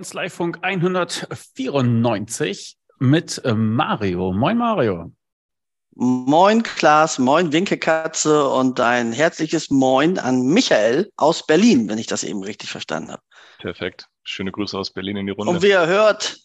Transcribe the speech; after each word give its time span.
Kanzleifunk 0.00 0.58
194 0.62 2.78
mit 3.00 3.44
äh, 3.44 3.52
Mario. 3.52 4.32
Moin 4.32 4.56
Mario. 4.56 5.12
Moin 5.94 6.62
Klaas, 6.62 7.18
moin 7.18 7.52
Winkekatze 7.52 8.48
und 8.48 8.80
ein 8.80 9.12
herzliches 9.12 9.68
Moin 9.68 10.18
an 10.18 10.46
Michael 10.46 11.12
aus 11.18 11.46
Berlin, 11.46 11.90
wenn 11.90 11.98
ich 11.98 12.06
das 12.06 12.24
eben 12.24 12.42
richtig 12.42 12.70
verstanden 12.70 13.12
habe. 13.12 13.20
Perfekt. 13.58 14.06
Schöne 14.22 14.52
Grüße 14.52 14.78
aus 14.78 14.90
Berlin 14.90 15.18
in 15.18 15.26
die 15.26 15.32
Runde. 15.32 15.52
Und 15.52 15.60
wie 15.60 15.68
ihr 15.68 15.86
hört, 15.86 16.38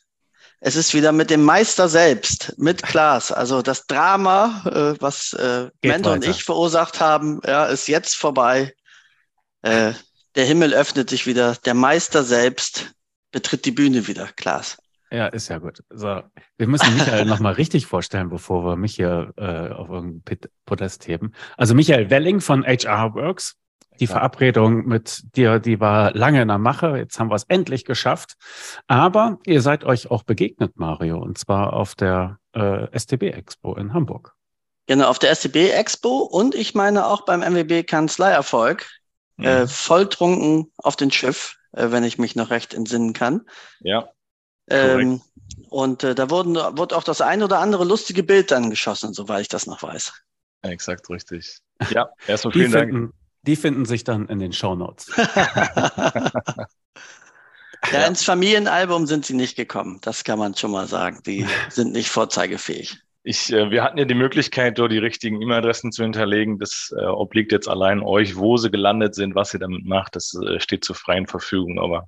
es 0.59 0.76
ist 0.76 0.94
wieder 0.94 1.13
mit 1.13 1.30
dem 1.30 1.45
Meister 1.45 1.88
selbst, 1.88 2.55
mit 2.58 2.84
Klaas. 2.84 3.31
Also 3.31 3.62
das 3.62 3.88
Drama, 3.88 4.63
äh, 4.66 5.02
was 5.02 5.31
äh, 5.31 5.70
Mentor 5.81 6.12
und 6.12 6.26
ich 6.26 6.44
verursacht 6.44 6.99
haben, 6.99 7.40
ja, 7.48 7.67
ist 7.67 7.88
jetzt 7.88 8.17
vorbei. 8.17 8.73
Äh, 9.62 9.94
der 10.35 10.44
Himmel 10.44 10.73
öffnet 10.73 11.09
sich 11.09 11.26
wieder. 11.26 11.55
Der 11.63 11.73
Meister 11.73 12.26
selbst 12.26 12.95
betritt 13.35 13.66
die 13.66 13.71
Bühne 13.71 14.07
wieder, 14.07 14.30
Klaas. 14.38 14.77
Ja, 15.12 15.27
ist 15.27 15.49
ja 15.49 15.57
gut. 15.57 15.84
So, 15.89 16.23
wir 16.57 16.67
müssen 16.67 16.93
Michael 16.93 17.26
nochmal 17.26 17.53
richtig 17.53 17.85
vorstellen, 17.85 18.30
bevor 18.30 18.63
wir 18.63 18.77
mich 18.77 18.95
hier 18.95 19.34
äh, 19.35 19.73
auf 19.73 19.89
irgendein 19.89 20.39
Podest 20.66 21.05
heben. 21.05 21.34
Also 21.57 21.76
Michael 21.76 22.09
Welling 22.09 22.40
von 22.40 22.66
HR 22.66 23.13
Works. 23.13 23.57
Die 23.99 24.07
Verabredung 24.07 24.85
mit 24.88 25.35
dir, 25.38 25.59
die 25.59 25.79
war 25.79 26.13
lange 26.13 26.41
in 26.41 26.48
der 26.49 26.57
Mache. 26.57 26.98
Jetzt 26.98 27.20
haben 27.20 27.29
wir 27.29 27.35
es 27.35 27.43
endlich 27.43 27.84
geschafft. 27.84 28.35
Aber 28.88 29.38
ihr 29.45 29.62
seid 29.62 29.84
euch 29.84 30.09
auch 30.12 30.23
begegnet, 30.23 30.77
Mario, 30.77 31.17
und 31.17 31.38
zwar 31.38 31.73
auf 31.73 31.95
der 31.95 32.40
äh, 32.54 32.88
STB 32.98 33.23
Expo 33.23 33.76
in 33.76 33.93
Hamburg. 33.93 34.34
Genau, 34.88 35.07
auf 35.07 35.20
der 35.20 35.34
STB 35.35 35.71
Expo 35.71 36.20
und 36.20 36.55
ich 36.55 36.73
meine 36.73 37.05
auch 37.05 37.26
beim 37.26 37.41
MWB 37.41 37.84
Kanzleierfolg. 37.84 38.85
Mhm. 39.38 39.45
Äh, 39.45 39.67
volltrunken 39.67 40.71
auf 40.77 40.95
dem 40.95 41.12
Schiff, 41.12 41.57
äh, 41.76 41.91
wenn 41.91 42.04
ich 42.04 42.18
mich 42.18 42.35
noch 42.35 42.49
recht 42.49 42.73
entsinnen 42.73 43.13
kann. 43.13 43.45
Ja. 43.79 44.09
Ähm, 44.68 45.21
und 45.70 46.04
äh, 46.04 46.15
da 46.15 46.29
wurden, 46.32 46.55
wurde 46.55 46.98
auch 46.98 47.04
das 47.04 47.21
ein 47.21 47.43
oder 47.43 47.59
andere 47.59 47.85
lustige 47.85 48.23
Bild 48.23 48.49
dann 48.49 48.70
geschossen, 48.71 49.13
soweit 49.13 49.41
ich 49.41 49.48
das 49.48 49.67
noch 49.67 49.84
weiß. 49.84 50.13
Exakt, 50.63 51.09
richtig. 51.09 51.59
Ja, 51.90 52.09
erstmal 52.26 52.54
vielen 52.54 52.67
die 52.67 52.71
Dank. 52.71 52.91
Finden, 52.91 53.13
die 53.43 53.55
finden 53.55 53.85
sich 53.85 54.04
dann 54.04 54.27
in 54.27 54.40
den 54.40 54.54
Shownotes. 54.54 55.12
ja, 55.15 56.67
ja, 57.91 58.07
ins 58.07 58.23
Familienalbum 58.23 59.05
sind 59.05 59.26
sie 59.26 59.35
nicht 59.35 59.55
gekommen. 59.55 59.99
Das 60.01 60.23
kann 60.23 60.39
man 60.39 60.55
schon 60.55 60.71
mal 60.71 60.87
sagen. 60.87 61.21
Die 61.27 61.45
sind 61.70 61.91
nicht 61.91 62.10
vorzeigefähig. 62.10 63.04
Ich, 63.27 63.51
äh, 63.51 63.71
wir 63.71 63.84
hatten 63.84 63.98
ja 63.98 64.06
die 64.06 64.13
Möglichkeit, 64.13 64.78
dort 64.78 64.91
die 64.91 65.00
richtigen 65.00 65.41
E-Mail-Adressen 65.41 65.91
zu 65.91 66.03
hinterlegen. 66.03 66.59
Das 66.59 66.94
äh, 66.95 67.06
obliegt 67.06 67.51
jetzt 67.51 67.67
allein 67.67 68.03
euch, 68.03 68.35
wo 68.35 68.57
sie 68.57 68.69
gelandet 68.69 69.16
sind, 69.16 69.34
was 69.34 69.51
ihr 69.51 69.59
damit 69.59 69.84
macht. 69.84 70.16
Das 70.16 70.35
äh, 70.35 70.59
steht 70.59 70.85
zur 70.85 70.95
freien 70.95 71.25
Verfügung. 71.25 71.79
Aber 71.79 72.07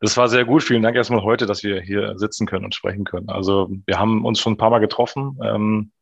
das 0.00 0.16
war 0.16 0.26
sehr 0.28 0.46
gut. 0.46 0.62
Vielen 0.62 0.82
Dank 0.82 0.96
erstmal 0.96 1.22
heute, 1.22 1.44
dass 1.44 1.62
wir 1.64 1.82
hier 1.82 2.16
sitzen 2.16 2.46
können 2.46 2.64
und 2.64 2.74
sprechen 2.74 3.04
können. 3.04 3.28
Also 3.28 3.68
wir 3.84 3.98
haben 3.98 4.24
uns 4.24 4.40
schon 4.40 4.54
ein 4.54 4.56
paar 4.56 4.70
Mal 4.70 4.78
getroffen 4.78 5.38
ähm, 5.44 5.92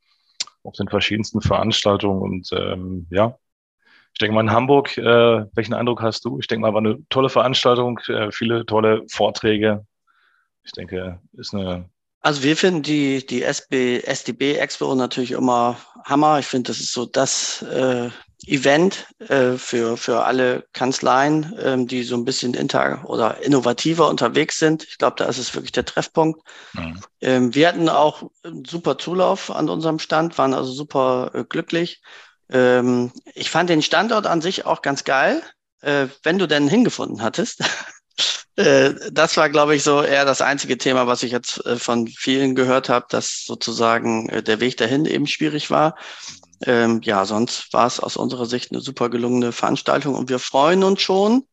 auf 0.63 0.75
den 0.77 0.89
verschiedensten 0.89 1.41
Veranstaltungen 1.41 2.23
und 2.23 2.49
ähm, 2.53 3.09
ja, 3.11 3.37
ich 4.13 4.19
denke 4.21 4.35
mal 4.35 4.43
in 4.43 4.53
Hamburg, 4.53 4.97
äh, 4.97 5.45
welchen 5.55 5.75
Eindruck 5.75 6.03
hast 6.03 6.25
du? 6.25 6.39
Ich 6.39 6.47
denke 6.47 6.63
mal, 6.63 6.73
war 6.73 6.81
eine 6.81 7.05
tolle 7.09 7.31
Veranstaltung, 7.31 7.99
äh, 8.07 8.31
viele 8.31 8.65
tolle 8.65 9.03
Vorträge. 9.11 9.85
Ich 10.63 10.73
denke, 10.73 11.21
ist 11.33 11.53
eine 11.53 11.91
also 12.27 12.43
wir 12.43 12.57
finden 12.57 12.83
die, 12.83 13.25
die 13.25 13.45
SB, 13.45 14.01
SDB 14.01 14.57
Expo 14.57 14.93
natürlich 14.97 15.31
immer 15.31 15.77
Hammer. 16.05 16.41
Ich 16.41 16.47
finde, 16.47 16.73
das 16.73 16.81
ist 16.81 16.91
so 16.91 17.07
das 17.07 17.63
äh, 17.63 18.11
Event 18.47 19.07
äh, 19.21 19.53
für, 19.53 19.97
für 19.97 20.25
alle 20.25 20.65
Kanzleien, 20.73 21.55
ähm, 21.63 21.87
die 21.87 22.03
so 22.03 22.17
ein 22.17 22.25
bisschen 22.25 22.55
inter 22.55 23.09
oder 23.09 23.45
innovativer 23.45 24.09
unterwegs 24.09 24.59
sind. 24.59 24.83
Ich 24.83 24.99
glaube, 24.99 25.15
da 25.19 25.27
ist 25.27 25.39
es 25.39 25.55
wirklich 25.55 25.71
der 25.71 25.85
Treffpunkt. 25.85 26.41
Mhm. 26.73 27.01
Ähm, 27.21 27.55
wir 27.55 27.69
hatten 27.69 27.89
auch 27.89 28.25
einen 28.43 28.65
super 28.65 28.99
Zulauf 28.99 29.53
an 29.53 29.69
unserem 29.69 30.01
Stand, 30.01 30.37
waren 30.37 30.53
also 30.53 30.73
super 30.73 31.31
äh, 31.33 31.45
glücklich. 31.45 32.03
Ähm, 32.51 33.13
ich 33.37 33.51
fand 33.51 33.71
den 33.71 33.83
Standort 33.83 34.27
an 34.27 34.43
sich 34.43 34.67
auch 34.67 34.83
ganz 34.83 35.05
geil, 35.05 35.45
äh, 35.81 36.09
wenn 36.25 36.41
du 36.41 36.49
denn 36.49 36.67
hingefunden 36.67 37.23
hattest. 37.23 37.63
Äh, 38.57 38.95
das 39.13 39.37
war, 39.37 39.51
glaube 39.51 39.77
ich, 39.77 39.83
so 39.83 40.03
eher 40.03 40.25
das 40.25 40.41
einzige 40.41 40.79
Thema, 40.79 41.07
was 41.07 41.23
ich 41.23 41.31
jetzt 41.31 41.65
äh, 41.67 41.77
von 41.77 42.07
vielen 42.09 42.55
gehört 42.55 42.89
habe, 42.89 43.07
dass 43.11 43.45
sozusagen 43.45 44.29
äh, 44.31 44.43
der 44.43 44.61
Weg 44.61 44.77
dahin 44.79 45.05
eben 45.05 45.27
schwierig 45.27 45.71
war. 45.71 45.95
Ähm, 46.65 47.01
ja, 47.03 47.27
sonst 47.27 47.73
war 47.75 47.87
es 47.87 48.01
aus 48.01 48.17
unserer 48.17 48.47
Sicht 48.47 48.73
eine 48.73 48.81
super 48.81 49.11
gelungene 49.11 49.53
Veranstaltung 49.53 50.15
und 50.15 50.31
wir 50.31 50.39
freuen 50.39 50.85
uns 50.85 51.03
schon 51.03 51.45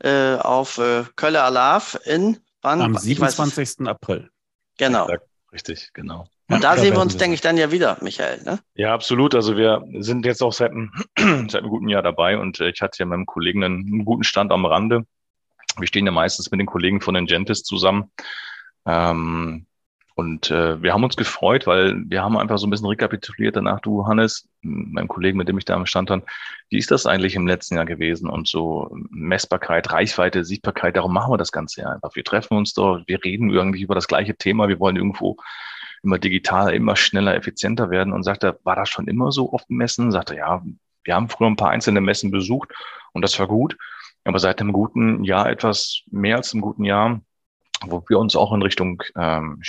äh, 0.00 0.34
auf 0.34 0.78
äh, 0.78 1.04
Kölle 1.14 1.42
Alav 1.42 1.98
in 2.04 2.38
wann? 2.60 2.82
Am 2.82 2.96
27. 2.96 3.56
Weiß, 3.56 3.86
April. 3.86 4.30
Genau. 4.78 5.08
Richtig, 5.52 5.90
genau. 5.92 6.26
Und 6.48 6.64
da 6.64 6.76
sehen 6.76 6.94
wir 6.94 7.00
uns, 7.00 7.16
denke 7.16 7.34
ich, 7.34 7.40
dann 7.40 7.56
ja 7.56 7.70
wieder, 7.70 7.98
Michael. 8.00 8.42
Ne? 8.42 8.58
Ja, 8.74 8.92
absolut. 8.92 9.34
Also 9.34 9.56
wir 9.56 9.84
sind 10.00 10.26
jetzt 10.26 10.42
auch 10.42 10.52
seit 10.52 10.72
einem, 10.72 10.90
seit 11.16 11.62
einem 11.62 11.68
guten 11.68 11.88
Jahr 11.88 12.02
dabei 12.02 12.38
und 12.38 12.60
ich 12.60 12.80
hatte 12.80 12.98
ja 12.98 13.06
meinem 13.06 13.26
Kollegen 13.26 13.62
einen, 13.62 13.86
einen 13.86 14.04
guten 14.04 14.24
Stand 14.24 14.50
am 14.50 14.66
Rande. 14.66 15.06
Wir 15.78 15.86
stehen 15.86 16.06
ja 16.06 16.12
meistens 16.12 16.50
mit 16.50 16.60
den 16.60 16.66
Kollegen 16.66 17.00
von 17.00 17.14
Engentis 17.14 17.62
zusammen. 17.62 18.10
Ähm, 18.86 19.66
und 20.14 20.50
äh, 20.50 20.82
wir 20.82 20.92
haben 20.92 21.04
uns 21.04 21.16
gefreut, 21.16 21.66
weil 21.66 22.02
wir 22.06 22.22
haben 22.22 22.36
einfach 22.36 22.58
so 22.58 22.66
ein 22.66 22.70
bisschen 22.70 22.86
rekapituliert 22.86 23.56
danach, 23.56 23.80
du 23.80 24.06
Hannes, 24.06 24.46
mein 24.60 25.08
Kollegen, 25.08 25.38
mit 25.38 25.48
dem 25.48 25.56
ich 25.56 25.64
da 25.64 25.74
am 25.74 25.86
Stand 25.86 26.10
stand, 26.10 26.24
wie 26.68 26.78
ist 26.78 26.90
das 26.90 27.06
eigentlich 27.06 27.34
im 27.34 27.46
letzten 27.46 27.76
Jahr 27.76 27.86
gewesen? 27.86 28.28
Und 28.28 28.46
so 28.46 28.94
Messbarkeit, 29.10 29.90
Reichweite, 29.90 30.44
Sichtbarkeit, 30.44 30.96
darum 30.96 31.14
machen 31.14 31.32
wir 31.32 31.38
das 31.38 31.50
Ganze 31.50 31.82
ja 31.82 31.88
einfach. 31.88 32.14
Wir 32.14 32.24
treffen 32.24 32.56
uns 32.56 32.74
dort, 32.74 33.08
wir 33.08 33.24
reden 33.24 33.50
irgendwie 33.50 33.82
über 33.82 33.94
das 33.94 34.06
gleiche 34.06 34.36
Thema, 34.36 34.68
wir 34.68 34.80
wollen 34.80 34.96
irgendwo 34.96 35.36
immer 36.02 36.18
digitaler, 36.18 36.74
immer 36.74 36.96
schneller, 36.96 37.34
effizienter 37.34 37.88
werden. 37.88 38.12
Und 38.12 38.22
sagt 38.22 38.44
er, 38.44 38.58
war 38.64 38.76
das 38.76 38.90
schon 38.90 39.08
immer 39.08 39.32
so 39.32 39.46
dem 39.68 39.78
Messen? 39.78 40.12
Sagt 40.12 40.30
er, 40.30 40.36
ja, 40.36 40.62
wir 41.04 41.14
haben 41.14 41.28
früher 41.28 41.48
ein 41.48 41.56
paar 41.56 41.70
einzelne 41.70 42.00
Messen 42.00 42.30
besucht 42.30 42.70
und 43.12 43.22
das 43.22 43.38
war 43.38 43.48
gut. 43.48 43.76
Aber 44.24 44.38
seit 44.38 44.60
einem 44.60 44.72
guten 44.72 45.24
Jahr, 45.24 45.50
etwas 45.50 46.02
mehr 46.10 46.36
als 46.36 46.52
einem 46.52 46.62
guten 46.62 46.84
Jahr, 46.84 47.20
wo 47.86 48.04
wir 48.08 48.18
uns 48.18 48.36
auch 48.36 48.52
in 48.52 48.62
Richtung 48.62 49.02
ähm, 49.16 49.60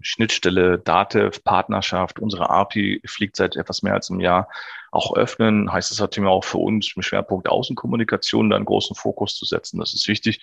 Schnittstelle, 0.00 0.78
Datev, 0.78 1.42
Partnerschaft, 1.42 2.18
unsere 2.18 2.50
API 2.50 3.00
fliegt 3.06 3.36
seit 3.36 3.56
etwas 3.56 3.82
mehr 3.82 3.94
als 3.94 4.10
einem 4.10 4.20
Jahr, 4.20 4.48
auch 4.90 5.14
öffnen, 5.16 5.72
heißt 5.72 5.90
es 5.90 6.00
natürlich 6.00 6.28
auch 6.28 6.44
für 6.44 6.58
uns 6.58 6.92
im 6.94 7.02
Schwerpunkt 7.02 7.48
Außenkommunikation 7.48 8.50
da 8.50 8.56
einen 8.56 8.66
großen 8.66 8.94
Fokus 8.94 9.36
zu 9.36 9.46
setzen. 9.46 9.80
Das 9.80 9.94
ist 9.94 10.06
wichtig. 10.08 10.42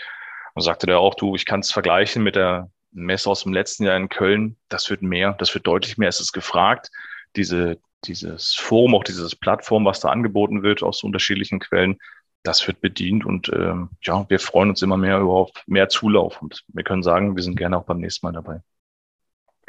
Und 0.55 0.63
sagte 0.63 0.87
der 0.87 0.99
auch, 0.99 1.13
du, 1.13 1.35
ich 1.35 1.45
kann 1.45 1.59
es 1.59 1.71
vergleichen 1.71 2.23
mit 2.23 2.35
der 2.35 2.71
Messe 2.91 3.29
aus 3.29 3.43
dem 3.43 3.53
letzten 3.53 3.83
Jahr 3.83 3.95
in 3.95 4.09
Köln. 4.09 4.57
Das 4.67 4.89
wird 4.89 5.03
mehr, 5.03 5.33
das 5.33 5.53
wird 5.53 5.67
deutlich 5.67 5.97
mehr. 5.97 6.09
Es 6.09 6.19
ist 6.19 6.31
gefragt. 6.31 6.89
Diese, 7.35 7.77
dieses 8.05 8.55
Forum, 8.55 8.95
auch 8.95 9.03
dieses 9.03 9.35
Plattform, 9.35 9.85
was 9.85 9.99
da 9.99 10.09
angeboten 10.09 10.63
wird 10.63 10.81
aus 10.81 11.03
unterschiedlichen 11.03 11.59
Quellen, 11.59 11.99
das 12.43 12.65
wird 12.67 12.81
bedient 12.81 13.25
und 13.25 13.49
ähm, 13.53 13.89
ja, 14.01 14.25
wir 14.29 14.39
freuen 14.39 14.69
uns 14.69 14.81
immer 14.81 14.97
mehr 14.97 15.19
über 15.19 15.49
mehr 15.67 15.89
Zulauf 15.89 16.41
und 16.41 16.63
wir 16.69 16.83
können 16.83 17.03
sagen, 17.03 17.35
wir 17.35 17.43
sind 17.43 17.57
gerne 17.57 17.77
auch 17.77 17.83
beim 17.83 17.99
nächsten 17.99 18.25
Mal 18.25 18.31
dabei. 18.31 18.61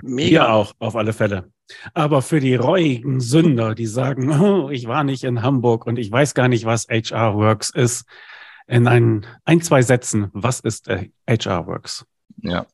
Mega. 0.03 0.31
Wir 0.31 0.53
auch, 0.53 0.73
auf 0.79 0.97
alle 0.97 1.13
Fälle. 1.13 1.51
Aber 1.95 2.23
für 2.23 2.41
die 2.41 2.55
reuigen 2.55 3.21
Sünder, 3.21 3.75
die 3.75 3.87
sagen, 3.87 4.31
oh, 4.41 4.71
ich 4.71 4.87
war 4.87 5.05
nicht 5.05 5.25
in 5.25 5.43
Hamburg 5.43 5.87
und 5.87 5.99
ich 5.99 6.11
weiß 6.11 6.35
gar 6.35 6.49
nicht, 6.49 6.65
was 6.65 6.87
HR 6.89 7.35
Works 7.35 7.71
ist, 7.71 8.05
in 8.67 8.87
ein, 8.87 9.27
ein 9.45 9.61
zwei 9.63 9.83
Sätzen, 9.83 10.31
was 10.33 10.61
ist 10.61 10.89
HR 11.29 11.67
Works? 11.67 12.07
Ja. 12.43 12.67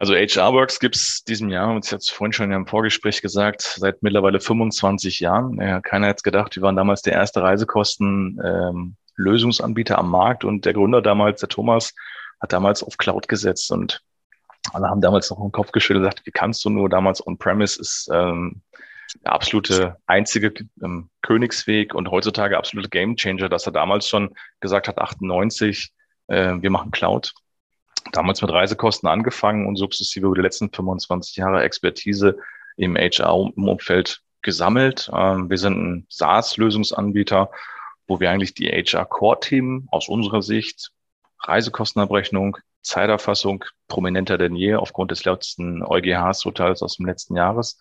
Also 0.00 0.14
HR 0.14 0.52
Works 0.52 0.78
gibt 0.78 0.94
es 0.94 1.24
diesem 1.24 1.48
Jahr, 1.48 1.76
ich 1.76 1.88
hatte 1.88 1.96
es 1.96 2.08
vorhin 2.08 2.32
schon 2.32 2.52
im 2.52 2.68
Vorgespräch 2.68 3.20
gesagt, 3.20 3.62
seit 3.62 4.00
mittlerweile 4.00 4.38
25 4.38 5.18
Jahren. 5.18 5.60
Ja, 5.60 5.80
keiner 5.80 6.06
hätte 6.06 6.22
gedacht, 6.22 6.54
wir 6.54 6.62
waren 6.62 6.76
damals 6.76 7.02
der 7.02 7.14
erste 7.14 7.42
Reisekosten-Lösungsanbieter 7.42 9.94
ähm, 9.94 10.00
am 10.00 10.08
Markt 10.08 10.44
und 10.44 10.66
der 10.66 10.72
Gründer 10.72 11.02
damals, 11.02 11.40
der 11.40 11.48
Thomas, 11.48 11.96
hat 12.40 12.52
damals 12.52 12.84
auf 12.84 12.96
Cloud 12.96 13.26
gesetzt 13.26 13.72
und 13.72 14.00
alle 14.72 14.88
haben 14.88 15.00
damals 15.00 15.30
noch 15.30 15.40
den 15.40 15.50
Kopf 15.50 15.72
geschüttelt 15.72 16.04
und 16.04 16.10
gesagt, 16.10 16.26
wie 16.26 16.30
kannst 16.30 16.64
du 16.64 16.70
nur 16.70 16.88
damals 16.88 17.26
On-Premise 17.26 17.80
ist 17.80 18.08
ähm, 18.12 18.62
der 19.24 19.32
absolute 19.32 19.96
einzige 20.06 20.54
ähm, 20.80 21.10
Königsweg 21.22 21.96
und 21.96 22.08
heutzutage 22.08 22.56
absolute 22.56 22.88
Gamechanger, 22.88 23.48
dass 23.48 23.66
er 23.66 23.72
damals 23.72 24.08
schon 24.08 24.32
gesagt 24.60 24.86
hat, 24.86 24.98
98, 24.98 25.92
äh, 26.28 26.54
wir 26.60 26.70
machen 26.70 26.92
Cloud 26.92 27.34
damals 28.12 28.42
mit 28.42 28.50
Reisekosten 28.50 29.08
angefangen 29.08 29.66
und 29.66 29.76
sukzessive 29.76 30.26
über 30.26 30.36
die 30.36 30.42
letzten 30.42 30.70
25 30.70 31.36
Jahre 31.36 31.62
Expertise 31.62 32.38
im 32.76 32.96
HR-Umfeld 32.96 34.22
gesammelt. 34.42 35.10
Ähm, 35.12 35.50
wir 35.50 35.58
sind 35.58 35.76
ein 35.76 36.06
SaaS-Lösungsanbieter, 36.08 37.50
wo 38.06 38.20
wir 38.20 38.30
eigentlich 38.30 38.54
die 38.54 38.68
HR-Core-Themen 38.68 39.88
aus 39.90 40.08
unserer 40.08 40.42
Sicht, 40.42 40.90
Reisekostenabrechnung, 41.40 42.56
Zeiterfassung, 42.82 43.64
prominenter 43.86 44.38
denn 44.38 44.56
je 44.56 44.76
aufgrund 44.76 45.10
des 45.10 45.24
letzten 45.24 45.82
EuGH-Urteils 45.82 46.82
aus 46.82 46.96
dem 46.96 47.06
letzten 47.06 47.36
Jahres. 47.36 47.78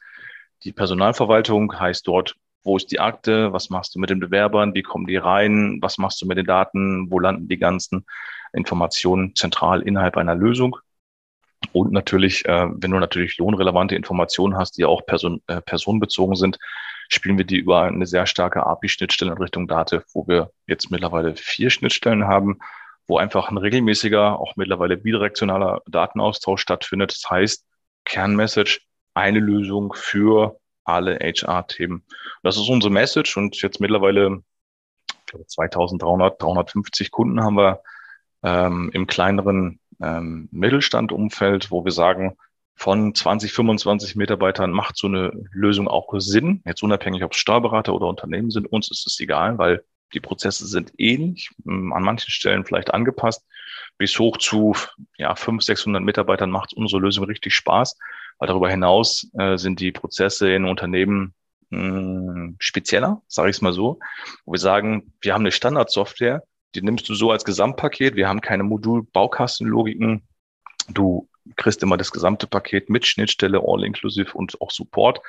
Die 0.64 0.74
Personalverwaltung 0.74 1.80
heißt 1.80 2.08
dort 2.08 2.36
wo 2.68 2.78
ist 2.78 2.92
die 2.92 3.00
Akte, 3.00 3.54
was 3.54 3.70
machst 3.70 3.96
du 3.96 4.00
mit 4.00 4.10
den 4.10 4.20
Bewerbern, 4.20 4.76
wie 4.76 4.84
kommen 4.84 5.08
die 5.08 5.18
rein, 5.18 5.80
was 5.82 5.98
machst 5.98 6.22
du 6.22 6.28
mit 6.28 6.38
den 6.38 6.46
Daten, 6.46 7.10
wo 7.10 7.20
landen 7.20 7.48
die 7.48 7.58
ganzen 7.58 8.06
Informationen 8.54 9.36
zentral 9.36 9.82
innerhalb 9.82 10.18
einer 10.18 10.36
Lösung. 10.36 10.78
Und 11.72 11.92
natürlich, 11.92 12.46
äh, 12.46 12.68
wenn 12.70 12.92
du 12.92 13.00
natürlich 13.00 13.38
lohnrelevante 13.38 13.96
Informationen 13.96 14.58
hast, 14.58 14.78
die 14.78 14.86
auch 14.86 15.06
person, 15.06 15.42
äh, 15.48 15.62
personenbezogen 15.62 16.36
sind, 16.36 16.60
spielen 17.10 17.38
wir 17.38 17.46
die 17.46 17.58
über 17.58 17.84
eine 17.84 18.06
sehr 18.06 18.26
starke 18.26 18.66
API-Schnittstelle 18.66 19.32
in 19.32 19.38
Richtung 19.38 19.68
Dativ, 19.68 20.04
wo 20.14 20.28
wir 20.28 20.52
jetzt 20.68 20.92
mittlerweile 20.92 21.36
vier 21.36 21.70
Schnittstellen 21.70 22.28
haben, 22.28 22.60
wo 23.08 23.18
einfach 23.18 23.50
ein 23.50 23.58
regelmäßiger, 23.58 24.40
auch 24.40 24.56
mittlerweile 24.56 24.98
bidirektionaler 24.98 25.82
Datenaustausch 25.88 26.62
stattfindet. 26.62 27.12
Das 27.12 27.30
heißt, 27.30 27.66
Kernmessage, 28.06 28.82
eine 29.14 29.40
Lösung 29.40 29.94
für 29.96 30.60
alle 30.88 31.20
HR-Themen. 31.20 32.04
Das 32.44 32.58
ist 32.58 32.70
unsere 32.70 32.92
Message 32.92 33.38
und 33.38 33.62
jetzt 33.62 33.80
mittlerweile 33.80 34.42
ich 35.10 35.26
glaube, 35.26 35.46
2300, 35.46 36.42
350 36.42 37.12
Kunden 37.12 37.44
haben 37.44 37.58
wir 37.58 37.82
ähm, 38.44 38.90
im 38.94 39.08
kleineren 39.08 39.80
ähm, 40.02 40.48
Mittelstandumfeld, 40.52 41.72
wo 41.72 41.84
wir 41.84 41.92
sagen, 41.92 42.38
von 42.76 43.14
20, 43.16 43.52
25 43.54 44.16
Mitarbeitern 44.16 44.72
macht 44.72 44.98
so 44.98 45.08
eine 45.08 45.32
Lösung 45.52 45.88
auch 45.88 46.14
Sinn. 46.18 46.62
Jetzt 46.66 46.84
unabhängig, 46.84 47.24
ob 47.24 47.34
es 47.34 47.40
Steuerberater 47.40 47.94
oder 47.94 48.06
Unternehmen 48.06 48.52
sind, 48.52 48.72
uns 48.72 48.92
ist 48.92 49.08
es 49.08 49.20
egal, 49.20 49.58
weil 49.58 49.84
die 50.14 50.20
Prozesse 50.20 50.68
sind 50.68 50.94
ähnlich, 50.98 51.50
hm, 51.66 51.92
an 51.92 52.04
manchen 52.04 52.30
Stellen 52.30 52.66
vielleicht 52.66 52.94
angepasst. 52.94 53.46
Bis 53.98 54.18
hoch 54.20 54.38
zu 54.38 54.76
ja, 55.18 55.36
500, 55.36 55.66
600 55.66 56.04
Mitarbeitern 56.04 56.52
macht 56.52 56.74
unsere 56.74 57.02
Lösung 57.02 57.26
richtig 57.26 57.56
Spaß, 57.56 57.98
weil 58.40 58.48
darüber 58.48 58.70
hinaus 58.70 59.30
äh, 59.38 59.58
sind 59.58 59.80
die 59.80 59.92
Prozesse 59.92 60.52
in 60.52 60.66
Unternehmen 60.66 61.34
mh, 61.70 61.80
hm, 61.80 62.56
spezieller, 62.60 63.22
sage 63.28 63.50
ich 63.50 63.58
es 63.58 63.62
mal 63.62 63.74
so, 63.74 64.00
wo 64.46 64.54
wir 64.54 64.60
sagen, 64.60 65.14
wir 65.22 65.34
haben 65.34 65.42
eine 65.42 65.52
Standardsoftware, 65.52 66.44
die 66.76 66.82
nimmst 66.82 67.08
du 67.10 67.16
so 67.16 67.32
als 67.32 67.46
Gesamtpaket. 67.46 68.16
Wir 68.16 68.28
haben 68.28 68.42
keine 68.42 68.64
Modul-Baukastenlogiken. 68.64 70.24
Du 70.90 71.28
kriegst 71.56 71.82
immer 71.82 71.98
das 71.98 72.12
gesamte 72.12 72.46
Paket 72.46 72.90
mit 72.90 73.06
Schnittstelle, 73.06 73.62
all-inclusive 73.66 74.38
und 74.38 74.62
auch 74.62 74.72
Support. 74.72 75.22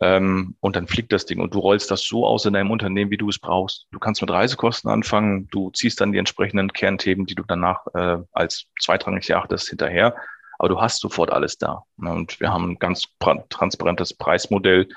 Ähm, 0.00 0.56
und 0.60 0.74
dann 0.74 0.88
fliegt 0.88 1.12
das 1.12 1.26
Ding 1.26 1.40
und 1.40 1.54
du 1.54 1.58
rollst 1.58 1.90
das 1.90 2.02
so 2.02 2.26
aus 2.26 2.44
in 2.44 2.54
deinem 2.54 2.70
Unternehmen, 2.70 3.10
wie 3.10 3.16
du 3.16 3.28
es 3.28 3.38
brauchst. 3.38 3.86
Du 3.92 3.98
kannst 3.98 4.20
mit 4.20 4.30
Reisekosten 4.30 4.90
anfangen, 4.90 5.48
du 5.50 5.70
ziehst 5.70 6.00
dann 6.00 6.12
die 6.12 6.18
entsprechenden 6.18 6.72
Kernthemen, 6.72 7.26
die 7.26 7.34
du 7.34 7.44
danach 7.46 7.86
äh, 7.94 8.18
als 8.32 8.66
zweitrangig 8.80 9.30
erachtest, 9.30 9.68
hinterher. 9.68 10.16
Aber 10.62 10.68
du 10.68 10.80
hast 10.80 11.00
sofort 11.00 11.32
alles 11.32 11.58
da. 11.58 11.82
Und 11.96 12.38
wir 12.38 12.52
haben 12.52 12.70
ein 12.70 12.78
ganz 12.78 13.08
transparentes 13.48 14.14
Preismodell. 14.14 14.88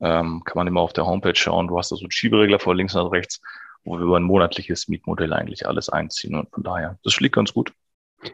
Ähm, 0.00 0.42
kann 0.44 0.56
man 0.56 0.66
immer 0.66 0.80
auf 0.80 0.94
der 0.94 1.06
Homepage 1.06 1.36
schauen. 1.36 1.68
Du 1.68 1.78
hast 1.78 1.92
da 1.92 1.96
so 1.96 2.04
einen 2.04 2.10
Schieberegler 2.10 2.58
vor 2.58 2.74
links 2.74 2.94
und 2.94 3.06
rechts 3.08 3.40
wo 3.84 3.98
wir 3.98 4.04
über 4.04 4.16
ein 4.16 4.22
monatliches 4.22 4.88
Mietmodell 4.88 5.32
eigentlich 5.32 5.66
alles 5.66 5.88
einziehen. 5.88 6.34
Und 6.34 6.50
von 6.50 6.62
daher, 6.62 6.98
das 7.04 7.12
schlägt 7.12 7.36
ganz 7.36 7.52
gut. 7.52 7.72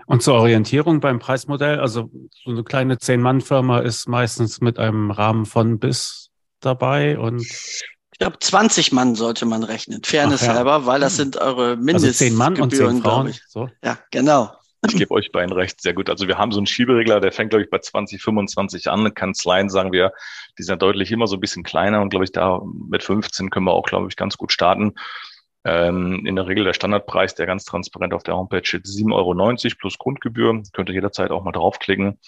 Und 0.06 0.22
zur 0.22 0.34
Orientierung 0.34 1.00
beim 1.00 1.18
Preismodell, 1.18 1.80
also 1.80 2.10
so 2.44 2.50
eine 2.50 2.62
kleine 2.62 2.98
Zehn-Mann-Firma 2.98 3.80
ist 3.80 4.08
meistens 4.08 4.60
mit 4.60 4.78
einem 4.78 5.10
Rahmen 5.10 5.46
von 5.46 5.80
bis 5.80 6.30
dabei 6.60 7.18
und 7.18 7.42
ich 7.42 8.18
glaube, 8.18 8.38
20 8.38 8.92
Mann 8.92 9.14
sollte 9.14 9.46
man 9.46 9.62
rechnen, 9.62 10.02
Fairness 10.04 10.42
ja. 10.42 10.54
halber, 10.54 10.84
weil 10.84 11.00
das 11.00 11.14
hm. 11.14 11.16
sind 11.16 11.36
eure 11.38 11.76
Mindestgebühren, 11.76 12.04
also 12.04 12.12
zehn 12.12 12.34
Mann 12.34 12.60
und 12.60 12.70
zehn 12.70 13.02
Frauen. 13.02 13.34
So. 13.48 13.68
Ja, 13.82 13.98
genau. 14.10 14.52
Ich 14.86 14.96
gebe 14.96 15.12
euch 15.12 15.30
beiden 15.30 15.52
recht, 15.52 15.80
sehr 15.80 15.92
gut. 15.92 16.08
Also 16.08 16.26
wir 16.26 16.38
haben 16.38 16.52
so 16.52 16.58
einen 16.58 16.66
Schieberegler, 16.66 17.20
der 17.20 17.32
fängt, 17.32 17.50
glaube 17.50 17.64
ich, 17.64 17.70
bei 17.70 17.78
20, 17.78 18.22
25 18.22 18.88
an. 18.88 19.12
Kanzleien, 19.12 19.68
sagen 19.68 19.92
wir, 19.92 20.12
die 20.58 20.62
sind 20.62 20.80
deutlich 20.80 21.12
immer 21.12 21.26
so 21.26 21.36
ein 21.36 21.40
bisschen 21.40 21.64
kleiner 21.64 22.00
und, 22.00 22.08
glaube 22.08 22.24
ich, 22.24 22.32
da 22.32 22.62
mit 22.88 23.02
15 23.02 23.50
können 23.50 23.66
wir 23.66 23.72
auch, 23.72 23.86
glaube 23.86 24.08
ich, 24.08 24.16
ganz 24.16 24.38
gut 24.38 24.52
starten. 24.52 24.94
Ähm, 25.64 26.24
in 26.24 26.36
der 26.36 26.46
Regel 26.46 26.64
der 26.64 26.72
Standardpreis, 26.72 27.34
der 27.34 27.44
ganz 27.44 27.66
transparent 27.66 28.14
auf 28.14 28.22
der 28.22 28.36
Homepage 28.36 28.64
steht, 28.64 28.86
7,90 28.86 29.12
Euro 29.14 29.76
plus 29.78 29.98
Grundgebühr. 29.98 30.62
Könnt 30.72 30.88
ihr 30.88 30.94
jederzeit 30.94 31.30
auch 31.30 31.44
mal 31.44 31.52
draufklicken. 31.52 32.18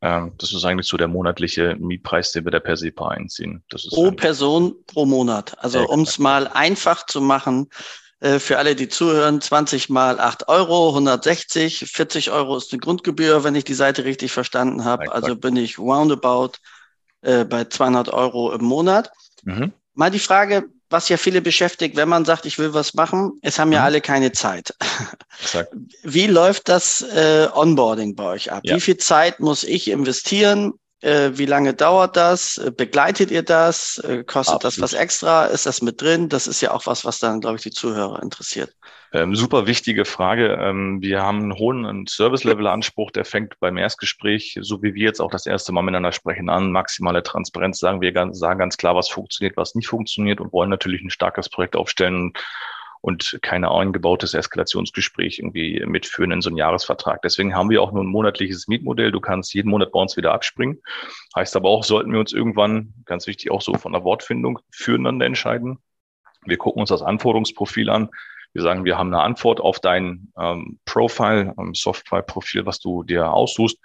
Ähm, 0.00 0.32
das 0.38 0.52
ist 0.52 0.64
eigentlich 0.64 0.86
so 0.86 0.96
der 0.96 1.08
monatliche 1.08 1.74
Mietpreis, 1.80 2.30
den 2.30 2.44
wir 2.44 2.52
der 2.52 2.60
per 2.60 2.76
SEPA 2.76 3.08
einziehen. 3.08 3.64
Das 3.68 3.84
ist 3.84 3.90
pro 3.90 4.12
Person 4.12 4.76
pro 4.86 5.04
Monat. 5.04 5.56
Also 5.58 5.88
um 5.88 6.02
es 6.02 6.20
mal 6.20 6.46
einfach 6.46 7.06
zu 7.06 7.20
machen, 7.20 7.68
für 8.20 8.58
alle, 8.58 8.74
die 8.74 8.88
zuhören, 8.88 9.40
20 9.40 9.90
mal 9.90 10.18
8 10.18 10.48
Euro, 10.48 10.88
160, 10.88 11.84
40 11.90 12.30
Euro 12.32 12.56
ist 12.56 12.72
die 12.72 12.78
Grundgebühr, 12.78 13.44
wenn 13.44 13.54
ich 13.54 13.64
die 13.64 13.74
Seite 13.74 14.04
richtig 14.04 14.32
verstanden 14.32 14.84
habe. 14.84 15.12
Also 15.12 15.36
bin 15.36 15.56
ich 15.56 15.78
roundabout 15.78 16.52
äh, 17.22 17.44
bei 17.44 17.64
200 17.64 18.08
Euro 18.08 18.52
im 18.52 18.64
Monat. 18.64 19.12
Mhm. 19.44 19.72
Mal 19.94 20.10
die 20.10 20.18
Frage, 20.18 20.68
was 20.90 21.08
ja 21.08 21.16
viele 21.16 21.42
beschäftigt, 21.42 21.96
wenn 21.96 22.08
man 22.08 22.24
sagt, 22.24 22.46
ich 22.46 22.58
will 22.58 22.74
was 22.74 22.94
machen, 22.94 23.38
es 23.42 23.58
haben 23.58 23.72
ja 23.72 23.80
mhm. 23.80 23.86
alle 23.86 24.00
keine 24.00 24.32
Zeit. 24.32 24.74
Exakt. 25.42 25.72
Wie 26.02 26.26
läuft 26.26 26.68
das 26.68 27.02
äh, 27.02 27.48
Onboarding 27.52 28.14
bei 28.14 28.24
euch 28.24 28.52
ab? 28.52 28.62
Ja. 28.64 28.76
Wie 28.76 28.80
viel 28.80 28.96
Zeit 28.96 29.40
muss 29.40 29.64
ich 29.64 29.90
investieren? 29.90 30.74
Äh, 31.00 31.30
wie 31.34 31.46
lange 31.46 31.74
dauert 31.74 32.16
das? 32.16 32.58
Äh, 32.58 32.72
begleitet 32.72 33.30
ihr 33.30 33.42
das? 33.42 33.98
Äh, 33.98 34.24
kostet 34.24 34.56
Absolut. 34.56 34.64
das 34.64 34.80
was 34.80 34.92
extra? 34.94 35.44
Ist 35.46 35.66
das 35.66 35.80
mit 35.80 36.02
drin? 36.02 36.28
Das 36.28 36.48
ist 36.48 36.60
ja 36.60 36.72
auch 36.72 36.86
was, 36.86 37.04
was 37.04 37.20
dann, 37.20 37.40
glaube 37.40 37.56
ich, 37.56 37.62
die 37.62 37.70
Zuhörer 37.70 38.20
interessiert. 38.20 38.74
Ähm, 39.12 39.34
super 39.36 39.66
wichtige 39.66 40.04
Frage. 40.04 40.58
Ähm, 40.60 41.00
wir 41.00 41.22
haben 41.22 41.38
einen 41.38 41.54
hohen 41.54 42.06
Service-Level-Anspruch, 42.06 43.12
der 43.12 43.24
fängt 43.24 43.58
beim 43.60 43.76
Erstgespräch, 43.78 44.58
so 44.60 44.82
wie 44.82 44.94
wir 44.94 45.04
jetzt 45.04 45.20
auch 45.20 45.30
das 45.30 45.46
erste 45.46 45.72
Mal 45.72 45.82
miteinander 45.82 46.12
sprechen, 46.12 46.50
an. 46.50 46.72
Maximale 46.72 47.22
Transparenz 47.22 47.78
sagen 47.78 48.00
wir 48.00 48.12
ganz, 48.12 48.38
sagen 48.38 48.58
ganz 48.58 48.76
klar, 48.76 48.96
was 48.96 49.08
funktioniert, 49.08 49.56
was 49.56 49.76
nicht 49.76 49.88
funktioniert 49.88 50.40
und 50.40 50.52
wollen 50.52 50.68
natürlich 50.68 51.02
ein 51.02 51.10
starkes 51.10 51.48
Projekt 51.48 51.76
aufstellen 51.76 52.32
und 53.00 53.38
kein 53.42 53.64
eingebautes 53.64 54.34
Eskalationsgespräch 54.34 55.38
irgendwie 55.38 55.84
mitführen 55.86 56.32
in 56.32 56.40
so 56.40 56.50
einen 56.50 56.56
Jahresvertrag. 56.56 57.22
Deswegen 57.22 57.54
haben 57.54 57.70
wir 57.70 57.82
auch 57.82 57.92
nur 57.92 58.02
ein 58.02 58.08
monatliches 58.08 58.68
Mietmodell. 58.68 59.12
Du 59.12 59.20
kannst 59.20 59.54
jeden 59.54 59.70
Monat 59.70 59.92
bei 59.92 60.00
uns 60.00 60.16
wieder 60.16 60.32
abspringen. 60.32 60.80
Heißt 61.36 61.56
aber 61.56 61.68
auch, 61.68 61.84
sollten 61.84 62.12
wir 62.12 62.20
uns 62.20 62.32
irgendwann, 62.32 62.94
ganz 63.04 63.26
wichtig, 63.26 63.50
auch 63.50 63.62
so 63.62 63.74
von 63.74 63.92
der 63.92 64.04
Wortfindung 64.04 64.58
füreinander 64.70 65.26
entscheiden. 65.26 65.78
Wir 66.44 66.56
gucken 66.56 66.80
uns 66.80 66.90
das 66.90 67.02
Anforderungsprofil 67.02 67.90
an. 67.90 68.10
Wir 68.52 68.62
sagen, 68.62 68.84
wir 68.84 68.96
haben 68.96 69.12
eine 69.12 69.22
Antwort 69.22 69.60
auf 69.60 69.78
dein 69.78 70.32
ähm, 70.38 70.78
Profile, 70.84 71.54
ähm, 71.58 71.74
Software-Profil, 71.74 72.66
was 72.66 72.80
du 72.80 73.02
dir 73.02 73.30
aussuchst. 73.30 73.78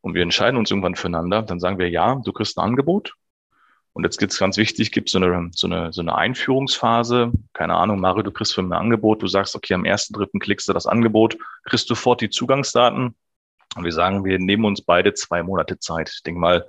Und 0.00 0.14
wir 0.14 0.22
entscheiden 0.22 0.58
uns 0.58 0.70
irgendwann 0.70 0.96
füreinander. 0.96 1.42
Dann 1.42 1.60
sagen 1.60 1.78
wir, 1.78 1.88
ja, 1.88 2.20
du 2.24 2.32
kriegst 2.32 2.58
ein 2.58 2.64
Angebot. 2.64 3.14
Und 3.94 4.02
jetzt 4.02 4.18
gibt 4.18 4.32
es 4.32 4.38
ganz 4.40 4.56
wichtig, 4.56 4.90
gibt 4.90 5.08
so 5.08 5.18
eine, 5.18 5.50
so, 5.52 5.68
eine, 5.68 5.92
so 5.92 6.00
eine 6.00 6.16
Einführungsphase. 6.16 7.32
Keine 7.52 7.74
Ahnung, 7.76 8.00
Mario, 8.00 8.24
du 8.24 8.32
kriegst 8.32 8.52
für 8.52 8.60
ein 8.60 8.72
Angebot. 8.72 9.22
Du 9.22 9.28
sagst, 9.28 9.54
okay, 9.54 9.72
am 9.74 9.84
ersten, 9.84 10.12
dritten 10.14 10.40
klickst 10.40 10.68
du 10.68 10.72
das 10.72 10.86
Angebot, 10.86 11.38
kriegst 11.64 11.88
du 11.88 11.94
sofort 11.94 12.20
die 12.20 12.28
Zugangsdaten. 12.28 13.14
Und 13.76 13.84
wir 13.84 13.92
sagen, 13.92 14.24
wir 14.24 14.40
nehmen 14.40 14.64
uns 14.64 14.82
beide 14.82 15.14
zwei 15.14 15.44
Monate 15.44 15.78
Zeit. 15.78 16.10
Ich 16.12 16.24
denke 16.24 16.40
mal, 16.40 16.66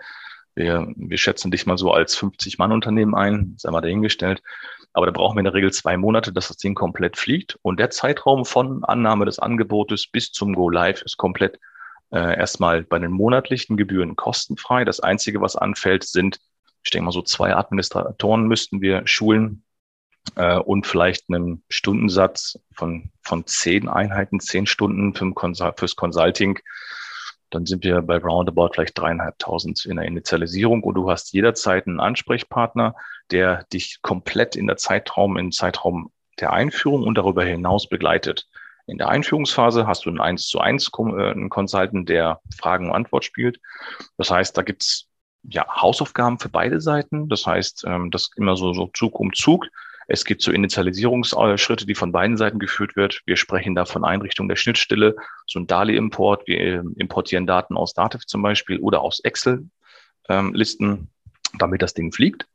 wir, 0.54 0.88
wir 0.96 1.18
schätzen 1.18 1.50
dich 1.50 1.66
mal 1.66 1.80
so 1.80 1.92
als 1.92 2.16
50-Mann-Unternehmen 2.16 3.16
ein, 3.16 3.56
sei 3.58 3.72
mal 3.72 3.82
dahingestellt. 3.82 4.44
Aber 4.94 5.08
da 5.08 5.12
brauchen 5.12 5.36
wir 5.36 5.40
in 5.40 5.46
der 5.46 5.56
Regel 5.56 5.74
zwei 5.74 5.98
Monate, 5.98 6.32
dass 6.32 6.48
das 6.50 6.58
Ding 6.58 6.76
komplett 6.76 7.18
fliegt. 7.18 7.58
Und 7.64 7.80
der 7.80 7.90
Zeitraum 7.90 8.46
von 8.46 8.84
Annahme 8.84 9.26
des 9.26 9.40
Angebotes 9.40 10.08
bis 10.08 10.32
zum 10.32 10.54
Go 10.54 10.70
Live 10.70 11.02
ist 11.02 11.18
komplett 11.18 11.60
äh, 12.12 12.38
erstmal 12.38 12.84
bei 12.84 13.00
den 13.00 13.12
monatlichen 13.12 13.78
Gebühren 13.78 14.16
kostenfrei. 14.16 14.86
Das 14.86 15.00
Einzige, 15.00 15.42
was 15.42 15.56
anfällt, 15.56 16.04
sind, 16.04 16.40
ich 16.86 16.92
denke 16.92 17.06
mal 17.06 17.12
so 17.12 17.22
zwei 17.22 17.54
Administratoren 17.56 18.48
müssten 18.48 18.80
wir 18.80 19.06
schulen 19.06 19.66
äh, 20.36 20.58
und 20.58 20.88
vielleicht 20.88 21.26
einen 21.30 21.64
Stundensatz 21.68 22.60
von, 22.74 23.12
von 23.22 23.46
zehn 23.46 23.90
Einheiten, 23.90 24.40
zehn 24.40 24.66
Stunden 24.68 25.14
für 25.14 25.34
fürs 25.76 25.96
Consulting 25.98 26.60
dann 27.56 27.66
sind 27.66 27.84
wir 27.84 28.02
bei 28.02 28.18
Roundabout 28.18 28.72
vielleicht 28.74 29.00
dreieinhalbtausend 29.00 29.86
in 29.86 29.96
der 29.96 30.06
Initialisierung 30.06 30.84
und 30.84 30.96
du 30.96 31.10
hast 31.10 31.34
jederzeit 31.34 31.88
einen 31.88 32.00
Ansprechpartner, 32.00 32.96
der 33.32 33.64
dich 33.72 34.00
komplett 34.02 34.56
in 34.56 34.68
der 34.68 34.78
Zeitraum, 34.78 35.38
im 35.38 35.52
Zeitraum 35.52 36.12
der 36.40 36.52
Einführung 36.54 37.04
und 37.04 37.16
darüber 37.18 37.46
hinaus 37.46 37.88
begleitet. 37.88 38.48
In 38.88 38.98
der 38.98 39.10
Einführungsphase 39.10 39.88
hast 39.88 40.06
du 40.06 40.10
einen 40.10 40.20
1 40.20 40.48
zu 40.48 40.60
1 40.60 40.92
äh, 40.98 41.32
einen 41.32 41.50
Consultant, 41.50 42.10
der 42.10 42.42
Fragen 42.56 42.90
und 42.90 42.96
Antwort 42.96 43.24
spielt. 43.24 43.60
Das 44.18 44.30
heißt, 44.30 44.58
da 44.58 44.62
gibt's 44.62 45.08
ja 45.50 45.66
Hausaufgaben 45.70 46.40
für 46.40 46.50
beide 46.50 46.82
Seiten. 46.82 47.30
Das 47.30 47.46
heißt, 47.46 47.86
ähm, 47.88 48.12
das 48.12 48.30
immer 48.36 48.56
so, 48.56 48.74
so 48.74 48.90
Zug 48.94 49.20
um 49.20 49.34
Zug. 49.34 49.68
Es 50.08 50.24
gibt 50.24 50.42
so 50.44 50.52
Initialisierungsschritte, 50.52 51.86
die 51.86 51.96
von 51.96 52.12
beiden 52.12 52.38
Seiten 52.38 52.60
geführt 52.60 52.96
wird. 52.96 53.22
Wir 53.26 53.38
sprechen 53.38 53.74
da 53.74 53.86
von 53.86 54.06
Einrichtung 54.06 54.48
der 54.48 54.56
Schnittstelle, 54.56 55.16
so 55.48 55.60
ein 55.60 55.68
DALI-Import. 55.68 56.48
Wir 56.48 56.60
ähm, 56.60 56.94
importieren 56.98 57.48
Daten 57.48 57.76
aus 57.76 57.94
Dativ 57.94 58.26
zum 58.28 58.42
Beispiel 58.44 58.80
oder 58.80 59.02
aus 59.02 59.20
Excel-Listen, 59.22 60.90
ähm, 60.90 61.08
damit 61.58 61.82
das 61.82 61.96
Ding 61.96 62.12
fliegt. 62.12 62.48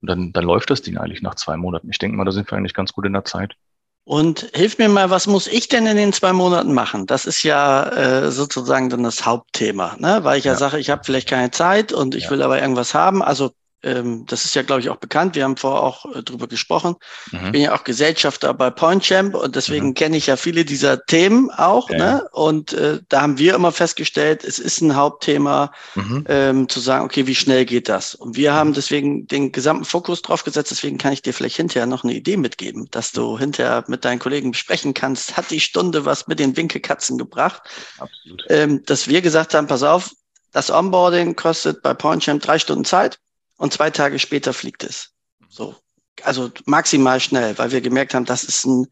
Und 0.00 0.08
dann, 0.08 0.32
dann 0.32 0.44
läuft 0.44 0.70
das 0.70 0.82
Ding 0.82 0.98
eigentlich 0.98 1.22
nach 1.22 1.34
zwei 1.34 1.56
Monaten. 1.56 1.90
Ich 1.90 1.98
denke 1.98 2.16
mal, 2.16 2.24
da 2.24 2.32
sind 2.32 2.50
wir 2.50 2.56
eigentlich 2.56 2.74
ganz 2.74 2.92
gut 2.92 3.06
in 3.06 3.12
der 3.12 3.24
Zeit. 3.24 3.56
Und 4.04 4.50
hilf 4.54 4.78
mir 4.78 4.88
mal, 4.88 5.10
was 5.10 5.28
muss 5.28 5.46
ich 5.46 5.68
denn 5.68 5.86
in 5.86 5.96
den 5.96 6.12
zwei 6.12 6.32
Monaten 6.32 6.72
machen? 6.72 7.06
Das 7.06 7.24
ist 7.24 7.44
ja 7.44 7.84
äh, 7.90 8.30
sozusagen 8.32 8.90
dann 8.90 9.04
das 9.04 9.24
Hauptthema, 9.24 9.96
ne? 9.98 10.20
weil 10.24 10.38
ich 10.38 10.44
ja, 10.44 10.52
ja. 10.52 10.58
sage, 10.58 10.78
ich 10.80 10.90
habe 10.90 11.02
vielleicht 11.04 11.28
keine 11.28 11.52
Zeit 11.52 11.92
und 11.92 12.16
ich 12.16 12.24
ja. 12.24 12.30
will 12.30 12.42
aber 12.42 12.60
irgendwas 12.60 12.94
haben. 12.94 13.22
Also 13.22 13.52
ähm, 13.82 14.24
das 14.26 14.44
ist 14.44 14.54
ja, 14.54 14.62
glaube 14.62 14.80
ich, 14.80 14.90
auch 14.90 14.96
bekannt. 14.96 15.34
Wir 15.34 15.44
haben 15.44 15.56
vorher 15.56 15.82
auch 15.82 16.06
äh, 16.14 16.22
drüber 16.22 16.46
gesprochen. 16.46 16.96
Mhm. 17.30 17.46
Ich 17.46 17.52
bin 17.52 17.60
ja 17.62 17.74
auch 17.74 17.84
Gesellschafter 17.84 18.54
bei 18.54 18.70
PointChamp 18.70 19.34
und 19.34 19.56
deswegen 19.56 19.88
mhm. 19.88 19.94
kenne 19.94 20.16
ich 20.16 20.26
ja 20.26 20.36
viele 20.36 20.64
dieser 20.64 21.04
Themen 21.04 21.50
auch. 21.50 21.90
Ja. 21.90 21.98
Ne? 21.98 22.28
Und 22.32 22.72
äh, 22.72 23.00
da 23.08 23.22
haben 23.22 23.38
wir 23.38 23.54
immer 23.54 23.72
festgestellt, 23.72 24.44
es 24.44 24.58
ist 24.58 24.80
ein 24.80 24.94
Hauptthema, 24.94 25.72
mhm. 25.94 26.24
ähm, 26.28 26.68
zu 26.68 26.80
sagen, 26.80 27.04
okay, 27.04 27.26
wie 27.26 27.34
schnell 27.34 27.64
geht 27.64 27.88
das? 27.88 28.14
Und 28.14 28.36
wir 28.36 28.52
haben 28.52 28.72
deswegen 28.72 29.26
den 29.26 29.52
gesamten 29.52 29.84
Fokus 29.84 30.22
drauf 30.22 30.44
gesetzt. 30.44 30.70
Deswegen 30.70 30.98
kann 30.98 31.12
ich 31.12 31.22
dir 31.22 31.34
vielleicht 31.34 31.56
hinterher 31.56 31.86
noch 31.86 32.04
eine 32.04 32.14
Idee 32.14 32.36
mitgeben, 32.36 32.88
dass 32.90 33.12
du 33.12 33.38
hinterher 33.38 33.84
mit 33.88 34.04
deinen 34.04 34.18
Kollegen 34.18 34.52
besprechen 34.52 34.94
kannst, 34.94 35.36
hat 35.36 35.50
die 35.50 35.60
Stunde 35.60 36.04
was 36.04 36.26
mit 36.28 36.38
den 36.38 36.56
Winkelkatzen 36.56 37.18
gebracht? 37.18 37.62
Absolut. 37.98 38.44
Ähm, 38.48 38.82
dass 38.86 39.08
wir 39.08 39.22
gesagt 39.22 39.54
haben, 39.54 39.66
pass 39.66 39.82
auf, 39.82 40.10
das 40.52 40.70
Onboarding 40.70 41.34
kostet 41.34 41.82
bei 41.82 41.94
PointChamp 41.94 42.42
drei 42.42 42.58
Stunden 42.58 42.84
Zeit 42.84 43.18
und 43.62 43.72
zwei 43.72 43.90
Tage 43.90 44.18
später 44.18 44.52
fliegt 44.52 44.82
es. 44.82 45.10
So. 45.48 45.76
Also 46.24 46.50
maximal 46.64 47.20
schnell, 47.20 47.56
weil 47.58 47.70
wir 47.70 47.80
gemerkt 47.80 48.12
haben, 48.12 48.24
das 48.24 48.42
ist 48.42 48.66
ein, 48.66 48.88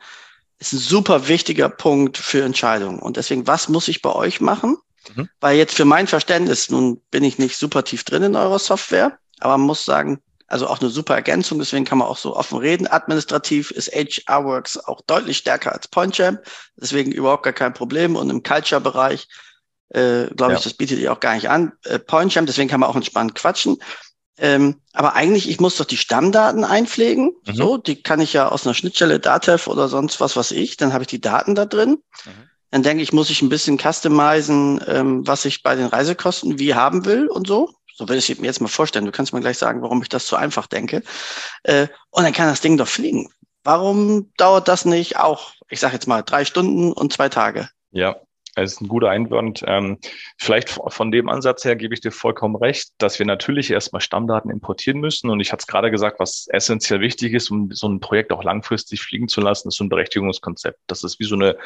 ist 0.60 0.72
ein 0.72 0.78
super 0.78 1.26
wichtiger 1.26 1.68
Punkt 1.68 2.16
für 2.16 2.44
Entscheidungen. 2.44 3.00
Und 3.00 3.16
deswegen, 3.16 3.48
was 3.48 3.68
muss 3.68 3.88
ich 3.88 4.00
bei 4.00 4.14
euch 4.14 4.40
machen? 4.40 4.76
Mhm. 5.16 5.28
Weil 5.40 5.56
jetzt 5.56 5.74
für 5.74 5.84
mein 5.84 6.06
Verständnis, 6.06 6.70
nun 6.70 7.02
bin 7.10 7.24
ich 7.24 7.36
nicht 7.36 7.56
super 7.56 7.82
tief 7.82 8.04
drin 8.04 8.22
in 8.22 8.36
eurer 8.36 8.60
Software, 8.60 9.18
aber 9.40 9.58
man 9.58 9.66
muss 9.66 9.84
sagen, 9.84 10.22
also 10.46 10.68
auch 10.68 10.80
eine 10.80 10.90
super 10.90 11.16
Ergänzung, 11.16 11.58
deswegen 11.58 11.84
kann 11.84 11.98
man 11.98 12.06
auch 12.06 12.18
so 12.18 12.36
offen 12.36 12.58
reden. 12.58 12.86
Administrativ 12.86 13.72
ist 13.72 13.88
HRWorks 13.88 14.78
auch 14.78 15.00
deutlich 15.00 15.38
stärker 15.38 15.72
als 15.72 15.88
PointChamp, 15.88 16.42
deswegen 16.76 17.10
überhaupt 17.10 17.42
gar 17.42 17.52
kein 17.52 17.74
Problem. 17.74 18.14
Und 18.14 18.30
im 18.30 18.44
Culture-Bereich, 18.44 19.26
äh, 19.88 20.26
glaube 20.28 20.52
ja. 20.52 20.58
ich, 20.58 20.62
das 20.62 20.74
bietet 20.74 21.00
ihr 21.00 21.12
auch 21.12 21.18
gar 21.18 21.34
nicht 21.34 21.50
an. 21.50 21.72
Äh, 21.82 21.98
PointChamp, 21.98 22.46
deswegen 22.46 22.68
kann 22.68 22.78
man 22.78 22.88
auch 22.88 22.94
entspannt 22.94 23.34
quatschen. 23.34 23.76
Ähm, 24.40 24.80
aber 24.94 25.14
eigentlich, 25.14 25.48
ich 25.48 25.60
muss 25.60 25.76
doch 25.76 25.84
die 25.84 25.98
Stammdaten 25.98 26.64
einpflegen. 26.64 27.32
Mhm. 27.46 27.54
So, 27.54 27.76
die 27.76 28.02
kann 28.02 28.20
ich 28.20 28.32
ja 28.32 28.48
aus 28.48 28.66
einer 28.66 28.74
Schnittstelle 28.74 29.20
Datev 29.20 29.68
oder 29.70 29.88
sonst 29.88 30.18
was, 30.18 30.34
was 30.34 30.50
ich. 30.50 30.78
Dann 30.78 30.92
habe 30.92 31.04
ich 31.04 31.08
die 31.08 31.20
Daten 31.20 31.54
da 31.54 31.66
drin. 31.66 32.02
Mhm. 32.24 32.30
Dann 32.70 32.82
denke 32.82 33.02
ich, 33.02 33.12
muss 33.12 33.30
ich 33.30 33.42
ein 33.42 33.50
bisschen 33.50 33.78
customizen, 33.78 34.80
ähm, 34.86 35.26
was 35.26 35.44
ich 35.44 35.62
bei 35.62 35.74
den 35.74 35.86
Reisekosten 35.86 36.58
wie 36.58 36.74
haben 36.74 37.04
will 37.04 37.26
und 37.28 37.46
so. 37.46 37.74
So 37.94 38.08
will 38.08 38.16
ich 38.16 38.38
mir 38.38 38.46
jetzt 38.46 38.62
mal 38.62 38.68
vorstellen. 38.68 39.04
Du 39.04 39.12
kannst 39.12 39.34
mir 39.34 39.40
gleich 39.40 39.58
sagen, 39.58 39.82
warum 39.82 40.00
ich 40.00 40.08
das 40.08 40.24
zu 40.24 40.36
einfach 40.36 40.66
denke. 40.66 41.02
Äh, 41.64 41.88
und 42.10 42.24
dann 42.24 42.32
kann 42.32 42.48
das 42.48 42.62
Ding 42.62 42.78
doch 42.78 42.88
fliegen. 42.88 43.30
Warum 43.62 44.32
dauert 44.38 44.68
das 44.68 44.86
nicht 44.86 45.18
auch, 45.18 45.52
ich 45.68 45.80
sage 45.80 45.94
jetzt 45.94 46.06
mal, 46.06 46.22
drei 46.22 46.46
Stunden 46.46 46.92
und 46.92 47.12
zwei 47.12 47.28
Tage? 47.28 47.68
Ja, 47.90 48.16
das 48.54 48.72
ist 48.72 48.80
ein 48.80 48.88
guter 48.88 49.10
Einwand. 49.10 49.64
Ähm, 49.66 49.98
vielleicht 50.38 50.68
von 50.68 51.10
dem 51.10 51.28
Ansatz 51.28 51.64
her 51.64 51.76
gebe 51.76 51.94
ich 51.94 52.00
dir 52.00 52.12
vollkommen 52.12 52.56
recht, 52.56 52.90
dass 52.98 53.18
wir 53.18 53.26
natürlich 53.26 53.70
erstmal 53.70 54.00
Stammdaten 54.00 54.50
importieren 54.50 55.00
müssen. 55.00 55.30
Und 55.30 55.40
ich 55.40 55.52
hatte 55.52 55.62
es 55.62 55.66
gerade 55.66 55.90
gesagt, 55.90 56.20
was 56.20 56.46
essentiell 56.48 57.00
wichtig 57.00 57.32
ist, 57.32 57.50
um 57.50 57.70
so 57.72 57.88
ein 57.88 58.00
Projekt 58.00 58.32
auch 58.32 58.44
langfristig 58.44 59.00
fliegen 59.00 59.28
zu 59.28 59.40
lassen, 59.40 59.68
ist 59.68 59.76
so 59.76 59.84
ein 59.84 59.88
Berechtigungskonzept. 59.88 60.78
Das 60.86 61.04
ist 61.04 61.18
wie 61.20 61.24
so 61.24 61.34
eine 61.34 61.56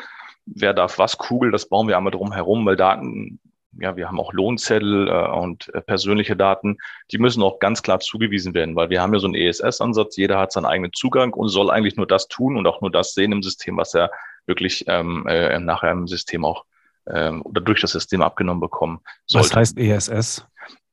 Wer 0.46 0.74
darf 0.74 0.98
was 0.98 1.16
Kugel, 1.16 1.50
das 1.50 1.70
bauen 1.70 1.88
wir 1.88 1.96
einmal 1.96 2.10
drum 2.10 2.30
herum, 2.30 2.66
weil 2.66 2.76
Daten 2.76 3.40
ja, 3.80 3.96
wir 3.96 4.06
haben 4.08 4.20
auch 4.20 4.32
Lohnzettel 4.32 5.08
äh, 5.08 5.28
und 5.30 5.72
äh, 5.74 5.80
persönliche 5.80 6.36
Daten, 6.36 6.78
die 7.10 7.18
müssen 7.18 7.42
auch 7.42 7.58
ganz 7.58 7.82
klar 7.82 8.00
zugewiesen 8.00 8.54
werden, 8.54 8.76
weil 8.76 8.90
wir 8.90 9.02
haben 9.02 9.12
ja 9.12 9.20
so 9.20 9.26
einen 9.26 9.34
ESS-Ansatz, 9.34 10.16
jeder 10.16 10.38
hat 10.38 10.52
seinen 10.52 10.66
eigenen 10.66 10.92
Zugang 10.92 11.32
und 11.32 11.48
soll 11.48 11.70
eigentlich 11.70 11.96
nur 11.96 12.06
das 12.06 12.28
tun 12.28 12.56
und 12.56 12.66
auch 12.66 12.80
nur 12.80 12.90
das 12.90 13.14
sehen 13.14 13.32
im 13.32 13.42
System, 13.42 13.76
was 13.76 13.94
er 13.94 14.10
wirklich 14.46 14.84
ähm, 14.86 15.26
äh, 15.26 15.58
nachher 15.58 15.90
im 15.90 16.06
System 16.06 16.44
auch 16.44 16.64
ähm, 17.12 17.42
oder 17.42 17.60
durch 17.60 17.80
das 17.80 17.92
System 17.92 18.22
abgenommen 18.22 18.60
bekommen 18.60 19.00
sollte. 19.26 19.50
Was 19.50 19.56
heißt 19.56 19.78
ESS? 19.78 20.46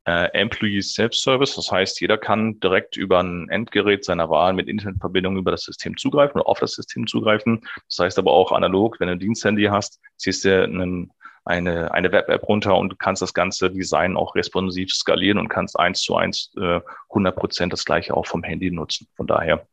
Äh, 0.06 0.30
Employee 0.34 0.82
Self-Service, 0.82 1.56
das 1.56 1.72
heißt, 1.72 2.02
jeder 2.02 2.18
kann 2.18 2.60
direkt 2.60 2.98
über 2.98 3.22
ein 3.22 3.48
Endgerät 3.50 4.04
seiner 4.04 4.32
Wahl 4.32 4.54
mit 4.54 4.68
Internetverbindung 4.68 5.38
über 5.38 5.52
das 5.52 5.62
System 5.62 5.96
zugreifen 5.96 6.42
oder 6.42 6.50
auf 6.50 6.60
das 6.60 6.72
System 6.72 7.06
zugreifen. 7.06 7.62
Das 7.88 8.00
heißt 8.00 8.18
aber 8.18 8.32
auch 8.32 8.52
analog, 8.52 9.00
wenn 9.00 9.08
du 9.08 9.14
ein 9.14 9.20
Diensthandy 9.20 9.66
hast, 9.66 10.00
ziehst 10.18 10.44
du 10.44 10.64
einen, 10.64 11.12
eine, 11.46 11.94
eine 11.94 12.12
Web-App 12.12 12.48
runter 12.48 12.76
und 12.78 12.98
kannst 12.98 13.22
das 13.22 13.36
ganze 13.36 13.70
Design 13.70 14.18
auch 14.18 14.34
responsiv 14.34 14.92
skalieren 14.92 15.38
und 15.38 15.50
kannst 15.50 15.80
eins 15.80 16.02
zu 16.02 16.16
eins 16.16 16.52
äh, 16.58 16.82
100 17.10 17.36
Prozent 17.36 17.72
das 17.72 17.86
gleiche 17.86 18.16
auch 18.16 18.26
vom 18.26 18.42
Handy 18.42 18.72
nutzen. 18.72 19.08
Von 19.16 19.28
daher 19.28 19.68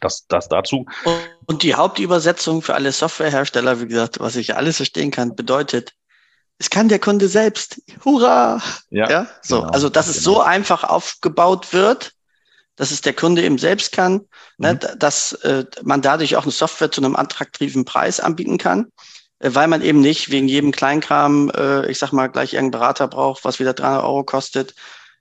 das, 0.00 0.26
das 0.26 0.48
dazu. 0.48 0.86
Und 1.46 1.62
die 1.62 1.74
Hauptübersetzung 1.74 2.62
für 2.62 2.74
alle 2.74 2.92
Softwarehersteller, 2.92 3.80
wie 3.80 3.86
gesagt, 3.86 4.20
was 4.20 4.36
ich 4.36 4.56
alles 4.56 4.76
verstehen 4.76 5.10
kann, 5.10 5.34
bedeutet, 5.34 5.92
es 6.58 6.70
kann 6.70 6.88
der 6.88 6.98
Kunde 6.98 7.28
selbst. 7.28 7.82
Hurra! 8.04 8.62
Ja, 8.90 9.10
ja? 9.10 9.26
so. 9.42 9.60
Genau, 9.60 9.72
also, 9.72 9.88
dass 9.88 10.06
es 10.06 10.24
genau. 10.24 10.36
so 10.36 10.40
einfach 10.42 10.84
aufgebaut 10.84 11.72
wird, 11.72 12.12
dass 12.76 12.90
es 12.90 13.00
der 13.00 13.12
Kunde 13.12 13.42
eben 13.42 13.58
selbst 13.58 13.92
kann, 13.92 14.22
ne, 14.58 14.74
mhm. 14.74 14.78
ne, 14.78 14.96
dass 14.98 15.32
äh, 15.32 15.64
man 15.82 16.02
dadurch 16.02 16.36
auch 16.36 16.42
eine 16.42 16.52
Software 16.52 16.90
zu 16.90 17.00
einem 17.00 17.16
attraktiven 17.16 17.84
Preis 17.84 18.20
anbieten 18.20 18.58
kann, 18.58 18.88
äh, 19.38 19.50
weil 19.52 19.68
man 19.68 19.82
eben 19.82 20.00
nicht 20.00 20.30
wegen 20.30 20.48
jedem 20.48 20.72
Kleinkram, 20.72 21.50
äh, 21.50 21.90
ich 21.90 21.98
sag 21.98 22.12
mal, 22.12 22.28
gleich 22.28 22.54
irgendeinen 22.54 22.80
Berater 22.80 23.08
braucht, 23.08 23.44
was 23.44 23.58
wieder 23.60 23.74
300 23.74 24.04
Euro 24.04 24.24
kostet. 24.24 24.74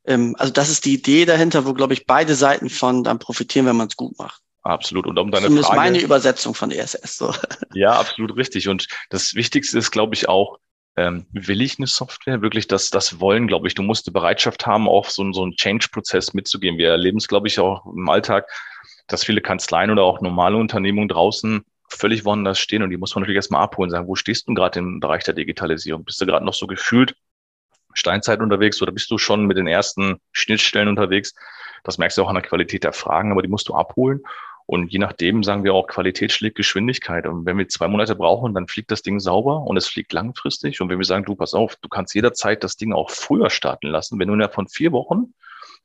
Ähm, 0.05 0.35
also 0.39 0.51
das 0.51 0.69
ist 0.69 0.85
die 0.85 0.93
Idee 0.93 1.25
dahinter, 1.25 1.65
wo, 1.65 1.73
glaube 1.73 1.93
ich, 1.93 2.05
beide 2.05 2.35
Seiten 2.35 2.69
von 2.69 3.03
dann 3.03 3.19
profitieren, 3.19 3.65
wenn 3.65 3.77
man 3.77 3.87
es 3.87 3.97
gut 3.97 4.17
macht. 4.17 4.42
Absolut. 4.63 5.05
Und 5.07 5.19
um 5.19 5.29
deine 5.29 5.45
Zumindest 5.45 5.69
Frage. 5.69 5.81
meine 5.81 6.01
Übersetzung 6.01 6.53
von 6.55 6.71
ESS. 6.71 7.17
So. 7.17 7.33
Ja, 7.73 7.99
absolut 7.99 8.35
richtig. 8.37 8.69
Und 8.69 8.87
das 9.09 9.35
Wichtigste 9.35 9.77
ist, 9.77 9.91
glaube 9.91 10.15
ich, 10.15 10.29
auch, 10.29 10.59
ähm, 10.95 11.25
will 11.31 11.61
ich 11.61 11.79
eine 11.79 11.87
Software? 11.87 12.41
Wirklich 12.41 12.67
das, 12.67 12.89
das 12.89 13.19
wollen, 13.19 13.47
glaube 13.47 13.67
ich. 13.67 13.73
Du 13.73 13.81
musst 13.81 14.07
eine 14.07 14.13
Bereitschaft 14.13 14.65
haben, 14.65 14.87
auch 14.87 15.09
so, 15.09 15.31
so 15.33 15.43
einen 15.43 15.55
Change-Prozess 15.55 16.33
mitzugehen. 16.33 16.77
Wir 16.77 16.89
erleben 16.89 17.17
es, 17.17 17.27
glaube 17.27 17.47
ich, 17.47 17.59
auch 17.59 17.85
im 17.85 18.07
Alltag, 18.09 18.47
dass 19.07 19.25
viele 19.25 19.41
Kanzleien 19.41 19.91
oder 19.91 20.03
auch 20.03 20.21
normale 20.21 20.55
Unternehmungen 20.57 21.09
draußen 21.09 21.65
völlig 21.89 22.25
woanders 22.25 22.59
stehen 22.59 22.83
und 22.83 22.89
die 22.89 22.97
muss 22.97 23.13
man 23.15 23.21
natürlich 23.21 23.37
erstmal 23.37 23.63
abholen, 23.63 23.89
sagen, 23.89 24.07
wo 24.07 24.15
stehst 24.15 24.47
du 24.47 24.53
gerade 24.53 24.79
im 24.79 24.99
Bereich 24.99 25.23
der 25.23 25.33
Digitalisierung? 25.33 26.03
Bist 26.03 26.19
du 26.21 26.25
gerade 26.25 26.45
noch 26.45 26.53
so 26.53 26.67
gefühlt 26.67 27.15
Steinzeit 27.93 28.39
unterwegs 28.39 28.81
oder 28.81 28.91
bist 28.91 29.11
du 29.11 29.17
schon 29.17 29.45
mit 29.45 29.57
den 29.57 29.67
ersten 29.67 30.19
Schnittstellen 30.31 30.87
unterwegs? 30.87 31.35
Das 31.83 31.97
merkst 31.97 32.17
du 32.17 32.23
auch 32.23 32.29
an 32.29 32.35
der 32.35 32.43
Qualität 32.43 32.83
der 32.83 32.93
Fragen, 32.93 33.31
aber 33.31 33.41
die 33.41 33.49
musst 33.49 33.67
du 33.69 33.75
abholen. 33.75 34.21
Und 34.65 34.91
je 34.91 34.99
nachdem 34.99 35.43
sagen 35.43 35.63
wir 35.63 35.73
auch, 35.73 35.87
Qualität 35.87 36.31
schlägt 36.31 36.55
Geschwindigkeit. 36.55 37.27
Und 37.27 37.45
wenn 37.45 37.57
wir 37.57 37.67
zwei 37.67 37.87
Monate 37.87 38.15
brauchen, 38.15 38.53
dann 38.53 38.67
fliegt 38.67 38.91
das 38.91 39.01
Ding 39.01 39.19
sauber 39.19 39.61
und 39.61 39.77
es 39.77 39.87
fliegt 39.87 40.13
langfristig. 40.13 40.79
Und 40.81 40.89
wenn 40.89 40.97
wir 40.97 41.05
sagen, 41.05 41.25
du 41.25 41.35
pass 41.35 41.53
auf, 41.53 41.75
du 41.77 41.89
kannst 41.89 42.15
jederzeit 42.15 42.63
das 42.63 42.77
Ding 42.77 42.93
auch 42.93 43.11
früher 43.11 43.49
starten 43.49 43.87
lassen, 43.87 44.19
wenn 44.19 44.27
du 44.27 44.33
innerhalb 44.33 44.53
von 44.53 44.67
vier 44.67 44.91
Wochen 44.91 45.33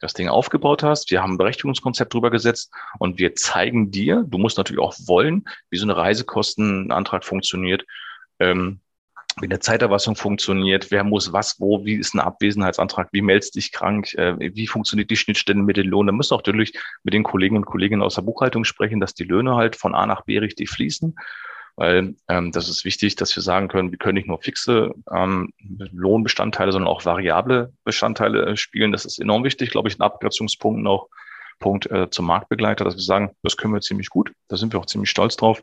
das 0.01 0.15
Ding 0.15 0.29
aufgebaut 0.29 0.85
hast, 0.85 1.11
wir 1.11 1.23
haben 1.23 1.33
ein 1.33 1.39
Berechtigungskonzept 1.39 2.15
drüber 2.15 2.31
gesetzt 2.31 2.73
und 3.01 3.19
wir 3.19 3.35
zeigen 3.35 3.91
dir, 3.91 4.25
du 4.27 4.39
musst 4.39 4.57
natürlich 4.57 4.81
auch 4.81 4.95
wollen, 5.07 5.45
wie 5.71 5.77
so 5.77 5.85
eine 5.85 5.97
Reisekostenantrag 5.97 7.25
funktioniert. 7.25 7.85
Ähm, 8.39 8.81
wie 9.41 9.47
eine 9.47 9.61
Zeiterfassung 9.61 10.17
funktioniert, 10.17 10.91
wer 10.91 11.05
muss 11.05 11.33
was, 11.33 11.61
wo, 11.61 11.85
wie 11.85 11.95
ist 11.95 12.15
ein 12.15 12.21
Abwesenheitsantrag, 12.21 13.09
wie 13.13 13.23
meldest 13.23 13.55
dich 13.55 13.73
krank, 13.73 14.15
äh, 14.15 14.37
wie 14.39 14.67
funktioniert 14.67 15.11
die 15.11 15.17
Schnittstelle 15.17 15.61
mit 15.61 15.77
den 15.77 15.87
Lohn. 15.87 16.07
Da 16.07 16.13
müssen 16.13 16.35
auch 16.35 16.39
natürlich 16.39 16.73
mit 17.05 17.15
den 17.15 17.23
Kollegen 17.23 17.57
und 17.57 17.67
Kolleginnen 17.67 18.03
aus 18.03 18.17
der 18.17 18.23
Buchhaltung 18.23 18.65
sprechen, 18.65 19.01
dass 19.01 19.15
die 19.15 19.25
Löhne 19.25 19.57
halt 19.57 19.77
von 19.77 19.95
A 19.95 20.07
nach 20.07 20.23
B 20.23 20.39
richtig 20.39 20.71
fließen. 20.71 21.17
Weil 21.77 22.17
ähm, 22.29 22.51
das 22.51 22.69
ist 22.69 22.85
wichtig, 22.85 23.15
dass 23.15 23.35
wir 23.37 23.43
sagen 23.43 23.69
können, 23.69 23.93
wir 23.93 23.99
können 23.99 24.17
nicht 24.17 24.27
nur 24.27 24.41
fixe 24.43 24.93
ähm, 25.15 25.53
Lohnbestandteile, 25.93 26.73
sondern 26.73 26.89
auch 26.89 27.05
variable 27.05 27.73
Bestandteile 27.85 28.47
äh, 28.47 28.57
spielen. 28.57 28.91
Das 28.91 29.05
ist 29.05 29.21
enorm 29.21 29.45
wichtig, 29.45 29.71
glaube 29.71 29.89
ich, 29.89 29.99
ein 29.99 30.03
Abgrenzungspunkt 30.03 30.83
noch 30.83 31.09
Punkt 31.61 31.91
äh, 31.91 32.11
zum 32.11 32.27
Marktbegleiter, 32.27 32.85
dass 32.85 32.97
wir 32.97 33.03
sagen, 33.03 33.31
das 33.43 33.57
können 33.57 33.75
wir 33.75 33.81
ziemlich 33.81 34.11
gut. 34.11 34.33
Da 34.49 34.57
sind 34.57 34.73
wir 34.73 34.81
auch 34.81 34.87
ziemlich 34.87 35.11
stolz 35.11 35.37
drauf 35.37 35.63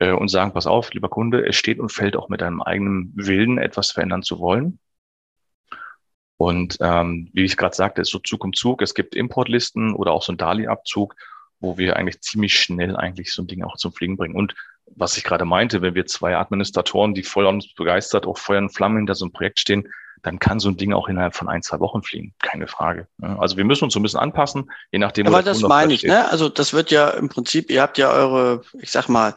äh, 0.00 0.12
und 0.12 0.28
sagen, 0.28 0.52
pass 0.52 0.66
auf, 0.66 0.92
lieber 0.92 1.08
Kunde, 1.08 1.46
es 1.46 1.54
steht 1.54 1.78
und 1.78 1.92
fällt 1.92 2.16
auch 2.16 2.28
mit 2.28 2.40
deinem 2.40 2.60
eigenen 2.60 3.12
Willen, 3.14 3.58
etwas 3.58 3.92
verändern 3.92 4.22
zu 4.22 4.40
wollen. 4.40 4.80
Und 6.36 6.78
ähm, 6.80 7.28
wie 7.34 7.44
ich 7.44 7.56
gerade 7.56 7.76
sagte, 7.76 8.00
ist 8.00 8.10
so 8.10 8.18
Zug 8.18 8.42
um 8.42 8.54
Zug. 8.54 8.80
Es 8.82 8.94
gibt 8.94 9.14
Importlisten 9.14 9.94
oder 9.94 10.12
auch 10.12 10.22
so 10.22 10.32
ein 10.32 10.38
DALI-Abzug, 10.38 11.14
wo 11.60 11.76
wir 11.76 11.96
eigentlich 11.96 12.22
ziemlich 12.22 12.58
schnell 12.58 12.96
eigentlich 12.96 13.32
so 13.32 13.42
ein 13.42 13.46
Ding 13.46 13.62
auch 13.62 13.76
zum 13.76 13.92
Fliegen 13.92 14.16
bringen. 14.16 14.34
Und 14.34 14.54
was 14.86 15.18
ich 15.18 15.24
gerade 15.24 15.44
meinte, 15.44 15.82
wenn 15.82 15.94
wir 15.94 16.06
zwei 16.06 16.36
Administratoren, 16.36 17.14
die 17.14 17.22
voll 17.22 17.44
uns 17.44 17.72
begeistert, 17.74 18.26
auch 18.26 18.38
Feuer 18.38 18.58
und 18.58 18.74
Flammen 18.74 18.96
hinter 18.96 19.14
so 19.14 19.26
einem 19.26 19.32
Projekt 19.32 19.60
stehen, 19.60 19.86
dann 20.22 20.38
kann 20.38 20.60
so 20.60 20.70
ein 20.70 20.78
Ding 20.78 20.94
auch 20.94 21.08
innerhalb 21.08 21.34
von 21.34 21.48
ein, 21.48 21.62
zwei 21.62 21.78
Wochen 21.80 22.02
fliegen. 22.02 22.34
Keine 22.38 22.66
Frage. 22.66 23.06
Also 23.20 23.58
wir 23.58 23.64
müssen 23.64 23.84
uns 23.84 23.94
so 23.94 24.00
ein 24.00 24.02
bisschen 24.02 24.20
anpassen, 24.20 24.70
je 24.92 24.98
nachdem. 24.98 25.26
Aber 25.26 25.42
das 25.42 25.60
meine 25.60 25.92
ich, 25.92 26.04
ne? 26.04 26.30
Also 26.30 26.48
das 26.48 26.72
wird 26.72 26.90
ja 26.90 27.10
im 27.10 27.28
Prinzip, 27.28 27.70
ihr 27.70 27.82
habt 27.82 27.98
ja 27.98 28.10
eure, 28.10 28.62
ich 28.80 28.90
sag 28.90 29.08
mal, 29.08 29.34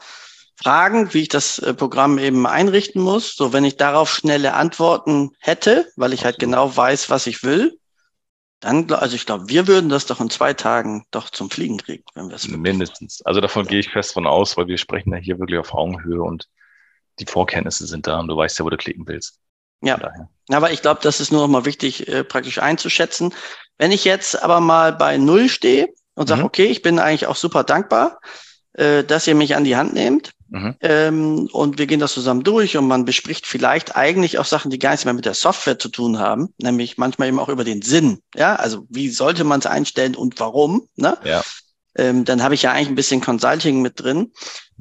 Fragen, 0.56 1.14
wie 1.14 1.22
ich 1.22 1.30
das 1.30 1.60
äh, 1.60 1.74
Programm 1.74 2.18
eben 2.18 2.46
einrichten 2.46 3.02
muss. 3.02 3.36
So, 3.36 3.54
wenn 3.54 3.66
ich 3.66 3.78
darauf 3.78 4.14
schnelle 4.14 4.54
Antworten 4.54 5.32
hätte, 5.40 5.92
weil 5.96 6.14
ich 6.14 6.26
halt 6.26 6.40
genau 6.40 6.76
weiß, 6.76 7.10
was 7.10 7.28
ich 7.28 7.44
will, 7.44 7.80
dann, 8.60 8.90
also 8.94 9.16
ich 9.16 9.26
glaube, 9.26 9.50
wir 9.50 9.68
würden 9.68 9.90
das 9.90 10.06
doch 10.06 10.22
in 10.22 10.30
zwei 10.30 10.54
Tagen 10.54 11.06
doch 11.12 11.30
zum 11.30 11.50
Fliegen 11.50 11.78
kriegen, 11.78 12.04
wenn 12.16 12.30
wir 12.30 12.36
es 12.36 12.48
Mindestens. 12.48 13.22
Also 13.26 13.42
davon 13.42 13.66
ja. 13.66 13.72
gehe 13.72 13.80
ich 13.80 13.90
fest 13.90 14.14
von 14.14 14.26
aus, 14.26 14.56
weil 14.56 14.68
wir 14.68 14.78
sprechen 14.78 15.12
ja 15.12 15.18
hier 15.18 15.38
wirklich 15.40 15.60
auf 15.60 15.74
Augenhöhe 15.74 16.24
und 16.24 16.48
die 17.20 17.26
Vorkenntnisse 17.26 17.86
sind 17.86 18.08
da 18.08 18.20
und 18.20 18.28
du 18.28 18.38
weißt 18.38 18.58
ja, 18.60 18.66
wo 18.66 18.70
du 18.70 18.78
klicken 18.78 19.08
willst. 19.08 19.40
Ja, 19.82 20.00
aber 20.50 20.72
ich 20.72 20.82
glaube, 20.82 21.02
das 21.04 21.20
ist 21.20 21.34
nur 21.34 21.42
noch 21.42 21.50
mal 21.50 21.66
wichtig, 21.66 22.08
äh, 22.08 22.24
praktisch 22.24 22.60
einzuschätzen. 22.60 23.34
Wenn 23.78 23.92
ich 23.92 24.06
jetzt 24.06 24.42
aber 24.42 24.62
mal 24.62 24.94
bei 24.94 25.18
Null 25.18 25.50
stehe 25.50 25.90
und 26.16 26.28
sage, 26.28 26.40
mhm. 26.40 26.46
okay, 26.46 26.66
ich 26.66 26.82
bin 26.82 27.00
eigentlich 27.00 27.28
auch 27.28 27.36
super 27.36 27.66
dankbar, 27.66 28.20
äh, 28.74 29.04
dass 29.04 29.28
ihr 29.28 29.36
mich 29.36 29.58
an 29.58 29.66
die 29.66 29.76
Hand 29.76 29.94
nehmt. 29.94 30.32
Mhm. 30.54 30.76
Ähm, 30.82 31.50
und 31.52 31.80
wir 31.80 31.88
gehen 31.88 32.00
das 32.00 32.14
zusammen 32.14 32.44
durch 32.44 32.78
und 32.78 32.88
man 32.88 33.06
bespricht 33.06 33.48
vielleicht 33.48 33.96
eigentlich 33.96 34.38
auch 34.38 34.46
Sachen, 34.46 34.70
die 34.70 34.78
gar 34.78 34.92
nichts 34.92 35.04
mehr 35.04 35.16
mit 35.16 35.26
der 35.26 35.34
Software 35.34 35.80
zu 35.80 35.90
tun 35.90 36.20
haben, 36.20 36.54
nämlich 36.60 37.00
manchmal 37.00 37.28
eben 37.28 37.40
auch 37.40 37.50
über 37.50 37.64
den 37.64 37.82
Sinn. 37.82 38.20
Ja, 38.36 38.56
also 38.56 38.86
wie 38.88 39.10
sollte 39.10 39.46
man 39.46 39.62
es 39.62 39.66
einstellen 39.66 40.16
und 40.16 40.40
warum? 40.40 40.88
Ne? 40.96 41.18
Ja. 41.24 41.44
Ähm, 41.96 42.24
dann 42.24 42.44
habe 42.44 42.54
ich 42.54 42.62
ja 42.62 42.72
eigentlich 42.72 42.90
ein 42.90 42.96
bisschen 42.96 43.20
Consulting 43.20 43.82
mit 43.82 44.00
drin. 44.00 44.32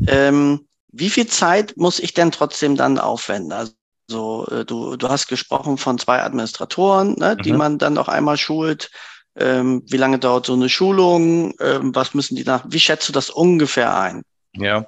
Ähm, 0.06 0.68
wie 0.88 1.08
viel 1.08 1.26
Zeit 1.26 1.74
muss 1.78 2.00
ich 2.00 2.12
denn 2.12 2.32
trotzdem 2.32 2.76
dann 2.76 2.98
aufwenden? 2.98 3.52
Also 3.52 4.46
äh, 4.50 4.66
du, 4.66 4.96
du 4.96 5.08
hast 5.08 5.28
gesprochen 5.28 5.78
von 5.78 5.98
zwei 5.98 6.22
Administratoren, 6.22 7.14
ne, 7.18 7.34
mhm. 7.38 7.42
die 7.44 7.52
man 7.54 7.78
dann 7.78 7.96
auch 7.96 8.08
einmal 8.08 8.36
schult. 8.36 8.90
Ähm, 9.36 9.84
wie 9.86 9.96
lange 9.96 10.18
dauert 10.18 10.44
so 10.44 10.52
eine 10.52 10.68
Schulung? 10.68 11.54
Ähm, 11.60 11.94
was 11.94 12.12
müssen 12.12 12.36
die 12.36 12.44
nach? 12.44 12.66
Wie 12.68 12.80
schätzt 12.80 13.08
du 13.08 13.14
das 13.14 13.30
ungefähr 13.30 13.98
ein? 13.98 14.22
Ja, 14.54 14.86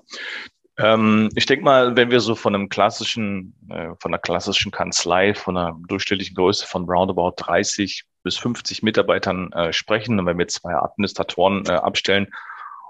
ähm, 0.79 1.31
ich 1.35 1.47
denke 1.47 1.65
mal, 1.65 1.97
wenn 1.97 2.11
wir 2.11 2.21
so 2.21 2.35
von 2.35 2.55
einem 2.55 2.69
klassischen, 2.69 3.55
äh, 3.69 3.91
von 4.01 4.13
einer 4.13 4.19
klassischen 4.19 4.73
Kanzlei, 4.73 5.35
von 5.35 5.57
einer 5.57 5.79
durchschnittlichen 5.89 6.35
Größe 6.35 6.67
von 6.67 6.89
roundabout 6.89 7.35
30 7.37 8.05
bis 8.25 8.37
50 8.39 8.83
Mitarbeitern 8.83 9.53
äh, 9.53 9.73
sprechen, 9.73 10.19
und 10.19 10.27
wenn 10.27 10.39
wir 10.39 10.49
zwei 10.49 10.75
Administratoren 10.75 11.65
äh, 11.67 11.73
abstellen. 11.73 12.29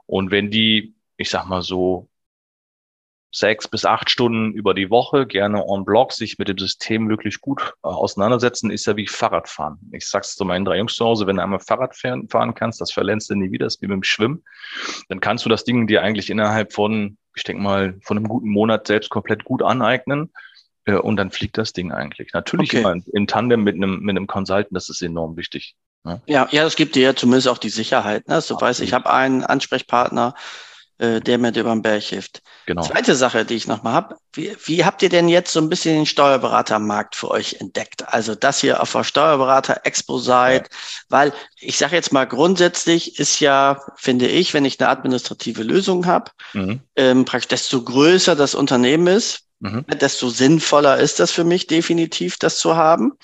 Und 0.07 0.31
wenn 0.31 0.51
die, 0.51 0.95
ich 1.17 1.31
sag 1.31 1.47
mal 1.47 1.63
so, 1.63 2.09
sechs 3.35 3.67
bis 3.67 3.85
acht 3.85 4.11
Stunden 4.11 4.53
über 4.53 4.75
die 4.75 4.91
Woche 4.91 5.27
gerne 5.27 5.67
on 5.67 5.85
Block 5.85 6.13
sich 6.13 6.39
mit 6.39 6.47
dem 6.47 6.57
System 6.57 7.09
wirklich 7.09 7.41
gut 7.41 7.75
äh, 7.83 7.89
auseinandersetzen, 7.89 8.71
ist 8.71 8.87
ja 8.87 8.97
wie 8.97 9.09
Fahrradfahren. 9.09 9.79
Ich 9.93 10.09
sag's 10.09 10.37
zu 10.37 10.45
meinen 10.45 10.65
drei 10.65 10.79
Jungs 10.79 10.95
zu 10.95 11.05
Hause, 11.05 11.27
wenn 11.27 11.37
du 11.37 11.43
einmal 11.43 11.59
Fahrrad 11.59 11.97
fahren, 11.97 12.29
fahren 12.29 12.55
kannst, 12.55 12.81
das 12.81 12.93
verlernst 12.93 13.31
du 13.31 13.35
nie 13.35 13.51
wieder, 13.51 13.67
das 13.67 13.77
ist 13.77 13.83
wie 13.83 13.89
mit 13.89 13.97
dem 13.97 14.05
Schwimmen, 14.05 14.45
dann 15.09 15.19
kannst 15.19 15.45
du 15.45 15.49
das 15.49 15.65
Ding 15.65 15.89
dir 15.89 16.03
eigentlich 16.03 16.31
innerhalb 16.31 16.73
von, 16.73 17.19
ich 17.35 17.43
denke 17.43 17.61
mal, 17.61 17.99
von 18.03 18.17
einem 18.17 18.29
guten 18.29 18.49
Monat 18.49 18.87
selbst 18.87 19.11
komplett 19.11 19.43
gut 19.45 19.63
aneignen. 19.63 20.31
Äh, 20.85 20.95
und 20.95 21.17
dann 21.17 21.33
fliegt 21.33 21.59
das 21.59 21.73
Ding 21.73 21.91
eigentlich. 21.91 22.33
Natürlich 22.35 22.71
okay. 22.71 22.81
immer 22.81 22.97
im 23.13 23.27
Tandem 23.27 23.65
mit 23.65 23.75
einem, 23.75 23.99
mit 24.01 24.17
einem 24.17 24.29
Consultant, 24.29 24.69
das 24.71 24.89
ist 24.89 25.03
enorm 25.03 25.37
wichtig. 25.37 25.75
Ne? 26.05 26.23
Ja, 26.27 26.47
ja, 26.53 26.63
das 26.63 26.77
gibt 26.77 26.95
dir 26.95 27.03
ja 27.03 27.17
zumindest 27.17 27.49
auch 27.49 27.59
die 27.59 27.71
Sicherheit. 27.71 28.29
Ne? 28.29 28.41
du 28.47 28.61
weißt, 28.61 28.81
ich 28.81 28.93
habe 28.93 29.11
einen 29.11 29.43
Ansprechpartner, 29.43 30.35
äh, 30.99 31.21
der 31.21 31.39
mir 31.39 31.49
über 31.49 31.71
den 31.71 31.83
Berg 31.83 32.03
hilft. 32.03 32.43
Genau. 32.67 32.83
Zweite 32.83 33.15
Sache, 33.15 33.45
die 33.45 33.55
ich 33.55 33.67
nochmal 33.67 33.95
habe, 33.95 34.17
wie, 34.33 34.57
wie 34.65 34.85
habt 34.85 35.03
ihr 35.03 35.09
denn 35.09 35.29
jetzt 35.29 35.53
so 35.53 35.61
ein 35.61 35.69
bisschen 35.69 35.97
den 35.97 36.07
Steuerberatermarkt 36.07 37.17
für 37.17 37.31
euch 37.31 37.57
entdeckt? 37.61 38.07
Also, 38.09 38.35
dass 38.35 38.63
ihr 38.63 38.81
auf 38.81 38.93
der 38.93 39.05
Steuerberater-Expo 39.05 40.19
seid, 40.19 40.69
ja. 40.71 40.79
weil 41.09 41.33
ich 41.59 41.79
sage 41.79 41.97
jetzt 41.97 42.13
mal, 42.13 42.27
grundsätzlich 42.27 43.19
ist 43.19 43.41
ja, 43.41 43.81
finde 43.97 44.29
ich, 44.29 44.55
wenn 44.55 44.65
ich 44.65 44.81
eine 44.81 44.89
administrative 44.89 45.63
Lösung 45.63 46.07
habe, 46.07 46.31
mhm. 46.53 46.81
ähm, 46.97 47.25
praktisch 47.25 47.49
desto 47.49 47.83
größer 47.83 48.37
das 48.37 48.55
Unternehmen 48.55 49.09
ist, 49.09 49.41
mhm. 49.61 49.85
desto 50.01 50.29
sinnvoller 50.29 50.99
ist 50.99 51.21
das 51.21 51.33
für 51.33 51.45
mich 51.45 51.67
definitiv, 51.67 52.39
das 52.39 52.59
zu 52.59 52.77
haben. 52.77 53.19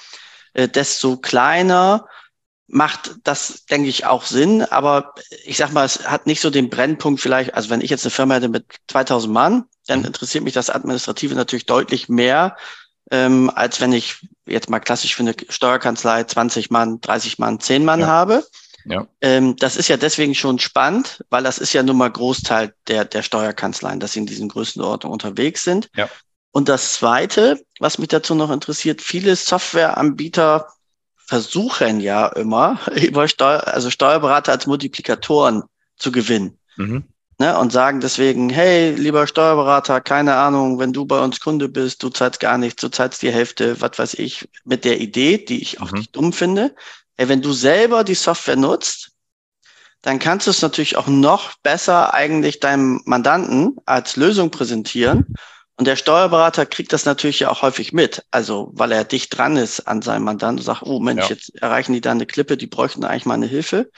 Äh, 0.54 0.68
desto 0.68 1.16
kleiner 1.16 2.06
macht 2.70 3.16
das, 3.24 3.66
denke 3.66 3.88
ich, 3.88 4.06
auch 4.06 4.24
Sinn. 4.24 4.62
Aber 4.62 5.14
ich 5.44 5.56
sag 5.56 5.72
mal, 5.72 5.84
es 5.84 6.06
hat 6.06 6.26
nicht 6.26 6.40
so 6.40 6.50
den 6.50 6.70
Brennpunkt 6.70 7.20
vielleicht, 7.20 7.54
also 7.54 7.70
wenn 7.70 7.80
ich 7.80 7.90
jetzt 7.90 8.04
eine 8.04 8.12
Firma 8.12 8.34
hätte 8.34 8.48
mit 8.48 8.64
2000 8.88 9.32
Mann, 9.32 9.64
dann 9.86 10.00
mhm. 10.00 10.06
interessiert 10.06 10.44
mich 10.44 10.54
das 10.54 10.70
Administrative 10.70 11.34
natürlich 11.34 11.66
deutlich 11.66 12.08
mehr, 12.08 12.56
ähm, 13.10 13.50
als 13.54 13.80
wenn 13.80 13.92
ich 13.92 14.26
jetzt 14.46 14.70
mal 14.70 14.78
klassisch 14.78 15.16
für 15.16 15.22
eine 15.22 15.34
Steuerkanzlei 15.48 16.24
20 16.24 16.70
Mann, 16.70 17.00
30 17.00 17.38
Mann, 17.38 17.60
10 17.60 17.84
Mann 17.84 18.00
ja. 18.00 18.06
habe. 18.06 18.44
Ja. 18.86 19.06
Ähm, 19.20 19.56
das 19.56 19.76
ist 19.76 19.88
ja 19.88 19.96
deswegen 19.96 20.34
schon 20.34 20.58
spannend, 20.58 21.24
weil 21.28 21.42
das 21.42 21.58
ist 21.58 21.72
ja 21.72 21.82
nun 21.82 21.98
mal 21.98 22.10
Großteil 22.10 22.72
der, 22.86 23.04
der 23.04 23.22
Steuerkanzleien, 23.22 24.00
dass 24.00 24.12
sie 24.12 24.20
in 24.20 24.26
diesen 24.26 24.48
Größenordnungen 24.48 25.12
unterwegs 25.12 25.64
sind. 25.64 25.90
Ja. 25.96 26.08
Und 26.52 26.68
das 26.68 26.94
Zweite, 26.94 27.62
was 27.78 27.98
mich 27.98 28.08
dazu 28.08 28.34
noch 28.34 28.50
interessiert, 28.50 29.02
viele 29.02 29.36
Softwareanbieter 29.36 30.68
versuchen 31.30 32.00
ja 32.00 32.26
immer, 32.26 32.80
über 33.00 33.28
Steuer, 33.28 33.62
also 33.68 33.88
Steuerberater 33.88 34.50
als 34.50 34.66
Multiplikatoren 34.66 35.62
zu 35.96 36.10
gewinnen. 36.10 36.58
Mhm. 36.76 37.04
Ne, 37.38 37.56
und 37.56 37.72
sagen 37.72 38.00
deswegen, 38.00 38.50
hey, 38.50 38.90
lieber 38.90 39.26
Steuerberater, 39.26 40.02
keine 40.02 40.34
Ahnung, 40.34 40.78
wenn 40.78 40.92
du 40.92 41.06
bei 41.06 41.18
uns 41.20 41.40
Kunde 41.40 41.70
bist, 41.70 42.02
du 42.02 42.10
zahlst 42.10 42.38
gar 42.40 42.58
nichts, 42.58 42.82
du 42.82 42.90
zahlst 42.90 43.22
die 43.22 43.30
Hälfte, 43.30 43.80
was 43.80 43.98
weiß 43.98 44.14
ich, 44.14 44.46
mit 44.64 44.84
der 44.84 45.00
Idee, 45.00 45.38
die 45.38 45.62
ich 45.62 45.80
auch 45.80 45.90
mhm. 45.92 45.98
nicht 45.98 46.16
dumm 46.16 46.32
finde. 46.34 46.74
Ey, 47.16 47.28
wenn 47.28 47.40
du 47.40 47.52
selber 47.52 48.04
die 48.04 48.14
Software 48.14 48.56
nutzt, 48.56 49.12
dann 50.02 50.18
kannst 50.18 50.48
du 50.48 50.50
es 50.50 50.60
natürlich 50.60 50.96
auch 50.96 51.06
noch 51.06 51.54
besser 51.62 52.12
eigentlich 52.12 52.58
deinem 52.60 53.00
Mandanten 53.04 53.76
als 53.86 54.16
Lösung 54.16 54.50
präsentieren 54.50 55.34
und 55.80 55.86
der 55.86 55.96
Steuerberater 55.96 56.66
kriegt 56.66 56.92
das 56.92 57.06
natürlich 57.06 57.40
ja 57.40 57.48
auch 57.48 57.62
häufig 57.62 57.94
mit, 57.94 58.22
also 58.30 58.68
weil 58.74 58.92
er 58.92 59.02
dicht 59.02 59.34
dran 59.34 59.56
ist 59.56 59.80
an 59.88 60.02
seinem 60.02 60.24
Mandanten 60.24 60.58
und 60.58 60.64
sagt, 60.66 60.82
oh 60.82 61.00
Mensch, 61.00 61.22
ja. 61.22 61.28
jetzt 61.30 61.56
erreichen 61.62 61.94
die 61.94 62.02
da 62.02 62.10
eine 62.10 62.26
Klippe, 62.26 62.58
die 62.58 62.66
bräuchten 62.66 63.02
eigentlich 63.02 63.24
mal 63.24 63.32
eine 63.32 63.46
Hilfe. 63.46 63.90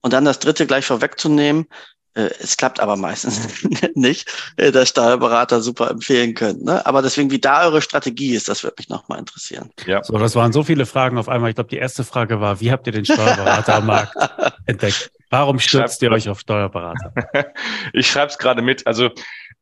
Und 0.00 0.12
dann 0.12 0.24
das 0.24 0.38
dritte 0.38 0.64
gleich 0.64 0.86
vorwegzunehmen, 0.86 1.66
äh, 2.14 2.30
es 2.38 2.56
klappt 2.56 2.78
aber 2.78 2.94
meistens 2.94 3.64
nicht, 3.94 4.30
äh, 4.58 4.70
der 4.70 4.86
Steuerberater 4.86 5.60
super 5.60 5.90
empfehlen 5.90 6.34
könnte. 6.34 6.64
Ne? 6.64 6.86
Aber 6.86 7.02
deswegen, 7.02 7.32
wie 7.32 7.40
da 7.40 7.64
eure 7.64 7.82
Strategie 7.82 8.36
ist, 8.36 8.48
das 8.48 8.62
würde 8.62 8.76
mich 8.78 8.88
nochmal 8.88 9.18
interessieren. 9.18 9.72
Ja. 9.86 10.04
So, 10.04 10.16
das 10.18 10.36
waren 10.36 10.52
so 10.52 10.62
viele 10.62 10.86
Fragen 10.86 11.18
auf 11.18 11.28
einmal. 11.28 11.50
Ich 11.50 11.56
glaube, 11.56 11.70
die 11.70 11.78
erste 11.78 12.04
Frage 12.04 12.40
war, 12.40 12.60
wie 12.60 12.70
habt 12.70 12.86
ihr 12.86 12.92
den 12.92 13.04
Steuerberater 13.04 13.74
am 13.74 13.86
Markt 13.86 14.14
entdeckt? 14.66 15.10
Warum 15.30 15.58
stürzt 15.58 16.00
ihr 16.02 16.10
euch 16.10 16.28
auf 16.28 16.38
Steuerberater? 16.38 17.12
ich 17.92 18.08
schreibe 18.08 18.30
es 18.30 18.38
gerade 18.38 18.62
mit. 18.62 18.86
Also 18.86 19.10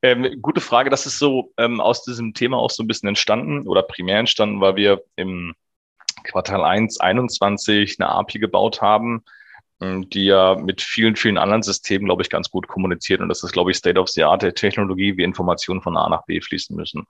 ähm, 0.03 0.41
gute 0.43 0.61
Frage. 0.61 0.91
Das 0.91 1.07
ist 1.07 1.19
so 1.19 1.53
ähm, 1.57 1.81
aus 1.81 2.05
diesem 2.05 2.35
Thema 2.35 2.59
auch 2.59 2.71
so 2.71 2.83
ein 2.83 2.87
bisschen 2.87 3.09
entstanden 3.09 3.67
oder 3.67 3.83
primär 3.83 4.19
entstanden, 4.19 4.61
weil 4.61 4.77
wir 4.77 5.03
im 5.17 5.55
Quartal 6.25 6.65
1 6.65 7.01
21 7.01 7.97
eine 7.99 8.11
API 8.11 8.39
gebaut 8.39 8.83
haben, 8.83 9.25
ähm, 9.81 10.09
die 10.11 10.27
ja 10.27 10.57
mit 10.57 10.83
vielen, 10.83 11.17
vielen 11.17 11.39
anderen 11.39 11.63
Systemen, 11.63 12.07
glaube 12.07 12.23
ich, 12.23 12.31
ganz 12.31 12.51
gut 12.51 12.69
kommuniziert. 12.69 13.21
Und 13.21 13.29
das 13.29 13.43
ist, 13.43 13.53
glaube 13.53 13.71
ich, 13.71 13.77
State 13.77 13.99
of 13.99 14.09
the 14.09 14.25
Art 14.25 14.43
der 14.43 14.55
Technologie, 14.55 15.17
wie 15.17 15.25
Informationen 15.25 15.83
von 15.83 15.97
A 15.97 16.09
nach 16.09 16.25
B 16.25 16.41
fließen 16.41 16.77
müssen. 16.77 17.07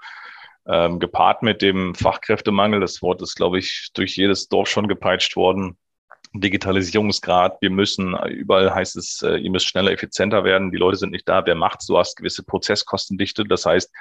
Ähm, 0.66 0.98
gepaart 0.98 1.42
mit 1.42 1.62
dem 1.62 1.94
Fachkräftemangel, 1.94 2.80
das 2.80 3.00
Wort 3.00 3.22
ist, 3.22 3.36
glaube 3.36 3.58
ich, 3.58 3.90
durch 3.94 4.16
jedes 4.16 4.48
Dorf 4.48 4.68
schon 4.68 4.88
gepeitscht 4.88 5.36
worden, 5.36 5.76
Digitalisierungsgrad. 6.40 7.58
Wir 7.60 7.70
müssen, 7.70 8.16
überall 8.28 8.74
heißt 8.74 8.96
es, 8.96 9.22
äh, 9.22 9.36
ihr 9.36 9.50
müsst 9.50 9.66
schneller, 9.66 9.92
effizienter 9.92 10.44
werden. 10.44 10.70
Die 10.70 10.78
Leute 10.78 10.96
sind 10.96 11.10
nicht 11.10 11.28
da. 11.28 11.44
Wer 11.44 11.54
macht's? 11.54 11.86
Du 11.86 11.98
hast 11.98 12.16
gewisse 12.16 12.42
Prozesskostendichte. 12.42 13.44
Das 13.44 13.66
heißt, 13.66 13.92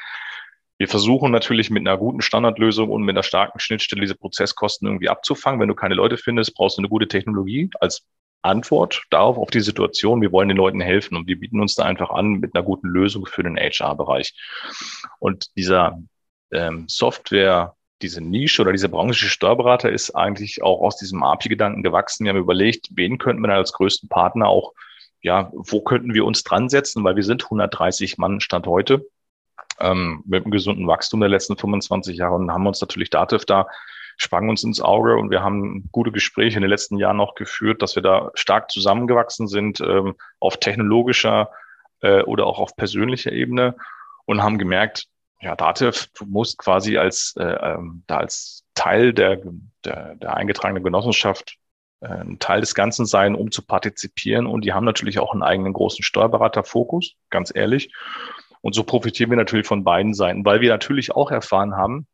wir 0.78 0.88
versuchen 0.88 1.32
natürlich 1.32 1.70
mit 1.70 1.88
einer 1.88 1.98
guten 1.98 2.22
Standardlösung 2.22 2.90
und 2.90 3.04
mit 3.04 3.16
einer 3.16 3.24
starken 3.24 3.60
Schnittstelle 3.60 4.02
diese 4.02 4.16
Prozesskosten 4.16 4.88
irgendwie 4.88 5.10
abzufangen. 5.10 5.60
Wenn 5.62 5.70
du 5.70 5.76
keine 5.76 5.96
Leute 5.96 6.18
findest, 6.18 6.54
brauchst 6.56 6.78
du 6.78 6.82
eine 6.82 6.90
gute 6.90 7.08
Technologie 7.08 7.70
als 7.80 8.06
Antwort 8.42 9.04
darauf, 9.10 9.38
auf 9.38 9.50
die 9.50 9.62
Situation. 9.62 10.22
Wir 10.22 10.32
wollen 10.32 10.50
den 10.50 10.58
Leuten 10.58 10.82
helfen 10.82 11.16
und 11.16 11.28
wir 11.28 11.40
bieten 11.40 11.62
uns 11.62 11.76
da 11.76 11.84
einfach 11.84 12.12
an 12.12 12.34
mit 12.34 12.56
einer 12.56 12.64
guten 12.64 12.88
Lösung 12.88 13.26
für 13.26 13.44
den 13.44 13.58
HR-Bereich. 13.58 14.34
Und 15.20 15.56
dieser 15.56 16.00
ähm, 16.52 16.86
Software 16.88 17.76
diese 18.02 18.22
Nische 18.22 18.62
oder 18.62 18.72
diese 18.72 18.90
Branche 18.90 19.28
Steuerberater 19.28 19.92
ist 19.92 20.12
eigentlich 20.12 20.62
auch 20.62 20.82
aus 20.82 20.98
diesem 20.98 21.24
API-Gedanken 21.24 21.84
gewachsen. 21.84 22.26
Wir 22.26 22.32
haben 22.32 22.40
überlegt, 22.40 22.90
wen 22.92 23.18
könnten 23.18 23.42
wir 23.42 23.54
als 23.54 23.74
größten 23.74 24.10
Partner 24.10 24.48
auch, 24.48 24.74
ja, 25.22 25.52
wo 25.54 25.82
könnten 25.82 26.14
wir 26.14 26.26
uns 26.26 26.44
dran 26.44 26.70
setzen, 26.70 27.04
weil 27.04 27.16
wir 27.16 27.24
sind 27.24 27.44
130 27.44 28.18
Mann 28.18 28.42
Stand 28.42 28.68
heute 28.68 29.06
ähm, 29.80 30.24
mit 30.26 30.44
einem 30.44 30.52
gesunden 30.52 30.88
Wachstum 30.88 31.22
der 31.22 31.30
letzten 31.30 31.58
25 31.58 32.18
Jahre 32.18 32.36
und 32.36 32.52
haben 32.52 32.68
uns 32.68 32.82
natürlich 32.82 33.10
Dativ 33.10 33.46
da 33.46 33.68
sprang 34.18 34.50
uns 34.50 34.64
ins 34.64 34.82
Auge 34.82 35.18
und 35.18 35.30
wir 35.30 35.44
haben 35.44 35.90
gute 35.92 36.12
Gespräche 36.12 36.58
in 36.58 36.62
den 36.62 36.70
letzten 36.70 36.98
Jahren 36.98 37.18
noch 37.18 37.36
geführt, 37.36 37.82
dass 37.82 37.96
wir 37.96 38.04
da 38.04 38.32
stark 38.34 38.72
zusammengewachsen 38.72 39.48
sind 39.48 39.82
ähm, 39.82 40.16
auf 40.40 40.58
technologischer 40.58 41.50
äh, 42.02 42.22
oder 42.24 42.46
auch 42.46 42.60
auf 42.60 42.76
persönlicher 42.76 43.32
Ebene 43.32 43.76
und 44.26 44.42
haben 44.42 44.58
gemerkt, 44.58 45.08
ja, 45.46 45.56
Dativ, 45.56 46.08
du 46.18 46.26
musst 46.26 46.58
quasi 46.58 46.98
als, 46.98 47.36
äh, 47.38 47.44
ähm, 47.44 48.04
da 48.08 48.18
als 48.18 48.66
Teil 48.74 49.14
der, 49.14 49.42
der, 49.86 50.16
der 50.16 50.36
eingetragenen 50.36 50.84
Genossenschaft 50.84 51.58
äh, 52.02 52.08
ein 52.08 52.40
Teil 52.40 52.62
des 52.62 52.74
Ganzen 52.74 53.06
sein, 53.06 53.36
um 53.36 53.52
zu 53.52 53.62
partizipieren. 53.62 54.48
Und 54.48 54.66
die 54.66 54.74
haben 54.74 54.86
natürlich 54.86 55.20
auch 55.20 55.34
einen 55.34 55.44
eigenen 55.44 55.74
großen 55.74 56.04
Steuerberaterfokus, 56.04 57.14
ganz 57.30 57.52
ehrlich. 57.56 57.94
Und 58.62 58.74
so 58.74 58.84
profitieren 58.84 59.30
wir 59.30 59.38
natürlich 59.38 59.68
von 59.68 59.84
beiden 59.84 60.16
Seiten, 60.16 60.44
weil 60.44 60.62
wir 60.62 60.70
natürlich 60.72 61.12
auch 61.12 61.30
erfahren 61.30 61.76
haben, 61.76 62.08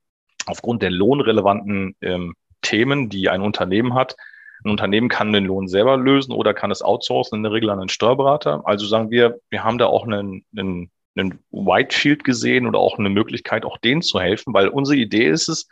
aufgrund 0.45 0.81
der 0.81 0.91
lohnrelevanten 0.91 1.95
ähm, 2.01 2.33
Themen, 2.61 3.07
die 3.07 3.29
ein 3.29 3.41
Unternehmen 3.41 3.93
hat, 3.93 4.17
ein 4.65 4.71
Unternehmen 4.71 5.07
kann 5.07 5.31
den 5.31 5.45
Lohn 5.45 5.69
selber 5.69 5.95
lösen 5.95 6.33
oder 6.33 6.53
kann 6.53 6.69
es 6.69 6.81
outsourcen, 6.81 7.37
in 7.37 7.43
der 7.43 7.53
Regel 7.53 7.69
an 7.69 7.79
einen 7.79 7.87
Steuerberater. 7.87 8.61
Also 8.65 8.85
sagen 8.85 9.09
wir, 9.09 9.39
wir 9.49 9.63
haben 9.63 9.77
da 9.77 9.85
auch 9.85 10.05
einen, 10.05 10.43
einen 10.55 10.91
einen 11.15 11.39
Whitefield 11.51 12.23
gesehen 12.23 12.67
oder 12.67 12.79
auch 12.79 12.97
eine 12.97 13.09
Möglichkeit, 13.09 13.65
auch 13.65 13.77
denen 13.77 14.01
zu 14.01 14.19
helfen, 14.19 14.53
weil 14.53 14.67
unsere 14.69 14.97
Idee 14.97 15.27
ist 15.27 15.49
es, 15.49 15.67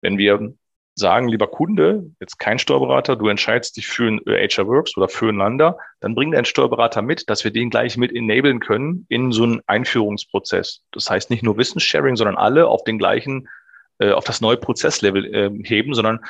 wenn 0.00 0.18
wir 0.18 0.54
sagen, 0.94 1.28
lieber 1.28 1.46
Kunde, 1.46 2.10
jetzt 2.20 2.38
kein 2.38 2.58
Steuerberater, 2.58 3.16
du 3.16 3.28
entscheidest 3.28 3.76
dich 3.76 3.86
für 3.86 4.08
ein 4.08 4.20
HR 4.26 4.66
Works 4.66 4.96
oder 4.96 5.08
für 5.08 5.30
ein 5.30 5.36
Lander, 5.36 5.78
dann 6.00 6.14
bring 6.14 6.32
deinen 6.32 6.44
Steuerberater 6.44 7.00
mit, 7.00 7.30
dass 7.30 7.44
wir 7.44 7.50
den 7.50 7.70
gleich 7.70 7.96
mit 7.96 8.14
enablen 8.14 8.60
können 8.60 9.06
in 9.08 9.32
so 9.32 9.44
einen 9.44 9.62
Einführungsprozess. 9.66 10.82
Das 10.92 11.08
heißt 11.08 11.30
nicht 11.30 11.42
nur 11.42 11.56
Wissenssharing, 11.56 12.16
sondern 12.16 12.36
alle 12.36 12.66
auf 12.66 12.84
den 12.84 12.98
gleichen, 12.98 13.48
äh, 13.98 14.12
auf 14.12 14.24
das 14.24 14.40
neue 14.40 14.58
Prozesslevel 14.58 15.34
äh, 15.34 15.50
heben, 15.64 15.94
sondern 15.94 16.20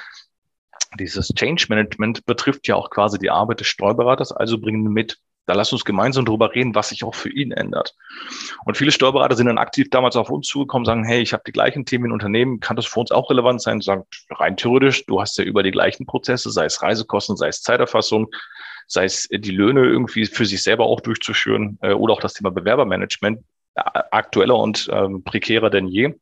dieses 0.98 1.28
Change 1.28 1.66
Management 1.68 2.24
betrifft 2.26 2.68
ja 2.68 2.76
auch 2.76 2.90
quasi 2.90 3.18
die 3.18 3.30
Arbeit 3.30 3.60
des 3.60 3.66
Steuerberaters, 3.66 4.32
also 4.32 4.58
bringen 4.58 4.84
mit. 4.84 5.18
Da 5.46 5.54
lass 5.54 5.72
uns 5.72 5.84
gemeinsam 5.84 6.24
darüber 6.24 6.54
reden, 6.54 6.74
was 6.74 6.90
sich 6.90 7.02
auch 7.02 7.14
für 7.14 7.30
ihn 7.30 7.50
ändert. 7.50 7.96
Und 8.64 8.76
viele 8.76 8.92
Steuerberater 8.92 9.34
sind 9.34 9.46
dann 9.46 9.58
aktiv 9.58 9.90
damals 9.90 10.14
auf 10.16 10.30
uns 10.30 10.46
zugekommen, 10.46 10.84
sagen, 10.84 11.04
hey, 11.04 11.20
ich 11.20 11.32
habe 11.32 11.42
die 11.46 11.52
gleichen 11.52 11.84
Themen 11.84 12.06
in 12.06 12.12
Unternehmen, 12.12 12.60
kann 12.60 12.76
das 12.76 12.86
für 12.86 13.00
uns 13.00 13.10
auch 13.10 13.28
relevant 13.30 13.60
sein? 13.60 13.80
Sagen, 13.80 14.04
rein 14.30 14.56
theoretisch, 14.56 15.04
du 15.06 15.20
hast 15.20 15.36
ja 15.38 15.44
über 15.44 15.62
die 15.62 15.72
gleichen 15.72 16.06
Prozesse, 16.06 16.50
sei 16.50 16.66
es 16.66 16.80
Reisekosten, 16.80 17.36
sei 17.36 17.48
es 17.48 17.62
Zeiterfassung, 17.62 18.28
sei 18.86 19.04
es 19.04 19.28
die 19.30 19.50
Löhne 19.50 19.84
irgendwie 19.84 20.26
für 20.26 20.46
sich 20.46 20.62
selber 20.62 20.84
auch 20.86 21.00
durchzuführen 21.00 21.78
äh, 21.82 21.92
oder 21.92 22.14
auch 22.14 22.20
das 22.20 22.34
Thema 22.34 22.50
Bewerbermanagement, 22.50 23.40
äh, 23.74 23.82
aktueller 24.10 24.56
und 24.56 24.88
ähm, 24.92 25.24
prekärer 25.24 25.70
denn 25.70 25.88
je. 25.88 26.14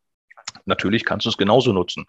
Natürlich 0.66 1.04
kannst 1.04 1.26
du 1.26 1.30
es 1.30 1.36
genauso 1.36 1.72
nutzen. 1.72 2.06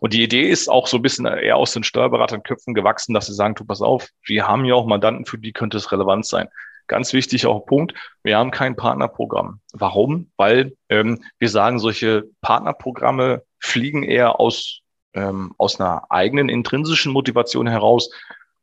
Und 0.00 0.12
die 0.12 0.22
Idee 0.22 0.48
ist 0.48 0.68
auch 0.68 0.86
so 0.86 0.98
ein 0.98 1.02
bisschen 1.02 1.26
eher 1.26 1.56
aus 1.56 1.72
den 1.72 1.84
Steuerberaterköpfen 1.84 2.74
gewachsen, 2.74 3.14
dass 3.14 3.26
sie 3.26 3.34
sagen, 3.34 3.54
tu 3.54 3.64
pass 3.64 3.82
auf, 3.82 4.08
wir 4.24 4.46
haben 4.46 4.64
ja 4.64 4.74
auch 4.74 4.86
Mandanten, 4.86 5.26
für 5.26 5.38
die 5.38 5.52
könnte 5.52 5.76
es 5.76 5.92
relevant 5.92 6.26
sein. 6.26 6.48
Ganz 6.86 7.12
wichtig 7.12 7.46
auch 7.46 7.66
Punkt, 7.66 7.94
wir 8.22 8.38
haben 8.38 8.50
kein 8.50 8.74
Partnerprogramm. 8.74 9.60
Warum? 9.72 10.30
Weil 10.36 10.72
ähm, 10.88 11.22
wir 11.38 11.50
sagen, 11.50 11.78
solche 11.78 12.24
Partnerprogramme 12.40 13.42
fliegen 13.60 14.02
eher 14.02 14.40
aus, 14.40 14.80
ähm, 15.12 15.54
aus 15.58 15.78
einer 15.78 16.10
eigenen 16.10 16.48
intrinsischen 16.48 17.12
Motivation 17.12 17.66
heraus 17.66 18.10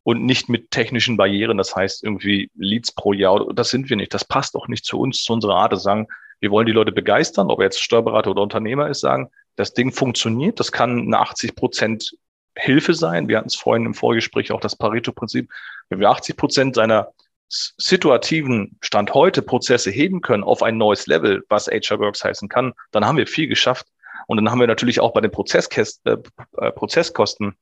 und 0.02 0.24
nicht 0.24 0.50
mit 0.50 0.72
technischen 0.72 1.18
Barrieren. 1.18 1.58
Das 1.58 1.76
heißt 1.76 2.04
irgendwie 2.04 2.50
Leads 2.56 2.92
pro 2.94 3.14
Jahr. 3.14 3.54
Das 3.54 3.70
sind 3.70 3.90
wir 3.90 3.98
nicht. 3.98 4.14
Das 4.14 4.26
passt 4.26 4.56
auch 4.56 4.68
nicht 4.68 4.86
zu 4.86 5.00
uns, 5.00 5.24
zu 5.24 5.34
unserer 5.34 5.56
Art. 5.56 5.74
zu 5.74 5.80
sagen, 5.80 6.08
wir 6.40 6.52
wollen 6.52 6.66
die 6.66 6.72
Leute 6.72 6.92
begeistern, 6.92 7.50
ob 7.50 7.60
er 7.60 7.66
jetzt 7.66 7.82
Steuerberater 7.82 8.32
oder 8.32 8.42
Unternehmer 8.42 8.90
ist, 8.90 9.02
sagen, 9.02 9.30
das 9.56 9.74
Ding 9.74 9.92
funktioniert. 9.92 10.60
Das 10.60 10.72
kann 10.72 11.00
eine 11.00 11.20
80 11.20 11.56
Prozent 11.56 12.16
Hilfe 12.58 12.94
sein. 12.94 13.28
Wir 13.28 13.38
hatten 13.38 13.48
es 13.48 13.56
vorhin 13.56 13.86
im 13.86 13.94
Vorgespräch 13.94 14.52
auch 14.52 14.60
das 14.60 14.76
Pareto-Prinzip. 14.76 15.50
Wenn 15.90 16.00
wir 16.00 16.10
80 16.10 16.38
Prozent 16.38 16.76
seiner 16.76 17.12
situativen 17.50 18.78
Stand 18.82 19.14
heute 19.14 19.42
Prozesse 19.42 19.92
heben 19.92 20.22
können 20.22 20.44
auf 20.44 20.64
ein 20.64 20.78
neues 20.78 21.08
Level, 21.08 21.44
was 21.50 21.68
HR 21.68 22.00
Works 22.00 22.24
heißen 22.24 22.50
kann, 22.50 22.74
dann 22.92 23.06
haben 23.06 23.18
wir 23.18 23.28
viel 23.28 23.48
geschafft. 23.48 23.88
Und 24.28 24.38
dann 24.38 24.50
haben 24.50 24.60
wir 24.60 24.68
natürlich 24.68 25.00
auch 25.00 25.14
bei 25.14 25.22
den 25.22 25.32
Prozesskäst, 25.32 26.02
äh, 26.06 26.18
äh, 26.58 26.72
Prozesskosten 26.72 27.56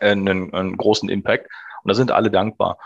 einen, 0.00 0.52
einen 0.54 0.76
großen 0.76 1.08
Impact. 1.08 1.48
Und 1.82 1.88
da 1.88 1.94
sind 1.94 2.10
alle 2.10 2.30
dankbar. 2.30 2.78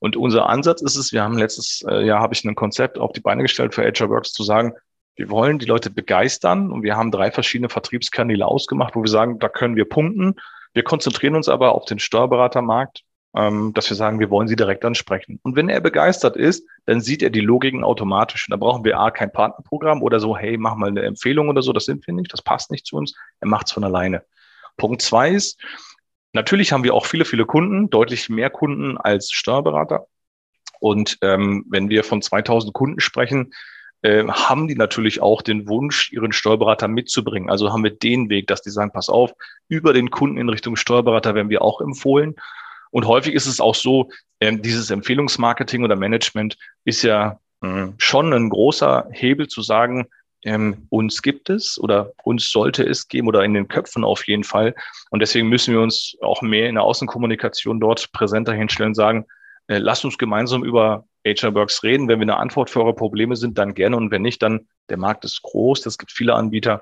Und 0.00 0.16
unser 0.16 0.48
Ansatz 0.48 0.82
ist 0.82 0.96
es, 0.96 1.12
wir 1.12 1.22
haben 1.22 1.38
letztes 1.38 1.84
äh, 1.88 2.04
Jahr 2.04 2.20
habe 2.20 2.34
ich 2.34 2.44
ein 2.44 2.54
Konzept 2.54 2.98
auf 2.98 3.12
die 3.12 3.20
Beine 3.20 3.42
gestellt 3.42 3.74
für 3.74 3.84
HR 3.84 4.10
Works 4.10 4.32
zu 4.32 4.42
sagen, 4.42 4.74
wir 5.16 5.30
wollen 5.30 5.58
die 5.58 5.66
Leute 5.66 5.90
begeistern 5.90 6.70
und 6.70 6.84
wir 6.84 6.96
haben 6.96 7.10
drei 7.10 7.32
verschiedene 7.32 7.68
Vertriebskanäle 7.68 8.46
ausgemacht, 8.46 8.94
wo 8.94 9.02
wir 9.02 9.10
sagen, 9.10 9.40
da 9.40 9.48
können 9.48 9.74
wir 9.74 9.84
punkten. 9.84 10.36
Wir 10.74 10.84
konzentrieren 10.84 11.34
uns 11.34 11.48
aber 11.48 11.74
auf 11.74 11.86
den 11.86 11.98
Steuerberatermarkt, 11.98 13.02
ähm, 13.34 13.72
dass 13.74 13.90
wir 13.90 13.96
sagen, 13.96 14.20
wir 14.20 14.30
wollen 14.30 14.46
sie 14.46 14.54
direkt 14.54 14.84
ansprechen. 14.84 15.40
Und 15.42 15.56
wenn 15.56 15.68
er 15.68 15.80
begeistert 15.80 16.36
ist, 16.36 16.64
dann 16.86 17.00
sieht 17.00 17.22
er 17.22 17.30
die 17.30 17.40
Logiken 17.40 17.82
automatisch. 17.82 18.46
Und 18.48 18.52
da 18.52 18.56
brauchen 18.56 18.84
wir 18.84 19.00
A, 19.00 19.10
kein 19.10 19.32
Partnerprogramm 19.32 20.02
oder 20.02 20.20
so, 20.20 20.36
hey, 20.36 20.56
mach 20.56 20.76
mal 20.76 20.88
eine 20.88 21.02
Empfehlung 21.02 21.48
oder 21.48 21.62
so, 21.62 21.72
das 21.72 21.84
sind 21.84 22.06
wir 22.06 22.14
nicht, 22.14 22.32
das 22.32 22.42
passt 22.42 22.70
nicht 22.70 22.86
zu 22.86 22.96
uns. 22.96 23.14
Er 23.40 23.48
macht 23.48 23.66
es 23.66 23.72
von 23.72 23.82
alleine. 23.82 24.22
Punkt 24.76 25.02
zwei 25.02 25.30
ist, 25.30 25.60
natürlich 26.32 26.72
haben 26.72 26.84
wir 26.84 26.94
auch 26.94 27.06
viele, 27.06 27.24
viele 27.24 27.46
Kunden, 27.46 27.90
deutlich 27.90 28.28
mehr 28.28 28.50
Kunden 28.50 28.96
als 28.98 29.30
Steuerberater. 29.30 30.06
Und 30.80 31.18
ähm, 31.22 31.64
wenn 31.68 31.88
wir 31.88 32.04
von 32.04 32.22
2000 32.22 32.72
Kunden 32.72 33.00
sprechen, 33.00 33.52
äh, 34.02 34.24
haben 34.28 34.68
die 34.68 34.76
natürlich 34.76 35.20
auch 35.20 35.42
den 35.42 35.68
Wunsch, 35.68 36.12
ihren 36.12 36.32
Steuerberater 36.32 36.86
mitzubringen. 36.86 37.50
Also 37.50 37.72
haben 37.72 37.82
wir 37.82 37.90
den 37.90 38.28
Weg, 38.28 38.46
dass 38.46 38.62
die 38.62 38.70
sagen, 38.70 38.92
pass 38.92 39.08
auf, 39.08 39.32
über 39.68 39.92
den 39.92 40.10
Kunden 40.10 40.38
in 40.38 40.48
Richtung 40.48 40.76
Steuerberater 40.76 41.34
werden 41.34 41.50
wir 41.50 41.62
auch 41.62 41.80
empfohlen. 41.80 42.36
Und 42.90 43.06
häufig 43.06 43.34
ist 43.34 43.46
es 43.46 43.60
auch 43.60 43.74
so, 43.74 44.10
ähm, 44.40 44.62
dieses 44.62 44.90
Empfehlungsmarketing 44.90 45.82
oder 45.82 45.96
Management 45.96 46.56
ist 46.84 47.02
ja 47.02 47.40
äh, 47.62 47.86
schon 47.98 48.32
ein 48.32 48.50
großer 48.50 49.08
Hebel 49.10 49.48
zu 49.48 49.62
sagen, 49.62 50.06
ähm, 50.44 50.86
uns 50.88 51.22
gibt 51.22 51.50
es 51.50 51.78
oder 51.80 52.12
uns 52.22 52.50
sollte 52.50 52.84
es 52.84 53.08
geben 53.08 53.28
oder 53.28 53.44
in 53.44 53.54
den 53.54 53.68
Köpfen 53.68 54.04
auf 54.04 54.26
jeden 54.26 54.44
Fall. 54.44 54.74
Und 55.10 55.20
deswegen 55.20 55.48
müssen 55.48 55.74
wir 55.74 55.80
uns 55.80 56.16
auch 56.22 56.42
mehr 56.42 56.68
in 56.68 56.76
der 56.76 56.84
Außenkommunikation 56.84 57.80
dort 57.80 58.12
präsenter 58.12 58.52
hinstellen 58.52 58.90
und 58.90 58.94
sagen, 58.94 59.26
äh, 59.66 59.78
lasst 59.78 60.04
uns 60.04 60.18
gemeinsam 60.18 60.64
über 60.64 61.06
HR 61.26 61.54
Works 61.54 61.82
reden. 61.82 62.08
Wenn 62.08 62.20
wir 62.20 62.24
eine 62.24 62.38
Antwort 62.38 62.70
für 62.70 62.80
eure 62.80 62.94
Probleme 62.94 63.36
sind, 63.36 63.58
dann 63.58 63.74
gerne. 63.74 63.96
Und 63.96 64.10
wenn 64.10 64.22
nicht, 64.22 64.42
dann 64.42 64.66
der 64.88 64.96
Markt 64.96 65.24
ist 65.24 65.42
groß, 65.42 65.84
es 65.86 65.98
gibt 65.98 66.12
viele 66.12 66.34
Anbieter. 66.34 66.80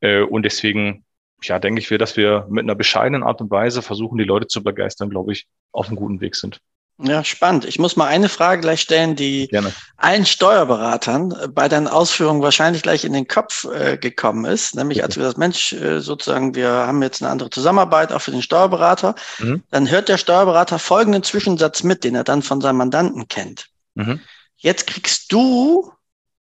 Äh, 0.00 0.22
und 0.22 0.42
deswegen, 0.42 1.04
ja, 1.42 1.58
denke 1.58 1.80
ich, 1.80 1.90
wir, 1.90 1.98
dass 1.98 2.16
wir 2.16 2.46
mit 2.50 2.64
einer 2.64 2.74
bescheidenen 2.74 3.22
Art 3.22 3.40
und 3.40 3.50
Weise 3.50 3.82
versuchen, 3.82 4.18
die 4.18 4.24
Leute 4.24 4.46
zu 4.46 4.62
begeistern, 4.62 5.10
glaube 5.10 5.32
ich, 5.32 5.46
auf 5.72 5.86
einem 5.86 5.96
guten 5.96 6.20
Weg 6.20 6.36
sind. 6.36 6.60
Ja, 7.00 7.22
spannend. 7.22 7.64
Ich 7.64 7.78
muss 7.78 7.94
mal 7.94 8.08
eine 8.08 8.28
Frage 8.28 8.60
gleich 8.60 8.80
stellen, 8.80 9.14
die 9.14 9.46
Gerne. 9.46 9.72
allen 9.96 10.26
Steuerberatern 10.26 11.52
bei 11.54 11.68
deinen 11.68 11.86
Ausführungen 11.86 12.42
wahrscheinlich 12.42 12.82
gleich 12.82 13.04
in 13.04 13.12
den 13.12 13.28
Kopf 13.28 13.64
äh, 13.66 13.96
gekommen 13.96 14.44
ist. 14.44 14.74
Nämlich 14.74 15.04
als 15.04 15.16
wir 15.16 15.22
das 15.22 15.36
Mensch 15.36 15.72
äh, 15.74 16.00
sozusagen, 16.00 16.56
wir 16.56 16.68
haben 16.68 17.00
jetzt 17.02 17.22
eine 17.22 17.30
andere 17.30 17.50
Zusammenarbeit 17.50 18.12
auch 18.12 18.20
für 18.20 18.32
den 18.32 18.42
Steuerberater. 18.42 19.14
Mhm. 19.38 19.62
Dann 19.70 19.88
hört 19.88 20.08
der 20.08 20.18
Steuerberater 20.18 20.80
folgenden 20.80 21.22
Zwischensatz 21.22 21.84
mit, 21.84 22.02
den 22.02 22.16
er 22.16 22.24
dann 22.24 22.42
von 22.42 22.60
seinem 22.60 22.78
Mandanten 22.78 23.28
kennt. 23.28 23.66
Mhm. 23.94 24.20
Jetzt 24.56 24.88
kriegst 24.88 25.30
du 25.30 25.92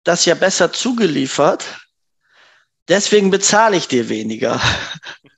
das 0.02 0.24
ja 0.24 0.34
besser 0.34 0.72
zugeliefert. 0.72 1.66
Deswegen 2.88 3.30
bezahle 3.30 3.76
ich 3.76 3.87
dir 3.87 4.08
weniger. 4.08 4.58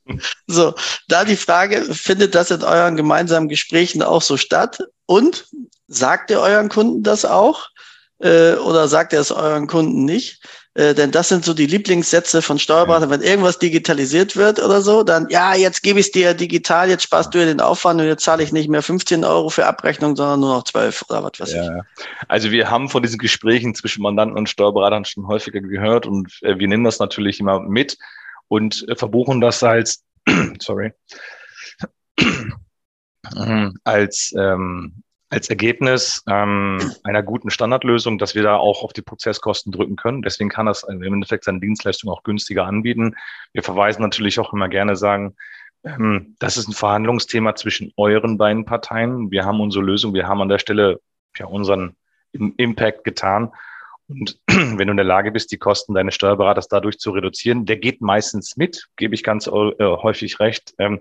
so, 0.46 0.74
da 1.08 1.24
die 1.24 1.36
Frage, 1.36 1.82
findet 1.94 2.36
das 2.36 2.52
in 2.52 2.62
euren 2.62 2.94
gemeinsamen 2.94 3.48
Gesprächen 3.48 4.02
auch 4.02 4.22
so 4.22 4.36
statt? 4.36 4.78
Und 5.10 5.48
sagt 5.88 6.30
ihr 6.30 6.38
euren 6.38 6.68
Kunden 6.68 7.02
das 7.02 7.24
auch? 7.24 7.70
Äh, 8.20 8.52
oder 8.54 8.86
sagt 8.86 9.12
ihr 9.12 9.18
es 9.18 9.32
euren 9.32 9.66
Kunden 9.66 10.04
nicht? 10.04 10.40
Äh, 10.74 10.94
denn 10.94 11.10
das 11.10 11.28
sind 11.28 11.44
so 11.44 11.52
die 11.52 11.66
Lieblingssätze 11.66 12.42
von 12.42 12.60
Steuerberatern. 12.60 13.10
Wenn 13.10 13.20
irgendwas 13.20 13.58
digitalisiert 13.58 14.36
wird 14.36 14.62
oder 14.62 14.82
so, 14.82 15.02
dann, 15.02 15.26
ja, 15.28 15.56
jetzt 15.56 15.82
gebe 15.82 15.98
ich 15.98 16.06
es 16.06 16.12
dir 16.12 16.32
digital, 16.34 16.88
jetzt 16.88 17.02
sparst 17.02 17.34
du 17.34 17.38
dir 17.38 17.46
den 17.46 17.60
Aufwand 17.60 18.00
und 18.00 18.06
jetzt 18.06 18.22
zahle 18.22 18.44
ich 18.44 18.52
nicht 18.52 18.68
mehr 18.68 18.84
15 18.84 19.24
Euro 19.24 19.48
für 19.48 19.66
Abrechnung, 19.66 20.14
sondern 20.14 20.38
nur 20.38 20.54
noch 20.54 20.62
12 20.62 21.04
oder 21.08 21.24
was 21.24 21.40
weiß 21.40 21.54
ja. 21.54 21.78
ich. 21.78 21.82
Also 22.28 22.52
wir 22.52 22.70
haben 22.70 22.88
von 22.88 23.02
diesen 23.02 23.18
Gesprächen 23.18 23.74
zwischen 23.74 24.02
Mandanten 24.02 24.38
und 24.38 24.48
Steuerberatern 24.48 25.04
schon 25.04 25.26
häufiger 25.26 25.60
gehört 25.60 26.06
und 26.06 26.38
äh, 26.42 26.56
wir 26.60 26.68
nehmen 26.68 26.84
das 26.84 27.00
natürlich 27.00 27.40
immer 27.40 27.58
mit 27.58 27.98
und 28.46 28.88
äh, 28.88 28.94
verbuchen 28.94 29.40
das 29.40 29.60
als, 29.64 30.04
sorry, 30.60 30.92
als, 33.84 34.34
ähm, 34.36 35.02
als 35.28 35.48
Ergebnis 35.48 36.22
ähm, 36.28 36.78
einer 37.04 37.22
guten 37.22 37.50
Standardlösung, 37.50 38.18
dass 38.18 38.34
wir 38.34 38.42
da 38.42 38.56
auch 38.56 38.82
auf 38.82 38.92
die 38.92 39.02
Prozesskosten 39.02 39.72
drücken 39.72 39.96
können. 39.96 40.22
Deswegen 40.22 40.50
kann 40.50 40.66
das 40.66 40.82
im 40.82 41.02
Endeffekt 41.02 41.44
seine 41.44 41.60
Dienstleistung 41.60 42.10
auch 42.10 42.22
günstiger 42.22 42.66
anbieten. 42.66 43.14
Wir 43.52 43.62
verweisen 43.62 44.02
natürlich 44.02 44.40
auch 44.40 44.52
immer 44.52 44.68
gerne 44.68 44.96
sagen, 44.96 45.36
ähm, 45.84 46.36
das 46.38 46.56
ist 46.56 46.68
ein 46.68 46.74
Verhandlungsthema 46.74 47.54
zwischen 47.54 47.92
euren 47.96 48.38
beiden 48.38 48.64
Parteien. 48.64 49.30
Wir 49.30 49.44
haben 49.44 49.60
unsere 49.60 49.84
Lösung, 49.84 50.14
wir 50.14 50.26
haben 50.26 50.42
an 50.42 50.48
der 50.48 50.58
Stelle 50.58 51.00
ja 51.38 51.46
unseren 51.46 51.96
Impact 52.32 53.04
getan. 53.04 53.52
Und 54.10 54.38
wenn 54.48 54.86
du 54.86 54.90
in 54.90 54.96
der 54.96 55.04
Lage 55.04 55.32
bist, 55.32 55.52
die 55.52 55.58
Kosten 55.58 55.94
deines 55.94 56.14
Steuerberaters 56.14 56.68
dadurch 56.68 56.98
zu 56.98 57.12
reduzieren, 57.12 57.64
der 57.64 57.76
geht 57.76 58.00
meistens 58.00 58.56
mit, 58.56 58.88
gebe 58.96 59.14
ich 59.14 59.22
ganz 59.22 59.46
äh, 59.46 59.50
häufig 59.50 60.40
recht. 60.40 60.74
Ähm, 60.78 61.00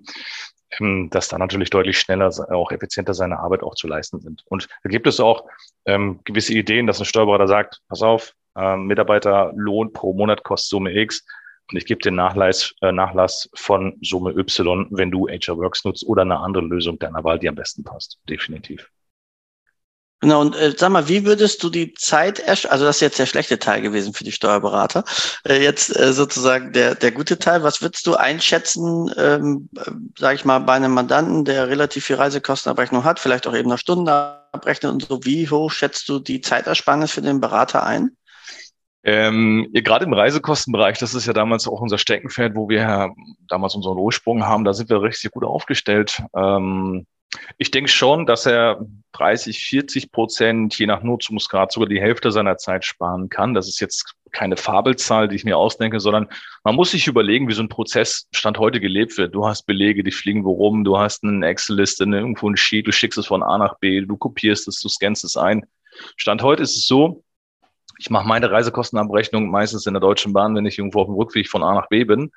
ähm, 0.80 1.10
dass 1.10 1.28
da 1.28 1.39
natürlich 1.39 1.72
deutlich 1.72 2.00
schneller, 2.00 2.32
auch 2.52 2.72
effizienter 2.72 3.15
seine 3.15 3.39
Arbeit 3.39 3.63
auch 3.63 3.74
zu 3.74 3.88
leisten 3.88 4.22
sind. 4.22 4.43
Und 4.50 4.67
da 4.84 4.89
gibt 4.89 5.08
es 5.08 5.19
auch 5.19 5.45
ähm, 5.86 6.19
gewisse 6.26 6.54
Ideen, 6.54 6.86
dass 6.86 7.00
ein 7.00 7.06
Steuerberater 7.06 7.48
sagt, 7.48 7.82
pass 7.89 8.04
auf, 8.04 8.34
Mitarbeiterlohn 8.56 9.93
pro 9.93 10.13
Monat 10.13 10.43
kostet 10.43 10.69
Summe 10.69 10.93
X 10.93 11.24
und 11.72 11.78
ich 11.78 11.86
gebe 11.86 12.02
den 12.02 12.15
Nachlass, 12.15 12.74
äh, 12.82 12.91
Nachlass 12.91 13.50
von 13.54 13.98
Summe 14.02 14.32
Y, 14.32 14.88
wenn 14.91 15.12
du 15.12 15.28
HR 15.28 15.58
Works 15.58 15.86
nutzt 15.86 16.06
oder 16.06 16.24
eine 16.24 16.39
andere 16.39 16.65
Lösung 16.65 16.98
deiner 16.98 17.24
Wahl, 17.24 17.39
die 17.39 17.48
am 17.48 17.56
besten 17.56 17.84
passt. 17.84 18.19
Definitiv. 18.28 18.89
Genau, 20.22 20.42
und 20.42 20.56
äh, 20.56 20.74
sag 20.76 20.92
mal, 20.92 21.08
wie 21.08 21.24
würdest 21.26 21.64
du 21.64 21.70
die 21.70 21.94
Zeit, 21.94 22.46
also 22.48 22.84
das 22.84 22.98
ist 22.98 23.02
jetzt 23.02 23.20
der 23.20 23.26
schlechte 23.26 23.58
Teil 23.58 23.82
gewesen 23.82 24.14
für 24.14 24.26
die 24.26 24.34
Steuerberater, 24.34 25.06
äh, 25.48 25.64
jetzt 25.64 25.96
äh, 25.98 26.12
sozusagen 26.12 26.74
der, 26.74 26.96
der 26.96 27.12
gute 27.12 27.40
Teil, 27.40 27.64
was 27.64 27.82
würdest 27.82 28.06
du 28.06 28.16
einschätzen, 28.16 29.10
ähm, 29.18 29.70
äh, 29.78 29.92
sage 30.18 30.36
ich 30.36 30.44
mal, 30.44 30.60
bei 30.60 30.74
einem 30.74 30.94
Mandanten, 30.94 31.46
der 31.46 31.70
relativ 31.70 32.06
viel 32.06 32.18
Reisekostenabrechnung 32.18 33.06
hat, 33.06 33.20
vielleicht 33.20 33.48
auch 33.48 33.56
eben 33.56 33.70
nach 33.70 33.78
Stunden 33.78 34.10
abrechnet 34.10 34.92
und 34.92 35.06
so, 35.06 35.24
wie 35.24 35.50
hoch 35.50 35.72
schätzt 35.72 36.10
du 36.10 36.20
die 36.20 36.42
Zeitersparnis 36.42 37.12
für 37.12 37.22
den 37.22 37.40
Berater 37.40 37.86
ein? 37.86 38.12
Ähm, 39.06 39.70
gerade 39.72 40.04
im 40.04 40.14
Reisekostenbereich, 40.14 40.98
das 40.98 41.14
ist 41.14 41.28
ja 41.28 41.34
damals 41.34 41.66
auch 41.66 41.80
unser 41.80 41.98
Steckenpferd, 41.98 42.56
wo 42.56 42.68
wir 42.68 43.14
damals 43.48 43.74
unseren 43.74 43.98
Ursprung 43.98 44.46
haben, 44.46 44.66
da 44.66 44.74
sind 44.74 44.90
wir 44.90 45.02
richtig 45.02 45.32
gut 45.32 45.46
aufgestellt. 45.46 46.22
Ähm, 46.36 47.08
ich 47.58 47.72
denke 47.72 47.90
schon, 47.90 48.26
dass 48.26 48.46
er 48.46 48.86
30, 49.13 49.60
40 49.65 50.12
Prozent, 50.12 50.78
je 50.78 50.86
nach 50.86 51.04
Nutzungsgrad, 51.04 51.72
sogar 51.72 51.89
die 51.89 52.00
Hälfte 52.00 52.32
seiner 52.32 52.58
Zeit 52.58 52.86
sparen 52.86 53.30
kann. 53.30 53.54
Das 53.54 53.67
ist 53.67 53.80
jetzt 53.80 54.15
keine 54.32 54.58
Fabelzahl, 54.58 55.28
die 55.28 55.36
ich 55.36 55.43
mir 55.43 55.58
ausdenke, 55.58 56.00
sondern 56.00 56.28
man 56.63 56.76
muss 56.76 56.91
sich 56.91 57.08
überlegen, 57.08 57.48
wie 57.48 57.54
so 57.54 57.63
ein 57.63 57.69
Prozess 57.69 58.28
Stand 58.32 58.60
heute 58.60 58.80
gelebt 58.80 59.17
wird. 59.17 59.34
Du 59.34 59.48
hast 59.48 59.65
Belege, 59.65 60.04
die 60.04 60.12
fliegen 60.12 60.45
wo 60.45 60.52
rum, 60.52 60.84
du 60.84 60.98
hast 60.98 61.24
eine 61.24 61.45
Excel-Liste, 61.48 62.06
ne, 62.06 62.19
irgendwo 62.19 62.50
ein 62.50 62.58
Sheet, 62.58 62.88
du 62.88 62.91
schickst 62.91 63.17
es 63.17 63.28
von 63.28 63.43
A 63.43 63.58
nach 63.58 63.80
B, 63.80 64.02
du 64.02 64.17
kopierst 64.17 64.67
es, 64.67 64.80
du 64.82 64.89
scannst 64.89 65.24
es 65.24 65.36
ein. 65.36 65.65
Stand 66.15 66.43
heute 66.43 66.63
ist 66.63 66.78
es 66.78 66.86
so, 66.86 67.24
ich 67.98 68.10
mache 68.10 68.28
meine 68.28 68.52
Reisekostenabrechnung 68.52 69.50
meistens 69.50 69.86
in 69.86 69.93
der 69.93 70.02
Deutschen 70.02 70.34
Bahn, 70.34 70.56
wenn 70.56 70.65
ich 70.65 70.78
irgendwo 70.78 71.02
auf 71.02 71.08
dem 71.08 71.15
Rückweg 71.15 71.50
von 71.50 71.63
A 71.63 71.74
nach 71.74 71.89
B 71.89 72.04
bin 72.04 72.32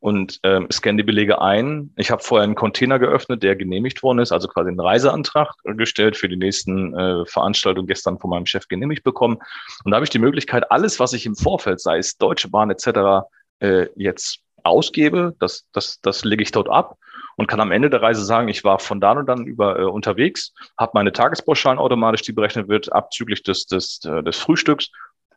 und 0.00 0.38
ähm, 0.42 0.68
scanne 0.70 0.98
die 0.98 1.02
Belege 1.02 1.40
ein. 1.40 1.92
Ich 1.96 2.10
habe 2.10 2.22
vorher 2.22 2.44
einen 2.44 2.54
Container 2.54 2.98
geöffnet, 2.98 3.42
der 3.42 3.56
genehmigt 3.56 4.02
worden 4.02 4.18
ist, 4.18 4.32
also 4.32 4.48
quasi 4.48 4.68
einen 4.68 4.80
Reiseantrag 4.80 5.52
gestellt 5.64 6.16
für 6.16 6.28
die 6.28 6.36
nächsten 6.36 6.94
äh, 6.94 7.24
Veranstaltungen 7.26 7.86
gestern 7.86 8.18
von 8.18 8.30
meinem 8.30 8.46
Chef 8.46 8.68
genehmigt 8.68 9.04
bekommen. 9.04 9.38
Und 9.84 9.90
da 9.90 9.96
habe 9.96 10.04
ich 10.04 10.10
die 10.10 10.18
Möglichkeit, 10.18 10.70
alles, 10.70 11.00
was 11.00 11.12
ich 11.12 11.26
im 11.26 11.34
Vorfeld, 11.34 11.80
sei 11.80 11.98
es 11.98 12.18
Deutsche 12.18 12.50
Bahn 12.50 12.70
etc., 12.70 13.26
äh, 13.60 13.86
jetzt 13.96 14.40
ausgebe, 14.62 15.34
das, 15.38 15.66
das, 15.72 16.00
das 16.00 16.24
lege 16.24 16.42
ich 16.42 16.50
dort 16.50 16.68
ab 16.68 16.98
und 17.36 17.46
kann 17.46 17.60
am 17.60 17.72
Ende 17.72 17.88
der 17.88 18.02
Reise 18.02 18.24
sagen, 18.24 18.48
ich 18.48 18.64
war 18.64 18.78
von 18.78 19.00
da 19.00 19.12
und 19.12 19.26
dann 19.26 19.46
über 19.46 19.78
äh, 19.78 19.84
unterwegs, 19.84 20.52
habe 20.78 20.92
meine 20.94 21.12
Tagespauschalen 21.12 21.78
automatisch, 21.78 22.22
die 22.22 22.32
berechnet 22.32 22.68
wird, 22.68 22.92
abzüglich 22.92 23.42
des, 23.42 23.66
des, 23.66 24.00
äh, 24.04 24.22
des 24.22 24.36
Frühstücks 24.36 24.90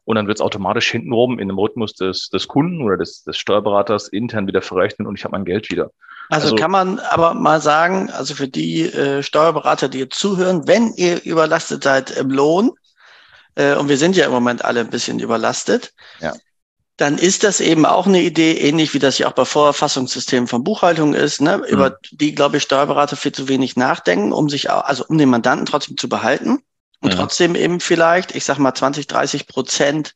und 0.09 0.15
dann 0.15 0.25
wird 0.25 0.39
es 0.39 0.41
automatisch 0.41 0.89
hintenrum 0.89 1.37
in 1.37 1.49
dem 1.49 1.59
Rhythmus 1.59 1.93
des, 1.93 2.29
des 2.29 2.47
Kunden 2.47 2.81
oder 2.81 2.97
des, 2.97 3.23
des 3.25 3.37
Steuerberaters 3.37 4.07
intern 4.07 4.47
wieder 4.47 4.63
verrechnet 4.63 5.07
und 5.07 5.15
ich 5.15 5.23
habe 5.23 5.33
mein 5.33 5.45
Geld 5.45 5.69
wieder. 5.69 5.91
Also, 6.29 6.45
also, 6.45 6.55
kann 6.55 6.71
man 6.71 6.97
aber 6.97 7.35
mal 7.35 7.61
sagen, 7.61 8.09
also 8.09 8.33
für 8.33 8.47
die 8.47 8.85
äh, 8.85 9.21
Steuerberater, 9.21 9.87
die 9.87 9.99
jetzt 9.99 10.17
zuhören, 10.17 10.67
wenn 10.67 10.95
ihr 10.95 11.23
überlastet 11.25 11.83
seid 11.83 12.09
im 12.09 12.31
Lohn, 12.31 12.71
äh, 13.53 13.75
und 13.75 13.87
wir 13.87 13.97
sind 13.97 14.15
ja 14.15 14.25
im 14.25 14.31
Moment 14.31 14.65
alle 14.65 14.79
ein 14.79 14.89
bisschen 14.89 15.19
überlastet, 15.19 15.93
ja. 16.19 16.33
dann 16.97 17.19
ist 17.19 17.43
das 17.43 17.61
eben 17.61 17.85
auch 17.85 18.07
eine 18.07 18.23
Idee, 18.23 18.53
ähnlich 18.53 18.95
wie 18.95 18.99
das 18.99 19.19
ja 19.19 19.27
auch 19.27 19.33
bei 19.33 19.45
Vorerfassungssystemen 19.45 20.47
von 20.47 20.63
Buchhaltung 20.63 21.13
ist, 21.13 21.39
ne, 21.39 21.59
mhm. 21.59 21.63
über 21.65 21.99
die, 22.09 22.33
glaube 22.33 22.57
ich, 22.57 22.63
Steuerberater 22.63 23.15
viel 23.15 23.31
zu 23.31 23.47
wenig 23.47 23.75
nachdenken, 23.75 24.31
um 24.31 24.49
sich 24.49 24.71
auch, 24.71 24.85
also 24.85 25.05
um 25.07 25.19
den 25.19 25.29
Mandanten 25.29 25.67
trotzdem 25.67 25.97
zu 25.97 26.09
behalten. 26.09 26.63
Und 27.01 27.12
ja. 27.12 27.17
trotzdem 27.17 27.55
eben 27.55 27.79
vielleicht, 27.79 28.35
ich 28.35 28.45
sag 28.45 28.57
mal 28.57 28.73
20, 28.73 29.07
30 29.07 29.47
Prozent 29.47 30.15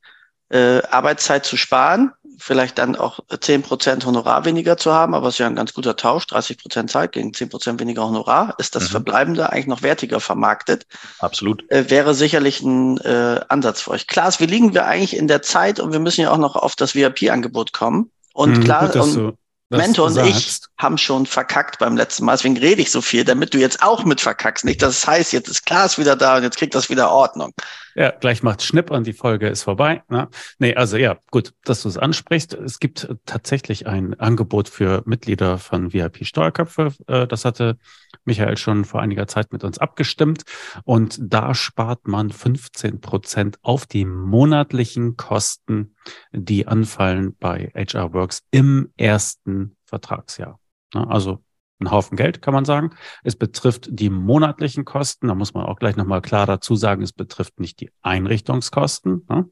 äh, 0.50 0.82
Arbeitszeit 0.84 1.46
zu 1.46 1.58
sparen, 1.58 2.12
vielleicht 2.38 2.78
dann 2.78 2.96
auch 2.96 3.20
10 3.40 3.62
Prozent 3.62 4.06
Honorar 4.06 4.44
weniger 4.44 4.76
zu 4.76 4.94
haben, 4.94 5.14
aber 5.14 5.28
es 5.28 5.36
ist 5.36 5.40
ja 5.40 5.48
ein 5.48 5.56
ganz 5.56 5.74
guter 5.74 5.96
Tausch, 5.96 6.28
30 6.28 6.58
Prozent 6.58 6.92
Zeit 6.92 7.14
gegen 7.14 7.34
10 7.34 7.50
Prozent 7.50 7.80
weniger 7.80 8.06
Honorar, 8.06 8.56
ist 8.58 8.76
das 8.76 8.84
mhm. 8.84 8.92
Verbleibende 8.92 9.52
eigentlich 9.52 9.68
noch 9.68 9.82
wertiger 9.82 10.20
vermarktet. 10.20 10.86
Absolut. 11.20 11.70
Äh, 11.72 11.90
wäre 11.90 12.14
sicherlich 12.14 12.62
ein 12.62 12.98
äh, 12.98 13.40
Ansatz 13.48 13.82
für 13.82 13.92
euch. 13.92 14.08
Klar, 14.08 14.34
wie 14.40 14.46
liegen 14.46 14.74
wir 14.74 14.86
eigentlich 14.86 15.16
in 15.16 15.28
der 15.28 15.42
Zeit 15.42 15.80
und 15.80 15.94
wir 15.94 16.00
müssen 16.00 16.22
ja 16.22 16.32
auch 16.32 16.38
noch 16.38 16.56
auf 16.56 16.76
das 16.76 16.96
VIP-Angebot 16.96 17.72
kommen. 17.72 18.12
Und 18.34 18.58
mhm, 18.58 18.64
klar, 18.64 18.90
gut, 18.90 18.96
und, 18.98 19.38
Mentor 19.70 20.08
und 20.08 20.18
ich 20.18 20.60
haben 20.78 20.98
schon 20.98 21.26
verkackt 21.26 21.80
beim 21.80 21.98
letzten 21.98 22.26
Mal. 22.26 22.34
Deswegen 22.34 22.58
rede 22.58 22.82
ich 22.82 22.92
so 22.92 23.02
viel, 23.02 23.24
damit 23.24 23.54
du 23.54 23.58
jetzt 23.58 23.82
auch 23.82 24.06
mit 24.06 24.22
verkackst. 24.22 24.66
Nicht, 24.66 24.82
dass 24.82 24.98
es 24.98 25.08
heißt, 25.08 25.34
jetzt 25.34 25.50
ist 25.50 25.66
Klaas 25.66 25.98
wieder 25.98 26.16
da 26.16 26.38
und 26.38 26.44
jetzt 26.44 26.58
kriegt 26.58 26.76
das 26.76 26.90
wieder 26.90 27.12
Ordnung. 27.12 27.54
Ja, 27.96 28.12
gleich 28.12 28.42
macht 28.42 28.64
Schnipp 28.64 28.90
und 28.90 29.06
die 29.06 29.14
Folge 29.14 29.48
ist 29.48 29.64
vorbei. 29.64 30.04
Ne? 30.10 30.28
Nee, 30.58 30.76
also 30.76 30.98
ja, 30.98 31.18
gut, 31.30 31.54
dass 31.64 31.84
du 31.84 31.90
es 31.90 31.98
ansprichst. 31.98 32.54
Es 32.54 32.80
gibt 32.80 33.08
tatsächlich 33.26 33.86
ein 33.86 34.20
Angebot 34.20 34.68
für 34.68 35.04
Mitglieder 35.06 35.60
von 35.60 35.94
VIP 35.94 36.26
Steuerköpfe. 36.26 36.94
Äh, 37.08 37.28
das 37.28 37.46
hatte 37.46 37.78
Michael 38.26 38.58
schon 38.58 38.86
vor 38.86 39.02
einiger 39.02 39.28
Zeit 39.28 39.54
mit 39.54 39.64
uns 39.64 39.78
abgestimmt. 39.78 40.44
Und 40.86 41.18
da 41.22 41.54
spart 41.54 42.08
man 42.08 42.32
15 42.32 43.00
Prozent 43.00 43.60
auf 43.62 43.86
die 43.86 44.06
monatlichen 44.06 45.16
Kosten, 45.16 45.93
die 46.32 46.68
anfallen 46.68 47.36
bei 47.40 47.72
HR 47.76 48.14
Works 48.14 48.44
im 48.52 48.92
ersten 48.98 49.78
Vertragsjahr. 49.86 50.60
Ne? 50.94 51.08
Also 51.10 51.44
ein 51.80 51.92
Haufen 51.92 52.18
Geld, 52.18 52.42
kann 52.42 52.54
man 52.54 52.66
sagen. 52.66 52.96
Es 53.24 53.36
betrifft 53.36 53.88
die 53.90 54.10
monatlichen 54.10 54.86
Kosten. 54.86 55.28
Da 55.28 55.36
muss 55.36 55.54
man 55.54 55.66
auch 55.66 55.78
gleich 55.78 55.96
nochmal 55.96 56.22
klar 56.22 56.46
dazu 56.46 56.76
sagen, 56.76 57.02
es 57.02 57.14
betrifft 57.14 57.60
nicht 57.60 57.80
die 57.80 57.92
Einrichtungskosten. 58.02 59.26
Ne? 59.30 59.50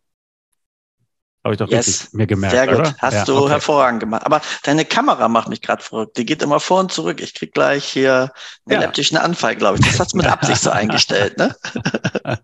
Habe 1.44 1.56
ich 1.56 1.58
doch 1.58 1.70
yes. 1.70 1.88
richtig 1.88 2.14
mir 2.14 2.28
gemerkt. 2.28 2.56
Sehr 2.56 2.68
gut. 2.68 2.80
Oder? 2.80 2.96
Hast 3.00 3.14
ja, 3.14 3.26
du 3.26 3.38
okay. 3.38 3.50
hervorragend 3.50 4.00
gemacht. 4.00 4.26
Aber 4.26 4.42
deine 4.64 4.86
Kamera 4.86 5.28
macht 5.28 5.50
mich 5.50 5.62
gerade 5.62 5.82
verrückt. 5.82 6.18
Die 6.18 6.26
geht 6.26 6.44
immer 6.44 6.60
vor 6.60 6.82
und 6.82 6.92
zurück. 6.92 7.20
Ich 7.20 7.34
krieg 7.34 7.52
gleich 7.52 7.84
hier 7.86 8.14
einen 8.14 8.30
ja. 8.68 8.76
epileptischen 8.76 9.18
Anfall, 9.18 9.56
glaube 9.56 9.80
ich. 9.80 9.86
Das 9.86 10.00
hast 10.00 10.14
du 10.14 10.18
mit 10.18 10.28
Absicht 10.32 10.62
so 10.62 10.70
eingestellt, 10.70 11.38
ne? 11.40 11.56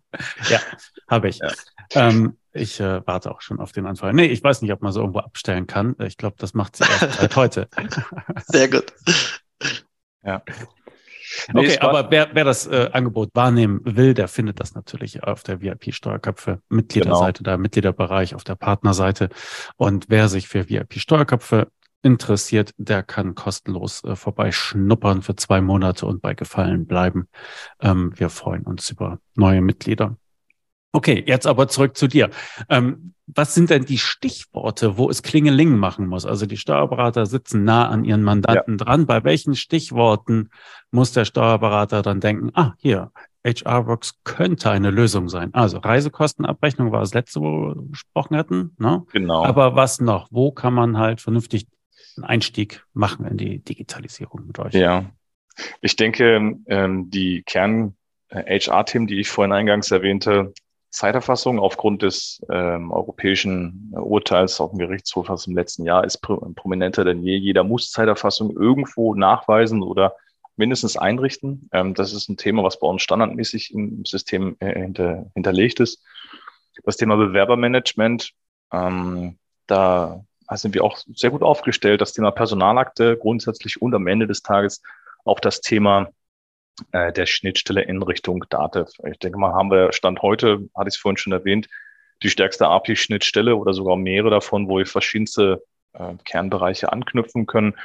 ja, 0.49 0.59
habe 1.07 1.29
ich. 1.29 1.37
Ja. 1.37 1.51
Ähm, 1.91 2.37
ich 2.57 2.79
äh, 2.79 3.05
warte 3.05 3.31
auch 3.31 3.41
schon 3.41 3.59
auf 3.59 3.71
den 3.71 3.85
Anfall. 3.85 4.13
Nee, 4.13 4.25
ich 4.25 4.43
weiß 4.43 4.61
nicht, 4.61 4.71
ob 4.71 4.81
man 4.81 4.91
so 4.91 5.01
irgendwo 5.01 5.19
abstellen 5.19 5.67
kann. 5.67 5.95
Ich 5.99 6.17
glaube, 6.17 6.35
das 6.39 6.53
macht 6.53 6.75
sie 6.75 6.83
erst 6.83 7.19
seit 7.19 7.35
heute. 7.35 7.67
Sehr 8.47 8.69
gut. 8.69 8.93
Ja. 10.23 10.41
Nee, 11.53 11.67
okay, 11.67 11.79
aber 11.79 12.09
wer, 12.09 12.29
wer 12.33 12.45
das 12.45 12.67
äh, 12.67 12.89
Angebot 12.93 13.31
wahrnehmen 13.33 13.81
will, 13.83 14.13
der 14.13 14.27
findet 14.27 14.59
das 14.59 14.75
natürlich 14.75 15.23
auf 15.23 15.43
der 15.43 15.61
VIP-Steuerköpfe 15.61 16.61
Mitgliederseite, 16.69 17.43
genau. 17.43 17.55
da 17.55 17.57
Mitgliederbereich 17.57 18.33
auf 18.33 18.43
der 18.43 18.55
Partnerseite. 18.55 19.29
Und 19.75 20.05
wer 20.09 20.29
sich 20.29 20.47
für 20.47 20.69
VIP-Steuerköpfe 20.69 21.67
interessiert, 22.01 22.71
der 22.77 23.03
kann 23.03 23.35
kostenlos 23.35 24.03
äh, 24.03 24.15
vorbeischnuppern 24.15 25.21
für 25.21 25.35
zwei 25.35 25.61
Monate 25.61 26.05
und 26.05 26.21
bei 26.21 26.33
Gefallen 26.33 26.85
bleiben. 26.85 27.27
Ähm, 27.81 28.13
wir 28.15 28.29
freuen 28.29 28.63
uns 28.63 28.89
über 28.89 29.19
neue 29.35 29.61
Mitglieder. 29.61 30.15
Okay, 30.91 31.23
jetzt 31.27 31.47
aber 31.47 31.67
zurück 31.67 31.97
zu 31.97 32.07
dir. 32.07 32.29
Ähm, 32.69 33.13
was 33.27 33.53
sind 33.53 33.69
denn 33.69 33.83
die 33.83 33.97
Stichworte, 33.97 34.97
wo 34.97 35.09
es 35.09 35.21
Klingeling 35.21 35.77
machen 35.77 36.07
muss? 36.07 36.25
Also 36.25 36.45
die 36.45 36.55
Steuerberater 36.55 37.25
sitzen 37.25 37.65
nah 37.65 37.89
an 37.89 38.05
ihren 38.05 38.23
Mandanten 38.23 38.77
ja. 38.77 38.85
dran. 38.85 39.05
Bei 39.05 39.23
welchen 39.25 39.55
Stichworten 39.55 40.49
muss 40.91 41.11
der 41.11 41.25
Steuerberater 41.25 42.01
dann 42.01 42.21
denken, 42.21 42.51
ah, 42.53 42.73
hier, 42.77 43.11
HR-Works 43.45 44.19
könnte 44.23 44.71
eine 44.71 44.91
Lösung 44.91 45.27
sein. 45.29 45.53
Also 45.53 45.77
Reisekostenabrechnung 45.77 46.91
war 46.91 47.01
das 47.01 47.13
letzte, 47.13 47.41
wo 47.41 47.67
wir 47.67 47.75
gesprochen 47.89 48.37
hatten. 48.37 48.75
Ne? 48.77 49.03
Genau. 49.11 49.43
Aber 49.43 49.75
was 49.75 49.99
noch? 49.99 50.27
Wo 50.31 50.51
kann 50.51 50.73
man 50.73 50.97
halt 50.97 51.21
vernünftig 51.21 51.67
einen 52.15 52.25
Einstieg 52.25 52.85
machen 52.93 53.25
in 53.25 53.37
die 53.37 53.59
Digitalisierung 53.59 54.47
mit 54.47 54.59
euch? 54.59 54.73
Ja, 54.73 55.05
ich 55.81 55.95
denke, 55.95 56.57
ähm, 56.67 57.09
die 57.09 57.43
Kern-HR-Themen, 57.43 59.07
die 59.07 59.19
ich 59.19 59.29
vorhin 59.29 59.51
eingangs 59.51 59.91
erwähnte, 59.91 60.53
Zeiterfassung 60.97 61.59
aufgrund 61.59 62.01
des 62.01 62.41
ähm, 62.51 62.91
europäischen 62.91 63.93
Urteils 63.93 64.59
auf 64.59 64.71
dem 64.71 64.79
Gerichtshof 64.79 65.29
aus 65.29 65.43
dem 65.43 65.55
letzten 65.55 65.85
Jahr 65.85 66.03
ist 66.03 66.17
prominenter 66.17 67.05
denn 67.05 67.21
je. 67.21 67.37
Jeder 67.37 67.63
muss 67.63 67.91
Zeiterfassung 67.91 68.49
irgendwo 68.57 69.13
nachweisen 69.13 69.83
oder 69.83 70.15
mindestens 70.55 70.97
einrichten. 70.97 71.69
Ähm, 71.71 71.93
das 71.93 72.13
ist 72.13 72.29
ein 72.29 72.37
Thema, 72.37 72.63
was 72.63 72.79
bei 72.79 72.87
uns 72.87 73.03
standardmäßig 73.03 73.75
im 73.75 74.05
System 74.05 74.57
äh, 74.59 74.73
hinter, 74.73 75.27
hinterlegt 75.35 75.79
ist. 75.79 76.03
Das 76.83 76.97
Thema 76.97 77.15
Bewerbermanagement, 77.15 78.31
ähm, 78.73 79.37
da 79.67 80.25
sind 80.51 80.73
wir 80.73 80.83
auch 80.83 80.97
sehr 81.13 81.29
gut 81.29 81.43
aufgestellt. 81.43 82.01
Das 82.01 82.13
Thema 82.13 82.31
Personalakte 82.31 83.17
grundsätzlich 83.17 83.81
und 83.83 83.93
am 83.93 84.07
Ende 84.07 84.25
des 84.25 84.41
Tages 84.41 84.81
auch 85.25 85.39
das 85.39 85.61
Thema 85.61 86.09
äh, 86.91 87.11
der 87.11 87.25
Schnittstelle 87.25 87.81
in 87.81 88.01
Richtung 88.03 88.45
Datev. 88.49 88.91
Ich 89.09 89.19
denke 89.19 89.37
mal, 89.37 89.53
haben 89.53 89.71
wir 89.71 89.93
Stand 89.93 90.21
heute, 90.21 90.69
hatte 90.75 90.89
ich 90.89 90.95
es 90.95 90.97
vorhin 90.97 91.17
schon 91.17 91.33
erwähnt, 91.33 91.67
die 92.23 92.29
stärkste 92.29 92.67
API-Schnittstelle 92.67 93.55
oder 93.55 93.73
sogar 93.73 93.95
mehrere 93.95 94.31
davon, 94.31 94.67
wo 94.67 94.77
wir 94.77 94.85
verschiedenste 94.85 95.63
äh, 95.93 96.13
Kernbereiche 96.25 96.91
anknüpfen 96.91 97.45
können. 97.45 97.75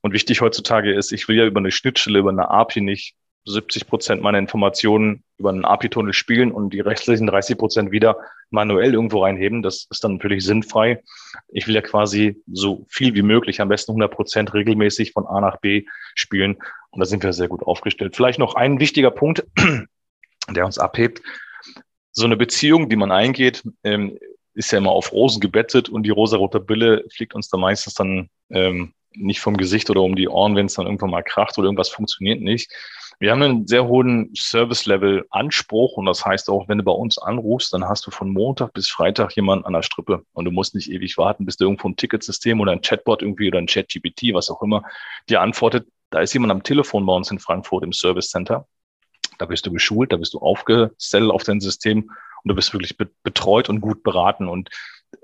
Und 0.00 0.12
wichtig 0.12 0.40
heutzutage 0.40 0.92
ist, 0.92 1.12
ich 1.12 1.28
will 1.28 1.36
ja 1.36 1.46
über 1.46 1.60
eine 1.60 1.70
Schnittstelle, 1.70 2.18
über 2.18 2.30
eine 2.30 2.50
API 2.50 2.80
nicht 2.80 3.14
70 3.44 3.86
Prozent 3.86 4.22
meiner 4.22 4.38
Informationen 4.38 5.24
über 5.38 5.50
einen 5.50 5.64
API-Tunnel 5.64 6.12
spielen 6.12 6.52
und 6.52 6.70
die 6.70 6.80
restlichen 6.80 7.26
30 7.26 7.58
Prozent 7.58 7.90
wieder 7.90 8.16
manuell 8.50 8.94
irgendwo 8.94 9.22
reinheben. 9.22 9.62
Das 9.62 9.86
ist 9.90 10.04
dann 10.04 10.14
natürlich 10.14 10.44
sinnfrei. 10.44 11.02
Ich 11.48 11.66
will 11.66 11.74
ja 11.74 11.80
quasi 11.80 12.40
so 12.46 12.86
viel 12.88 13.14
wie 13.14 13.22
möglich, 13.22 13.60
am 13.60 13.68
besten 13.68 13.92
100 13.92 14.12
Prozent 14.12 14.54
regelmäßig 14.54 15.12
von 15.12 15.26
A 15.26 15.40
nach 15.40 15.58
B 15.58 15.84
spielen. 16.14 16.58
Und 16.90 17.00
da 17.00 17.06
sind 17.06 17.22
wir 17.22 17.32
sehr 17.32 17.48
gut 17.48 17.62
aufgestellt. 17.62 18.14
Vielleicht 18.14 18.38
noch 18.38 18.54
ein 18.54 18.78
wichtiger 18.78 19.10
Punkt, 19.10 19.44
der 20.50 20.64
uns 20.64 20.78
abhebt. 20.78 21.22
So 22.12 22.26
eine 22.26 22.36
Beziehung, 22.36 22.88
die 22.88 22.96
man 22.96 23.10
eingeht, 23.10 23.64
ähm, 23.82 24.18
ist 24.54 24.70
ja 24.70 24.78
immer 24.78 24.90
auf 24.90 25.12
Rosen 25.12 25.40
gebettet 25.40 25.88
und 25.88 26.02
die 26.02 26.10
rosarote 26.10 26.60
Bille 26.60 27.04
fliegt 27.10 27.34
uns 27.34 27.48
da 27.48 27.56
meistens 27.56 27.94
dann 27.94 28.28
ähm, 28.50 28.92
nicht 29.14 29.40
vom 29.40 29.56
Gesicht 29.56 29.90
oder 29.90 30.02
um 30.02 30.16
die 30.16 30.28
Ohren, 30.28 30.56
wenn 30.56 30.66
es 30.66 30.74
dann 30.74 30.86
irgendwann 30.86 31.10
mal 31.10 31.22
kracht 31.22 31.58
oder 31.58 31.66
irgendwas 31.66 31.88
funktioniert 31.88 32.40
nicht. 32.40 32.72
Wir 33.18 33.30
haben 33.30 33.42
einen 33.42 33.66
sehr 33.68 33.86
hohen 33.86 34.34
Service-Level-Anspruch 34.34 35.96
und 35.96 36.06
das 36.06 36.24
heißt 36.26 36.50
auch, 36.50 36.68
wenn 36.68 36.78
du 36.78 36.84
bei 36.84 36.92
uns 36.92 37.18
anrufst, 37.18 37.72
dann 37.72 37.84
hast 37.84 38.04
du 38.06 38.10
von 38.10 38.32
Montag 38.32 38.72
bis 38.72 38.90
Freitag 38.90 39.36
jemanden 39.36 39.64
an 39.64 39.74
der 39.74 39.82
Strippe 39.82 40.24
und 40.32 40.44
du 40.44 40.50
musst 40.50 40.74
nicht 40.74 40.90
ewig 40.90 41.18
warten, 41.18 41.44
bis 41.44 41.56
du 41.56 41.64
irgendwo 41.64 41.88
ein 41.88 41.94
Ticketsystem 41.94 42.60
oder 42.60 42.72
ein 42.72 42.80
Chatbot 42.80 43.22
irgendwie 43.22 43.48
oder 43.48 43.58
ein 43.58 43.68
Chat-GPT, 43.68 44.34
was 44.34 44.50
auch 44.50 44.60
immer, 44.62 44.82
dir 45.28 45.40
antwortet. 45.40 45.86
Da 46.10 46.20
ist 46.20 46.32
jemand 46.32 46.50
am 46.50 46.62
Telefon 46.62 47.06
bei 47.06 47.12
uns 47.12 47.30
in 47.30 47.38
Frankfurt 47.38 47.84
im 47.84 47.92
Service 47.92 48.30
Center. 48.30 48.66
Da 49.38 49.46
bist 49.46 49.66
du 49.66 49.72
geschult, 49.72 50.12
da 50.12 50.16
bist 50.16 50.34
du 50.34 50.38
aufgestellt 50.40 51.30
auf 51.30 51.44
dein 51.44 51.60
System 51.60 52.10
und 52.42 52.48
du 52.48 52.54
bist 52.54 52.72
wirklich 52.72 52.96
betreut 52.96 53.68
und 53.68 53.80
gut 53.80 54.02
beraten. 54.02 54.48
Und 54.48 54.68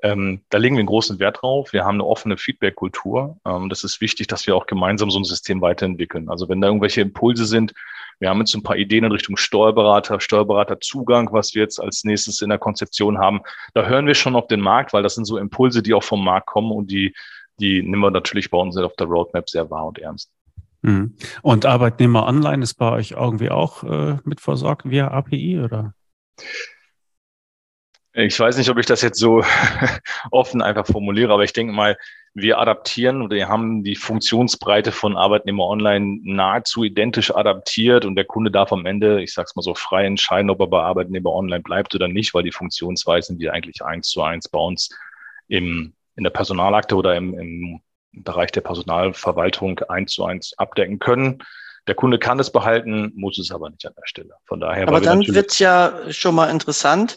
ähm, 0.03 0.43
da 0.51 0.59
legen 0.59 0.77
wir 0.77 0.81
einen 0.81 0.87
großen 0.87 1.19
Wert 1.19 1.43
drauf. 1.43 1.73
Wir 1.73 1.85
haben 1.85 1.97
eine 1.97 2.05
offene 2.05 2.37
Feedback-Kultur. 2.37 3.39
Ähm, 3.45 3.69
das 3.69 3.85
ist 3.85 4.01
wichtig, 4.01 4.27
dass 4.27 4.47
wir 4.47 4.57
auch 4.57 4.67
gemeinsam 4.67 5.11
so 5.11 5.19
ein 5.19 5.25
System 5.25 5.61
weiterentwickeln. 5.61 6.29
Also 6.29 6.49
wenn 6.49 6.61
da 6.61 6.69
irgendwelche 6.69 7.01
Impulse 7.01 7.47
sind, 7.47 7.75
wir 8.21 8.29
haben 8.29 8.41
jetzt 8.41 8.55
ein 8.55 8.63
paar 8.63 8.77
Ideen 8.77 9.05
in 9.05 9.13
Richtung 9.13 9.37
Steuerberater, 9.37 10.21
Steuerberaterzugang, 10.21 11.33
was 11.33 11.55
wir 11.55 11.63
jetzt 11.63 11.81
als 11.81 12.05
nächstes 12.05 12.43
in 12.43 12.49
der 12.49 12.59
Konzeption 12.59 13.19
haben. 13.19 13.41
Da 13.75 13.87
hören 13.87 14.07
wir 14.07 14.15
schon 14.15 14.37
auf 14.37 14.49
den 14.49 14.61
Markt, 14.61 14.93
weil 14.93 15.03
das 15.03 15.15
sind 15.15 15.25
so 15.25 15.39
Impulse, 15.39 15.83
die 15.83 15.95
auch 15.95 16.03
vom 16.03 16.25
Markt 16.25 16.47
kommen 16.47 16.73
und 16.73 16.91
die, 16.91 17.15
die 17.61 17.83
nehmen 17.83 18.03
wir 18.03 18.11
natürlich 18.11 18.51
bei 18.51 18.59
uns 18.59 18.77
auf 18.77 18.97
der 18.97 19.07
Roadmap 19.07 19.49
sehr 19.49 19.71
wahr 19.71 19.87
und 19.87 19.99
ernst. 19.99 20.31
Mhm. 20.83 21.15
Und 21.43 21.67
Arbeitnehmer 21.67 22.27
online 22.27 22.63
ist 22.63 22.75
bei 22.75 22.91
euch 22.91 23.13
irgendwie 23.13 23.51
auch 23.51 23.83
äh, 23.85 24.19
mit 24.25 24.41
versorgt 24.41 24.89
via 24.89 25.09
API 25.09 25.61
oder? 25.61 25.95
Ich 28.21 28.39
weiß 28.41 28.57
nicht, 28.59 28.69
ob 28.69 28.79
ich 28.79 28.87
das 28.87 29.01
jetzt 29.03 29.21
so 29.21 29.45
offen 30.33 30.61
einfach 30.61 30.87
formuliere, 30.87 31.33
aber 31.33 31.45
ich 31.45 31.53
denke 31.53 31.73
mal, 31.73 31.97
wir 32.35 32.59
adaptieren 32.59 33.23
oder 33.23 33.37
wir 33.37 33.49
haben 33.49 33.85
die 33.85 33.95
Funktionsbreite 33.95 34.91
von 34.91 35.17
Arbeitnehmer 35.17 35.65
Online 35.65 36.19
nahezu 36.25 36.83
identisch 36.83 37.33
adaptiert 37.33 38.05
und 38.05 38.17
der 38.17 38.25
Kunde 38.25 38.51
darf 38.51 38.73
am 38.73 38.87
Ende, 38.87 39.23
ich 39.23 39.33
sag's 39.33 39.55
mal 39.55 39.63
so, 39.63 39.73
frei 39.73 40.05
entscheiden, 40.05 40.51
ob 40.51 40.59
er 40.59 40.67
bei 40.67 40.83
Arbeitnehmer 40.83 41.31
Online 41.31 41.63
bleibt 41.63 41.95
oder 41.95 42.09
nicht, 42.09 42.35
weil 42.35 42.43
die 42.43 42.51
Funktionsweisen, 42.51 43.39
die 43.39 43.51
eigentlich 43.51 43.85
eins 43.85 44.09
zu 44.09 44.21
eins 44.21 44.49
bei 44.49 44.59
uns 44.59 44.91
im, 45.47 45.93
in 46.17 46.25
der 46.25 46.31
Personalakte 46.31 46.97
oder 46.97 47.15
im, 47.15 47.39
im 47.39 47.81
Bereich 48.11 48.51
der 48.51 48.63
Personalverwaltung 48.63 49.79
eins 49.89 50.13
zu 50.15 50.25
eins 50.25 50.59
abdecken 50.59 50.99
können. 50.99 51.39
Der 51.87 51.95
Kunde 51.95 52.19
kann 52.19 52.41
es 52.41 52.51
behalten, 52.51 53.13
muss 53.15 53.39
es 53.39 53.53
aber 53.53 53.71
nicht 53.71 53.87
an 53.87 53.95
der 53.97 54.07
Stelle. 54.07 54.35
Von 54.47 54.59
daher. 54.59 54.89
Aber 54.89 55.01
dann 55.01 55.25
wird's 55.29 55.61
ja 55.61 55.93
schon 56.11 56.35
mal 56.35 56.51
interessant 56.51 57.17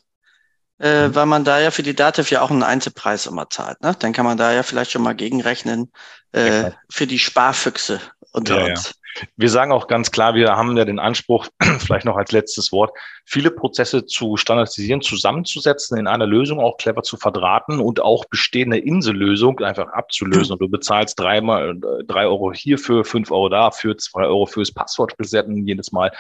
äh, 0.82 1.08
mhm. 1.08 1.16
weil 1.16 1.26
man 1.28 1.44
da 1.44 1.60
ja 1.60 1.72
für 1.72 1.84
die 1.84 1.96
Dativ 1.96 2.32
ja 2.32 2.42
auch 2.42 2.50
einen 2.50 2.64
Einzelpreis 2.64 3.28
immer 3.28 3.50
zahlt. 3.50 3.82
Ne? 3.82 3.96
Dann 4.00 4.14
kann 4.14 4.26
man 4.26 4.38
da 4.38 4.52
ja 4.52 4.64
vielleicht 4.64 4.92
schon 4.92 5.04
mal 5.04 5.14
gegenrechnen 5.14 5.92
äh, 6.34 6.64
ja, 6.64 6.72
für 6.90 7.08
die 7.08 7.20
Sparfüchse 7.20 8.02
unter 8.32 8.60
ja, 8.60 8.66
uns. 8.66 8.90
Ja. 8.90 9.28
Wir 9.36 9.50
sagen 9.50 9.74
auch 9.74 9.88
ganz 9.88 10.10
klar, 10.10 10.36
wir 10.36 10.56
haben 10.56 10.76
ja 10.78 10.86
den 10.86 10.98
Anspruch, 10.98 11.48
vielleicht 11.80 12.06
noch 12.06 12.16
als 12.16 12.32
letztes 12.32 12.72
Wort, 12.72 12.98
viele 13.26 13.52
Prozesse 13.52 14.06
zu 14.06 14.38
standardisieren, 14.38 15.02
zusammenzusetzen, 15.02 15.98
in 15.98 16.08
einer 16.08 16.26
Lösung 16.26 16.60
auch 16.60 16.78
clever 16.78 17.04
zu 17.04 17.18
verdrahten 17.18 17.80
und 17.80 18.00
auch 18.00 18.26
bestehende 18.26 18.80
Insellösung 18.80 19.60
einfach 19.60 19.90
abzulösen. 19.90 20.54
Und 20.54 20.62
du 20.62 20.70
bezahlst 20.70 21.20
dreimal, 21.20 21.76
drei 22.08 22.26
Euro 22.26 22.54
hierfür, 22.54 23.06
fünf 23.06 23.30
Euro 23.32 23.50
dafür, 23.50 23.98
zwei 23.98 24.24
Euro 24.24 24.46
fürs 24.46 24.72
Passwort 24.72 25.14
resetten 25.20 25.68
jedes 25.68 25.92
Mal. 25.92 26.12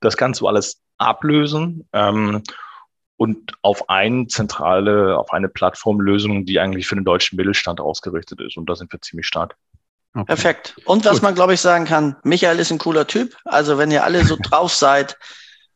Das 0.00 0.16
kannst 0.16 0.40
du 0.40 0.46
alles 0.48 0.80
ablösen. 0.98 1.86
Ähm, 1.92 2.42
und 3.16 3.52
auf 3.62 3.88
eine 3.88 4.26
zentrale, 4.26 5.16
auf 5.18 5.32
eine 5.32 5.48
Plattformlösung, 5.48 6.44
die 6.44 6.60
eigentlich 6.60 6.86
für 6.86 6.96
den 6.96 7.04
deutschen 7.04 7.36
Mittelstand 7.36 7.80
ausgerichtet 7.80 8.40
ist. 8.40 8.56
Und 8.56 8.68
da 8.68 8.76
sind 8.76 8.92
wir 8.92 9.00
ziemlich 9.00 9.26
stark. 9.26 9.56
Okay. 10.14 10.24
Perfekt. 10.24 10.76
Und 10.84 11.04
was 11.04 11.14
Gut. 11.14 11.22
man, 11.22 11.34
glaube 11.34 11.54
ich, 11.54 11.60
sagen 11.60 11.84
kann, 11.84 12.16
Michael 12.22 12.58
ist 12.58 12.70
ein 12.70 12.78
cooler 12.78 13.06
Typ. 13.06 13.36
Also 13.44 13.78
wenn 13.78 13.90
ihr 13.90 14.04
alle 14.04 14.24
so 14.24 14.36
drauf 14.42 14.74
seid 14.74 15.16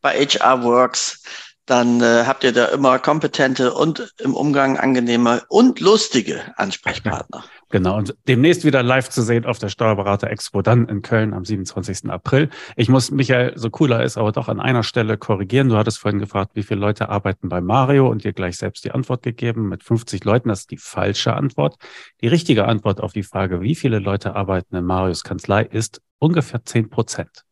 bei 0.00 0.14
HR 0.14 0.62
Works, 0.62 1.22
dann 1.66 2.00
äh, 2.00 2.24
habt 2.26 2.42
ihr 2.42 2.52
da 2.52 2.66
immer 2.66 2.98
kompetente 2.98 3.72
und 3.72 4.12
im 4.18 4.34
Umgang 4.34 4.78
angenehme 4.78 5.42
und 5.48 5.80
lustige 5.80 6.42
Ansprechpartner. 6.56 7.44
Genau, 7.70 7.96
und 7.96 8.16
demnächst 8.26 8.64
wieder 8.64 8.82
live 8.82 9.10
zu 9.10 9.22
sehen 9.22 9.46
auf 9.46 9.60
der 9.60 9.68
Steuerberater 9.68 10.28
Expo, 10.28 10.60
dann 10.60 10.88
in 10.88 11.02
Köln 11.02 11.32
am 11.32 11.44
27. 11.44 12.10
April. 12.10 12.50
Ich 12.74 12.88
muss 12.88 13.12
Michael, 13.12 13.56
so 13.56 13.70
cooler 13.70 14.02
ist, 14.02 14.18
aber 14.18 14.32
doch 14.32 14.48
an 14.48 14.58
einer 14.58 14.82
Stelle 14.82 15.16
korrigieren. 15.16 15.68
Du 15.68 15.76
hattest 15.76 15.98
vorhin 15.98 16.18
gefragt, 16.18 16.50
wie 16.54 16.64
viele 16.64 16.80
Leute 16.80 17.08
arbeiten 17.08 17.48
bei 17.48 17.60
Mario 17.60 18.08
und 18.08 18.24
dir 18.24 18.32
gleich 18.32 18.56
selbst 18.56 18.84
die 18.84 18.90
Antwort 18.90 19.22
gegeben 19.22 19.68
mit 19.68 19.84
50 19.84 20.24
Leuten. 20.24 20.48
Das 20.48 20.60
ist 20.60 20.72
die 20.72 20.78
falsche 20.78 21.34
Antwort. 21.34 21.76
Die 22.22 22.26
richtige 22.26 22.66
Antwort 22.66 23.00
auf 23.00 23.12
die 23.12 23.22
Frage, 23.22 23.60
wie 23.60 23.76
viele 23.76 24.00
Leute 24.00 24.34
arbeiten 24.34 24.74
in 24.74 24.84
Marios 24.84 25.22
Kanzlei, 25.22 25.62
ist 25.62 26.02
ungefähr 26.18 26.64
10 26.64 26.90
Prozent. 26.90 27.44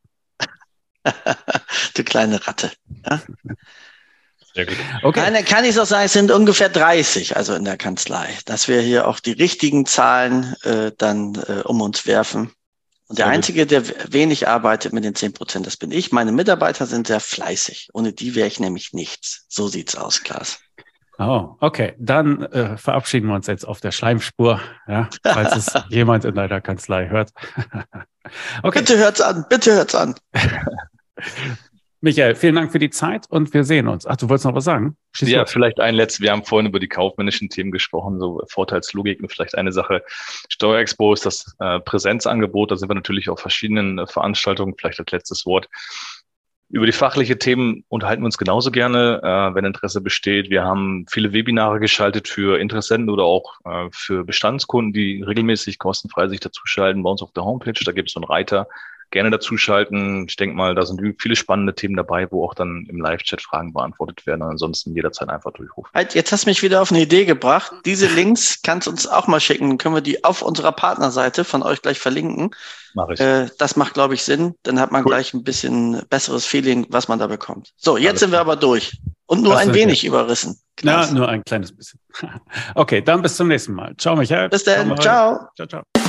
du 1.95 2.03
kleine 2.03 2.45
Ratte. 2.45 2.73
Ja? 3.09 3.23
Okay. 5.03 5.21
Kann, 5.21 5.45
kann 5.45 5.65
ich 5.65 5.75
so 5.75 5.85
sagen, 5.85 6.07
es 6.07 6.13
sind 6.13 6.31
ungefähr 6.31 6.69
30, 6.69 7.37
also 7.37 7.55
in 7.55 7.65
der 7.65 7.77
Kanzlei, 7.77 8.37
dass 8.45 8.69
wir 8.69 8.81
hier 8.81 9.07
auch 9.07 9.21
die 9.21 9.33
richtigen 9.33 9.87
Zahlen 9.87 10.55
äh, 10.65 10.93
dann 10.97 11.35
äh, 11.47 11.63
um 11.65 11.81
uns 11.81 12.07
werfen. 12.07 12.53
Und 13.09 13.19
der 13.19 13.27
sehr 13.27 13.33
Einzige, 13.33 13.67
der 13.67 13.85
wenig 14.13 14.49
arbeitet 14.49 14.93
mit 14.93 15.05
den 15.05 15.15
10 15.15 15.33
Prozent, 15.33 15.67
das 15.67 15.77
bin 15.77 15.91
ich. 15.91 16.13
Meine 16.13 16.33
Mitarbeiter 16.33 16.87
sind 16.87 17.07
sehr 17.07 17.21
fleißig. 17.21 17.89
Ohne 17.95 18.13
die 18.13 18.35
wäre 18.35 18.47
ich 18.47 18.61
nämlich 18.61 18.93
nichts. 18.93 19.47
So 19.49 19.69
sieht's 19.69 19.97
aus, 19.97 20.23
Klaas. 20.23 20.61
Oh, 21.19 21.57
okay. 21.61 21.95
Dann 21.99 22.43
äh, 22.45 22.77
verabschieden 22.77 23.27
wir 23.29 23.35
uns 23.35 23.47
jetzt 23.49 23.67
auf 23.67 23.81
der 23.81 23.91
Schleimspur, 23.91 24.61
ja, 24.87 25.09
falls 25.25 25.57
es 25.57 25.73
jemand 25.89 26.25
in 26.25 26.35
deiner 26.35 26.61
Kanzlei 26.61 27.09
hört. 27.09 27.31
okay. 28.63 28.81
Bitte 28.81 28.99
hört's 28.99 29.21
an, 29.21 29.47
bitte 29.49 29.73
hört's 29.73 29.95
an. 29.95 30.15
Michael, 32.01 32.37
vielen 32.37 32.55
Dank 32.55 32.71
für 32.71 32.79
die 32.79 32.91
Zeit 32.91 33.27
und 33.29 33.53
wir 33.53 33.65
sehen 33.65 33.89
uns. 33.89 34.07
Ach, 34.07 34.17
du 34.17 34.29
wolltest 34.29 34.45
noch 34.45 34.55
was 34.55 34.65
sagen? 34.65 34.97
Schieß 35.13 35.31
ja, 35.31 35.41
los. 35.41 35.51
vielleicht 35.51 35.81
ein 35.81 35.97
letztes. 35.97 36.21
Wir 36.21 36.31
haben 36.31 36.45
vorhin 36.45 36.69
über 36.69 36.79
die 36.79 36.87
kaufmännischen 36.87 37.49
Themen 37.49 37.73
gesprochen, 37.73 38.21
so 38.21 38.41
Vorteilslogiken. 38.49 39.29
Vielleicht 39.29 39.59
eine 39.59 39.73
Sache. 39.73 40.05
Steuerexpo 40.49 41.13
ist 41.13 41.27
das 41.27 41.57
äh, 41.59 41.81
Präsenzangebot. 41.81 42.71
Da 42.71 42.77
sind 42.77 42.89
wir 42.89 42.95
natürlich 42.95 43.29
auf 43.29 43.41
verschiedenen 43.41 43.99
äh, 43.99 44.07
Veranstaltungen. 44.07 44.75
Vielleicht 44.79 45.01
als 45.01 45.11
letztes 45.11 45.45
Wort. 45.45 45.69
Über 46.71 46.87
die 46.87 46.93
fachliche 46.93 47.39
Themen 47.39 47.85
unterhalten 47.89 48.23
wir 48.23 48.27
uns 48.27 48.39
genauso 48.39 48.71
gerne, 48.71 49.21
äh, 49.23 49.55
wenn 49.57 49.65
Interesse 49.65 50.01
besteht. 50.01 50.51
Wir 50.51 50.63
haben 50.63 51.05
viele 51.11 51.33
Webinare 51.33 51.81
geschaltet 51.81 52.29
für 52.29 52.61
Interessenten 52.61 53.11
oder 53.11 53.25
auch 53.25 53.55
äh, 53.65 53.89
für 53.91 54.23
Bestandskunden, 54.25 54.93
die 54.93 55.23
regelmäßig 55.23 55.79
kostenfrei 55.79 56.29
sich 56.29 56.39
dazuschalten 56.39 57.03
bei 57.03 57.11
uns 57.11 57.23
auf 57.23 57.33
der 57.33 57.45
Homepage. 57.45 57.73
Da 57.85 57.91
gibt 57.91 58.11
es 58.11 58.13
so 58.13 58.21
einen 58.21 58.29
Reiter 58.29 58.69
gerne 59.11 59.31
dazuschalten. 59.31 60.27
Ich 60.29 60.37
denke 60.37 60.57
mal, 60.57 60.75
da 60.75 60.85
sind 60.85 61.01
viele 61.21 61.37
spannende 61.37 61.75
Themen 61.75 61.97
dabei, 61.97 62.31
wo 62.31 62.45
auch 62.45 62.55
dann 62.55 62.87
im 62.89 63.01
Live-Chat 63.01 63.43
Fragen 63.43 63.73
beantwortet 63.73 64.27
werden. 64.27 64.43
Ansonsten 64.43 64.95
jederzeit 64.95 65.29
einfach 65.29 65.53
durchrufen. 65.53 65.91
Halt, 65.95 66.15
jetzt 66.15 66.33
hast 66.33 66.45
du 66.45 66.51
mich 66.51 66.63
wieder 66.63 66.83
auf 66.83 66.91
eine 66.91 67.01
Idee 67.01 67.25
gebracht. 67.25 67.73
Diese 67.85 68.07
Links 68.07 68.61
kannst 68.63 68.87
du 68.87 68.91
uns 68.91 69.07
auch 69.07 69.27
mal 69.27 69.41
schicken. 69.41 69.69
Dann 69.69 69.79
können 69.79 69.95
wir 69.95 70.03
die 70.03 70.25
auf 70.25 70.43
unserer 70.43 70.73
Partnerseite 70.73 71.45
von 71.45 71.63
euch 71.63 71.83
gleich 71.83 71.99
verlinken. 71.99 72.51
Mach 72.95 73.09
ich. 73.11 73.21
Äh, 73.21 73.49
das 73.59 73.77
macht, 73.77 73.95
glaube 73.95 74.15
ich, 74.15 74.23
Sinn. 74.23 74.55
Dann 74.63 74.81
hat 74.81 74.93
man 74.93 75.05
cool. 75.05 75.11
gleich 75.11 75.35
ein 75.35 75.45
bisschen 75.45 76.03
besseres 76.11 76.45
Feeling, 76.45 76.87
was 76.91 77.09
man 77.09 77.19
da 77.19 77.27
bekommt. 77.27 77.73
So, 77.77 77.97
jetzt 77.97 78.09
Alles 78.09 78.21
sind 78.21 78.33
wir 78.33 78.41
aber 78.41 78.57
durch. 78.57 78.99
Und 79.27 79.43
nur 79.43 79.53
das 79.53 79.63
ein 79.63 79.75
wenig 79.75 80.03
wir. 80.03 80.11
überrissen. 80.11 80.59
Klasse. 80.77 81.13
Ja, 81.13 81.19
nur 81.19 81.29
ein 81.29 81.45
kleines 81.45 81.75
bisschen. 81.75 82.01
Okay, 82.75 83.03
dann 83.03 83.23
bis 83.23 83.37
zum 83.37 83.49
nächsten 83.49 83.75
Mal. 83.75 83.95
Ciao, 83.97 84.17
Michael. 84.17 84.49
Bis 84.49 84.65
dann. 84.65 84.97
Ciao. 84.99 85.49
Ciao, 85.57 85.67
ciao. 85.67 86.08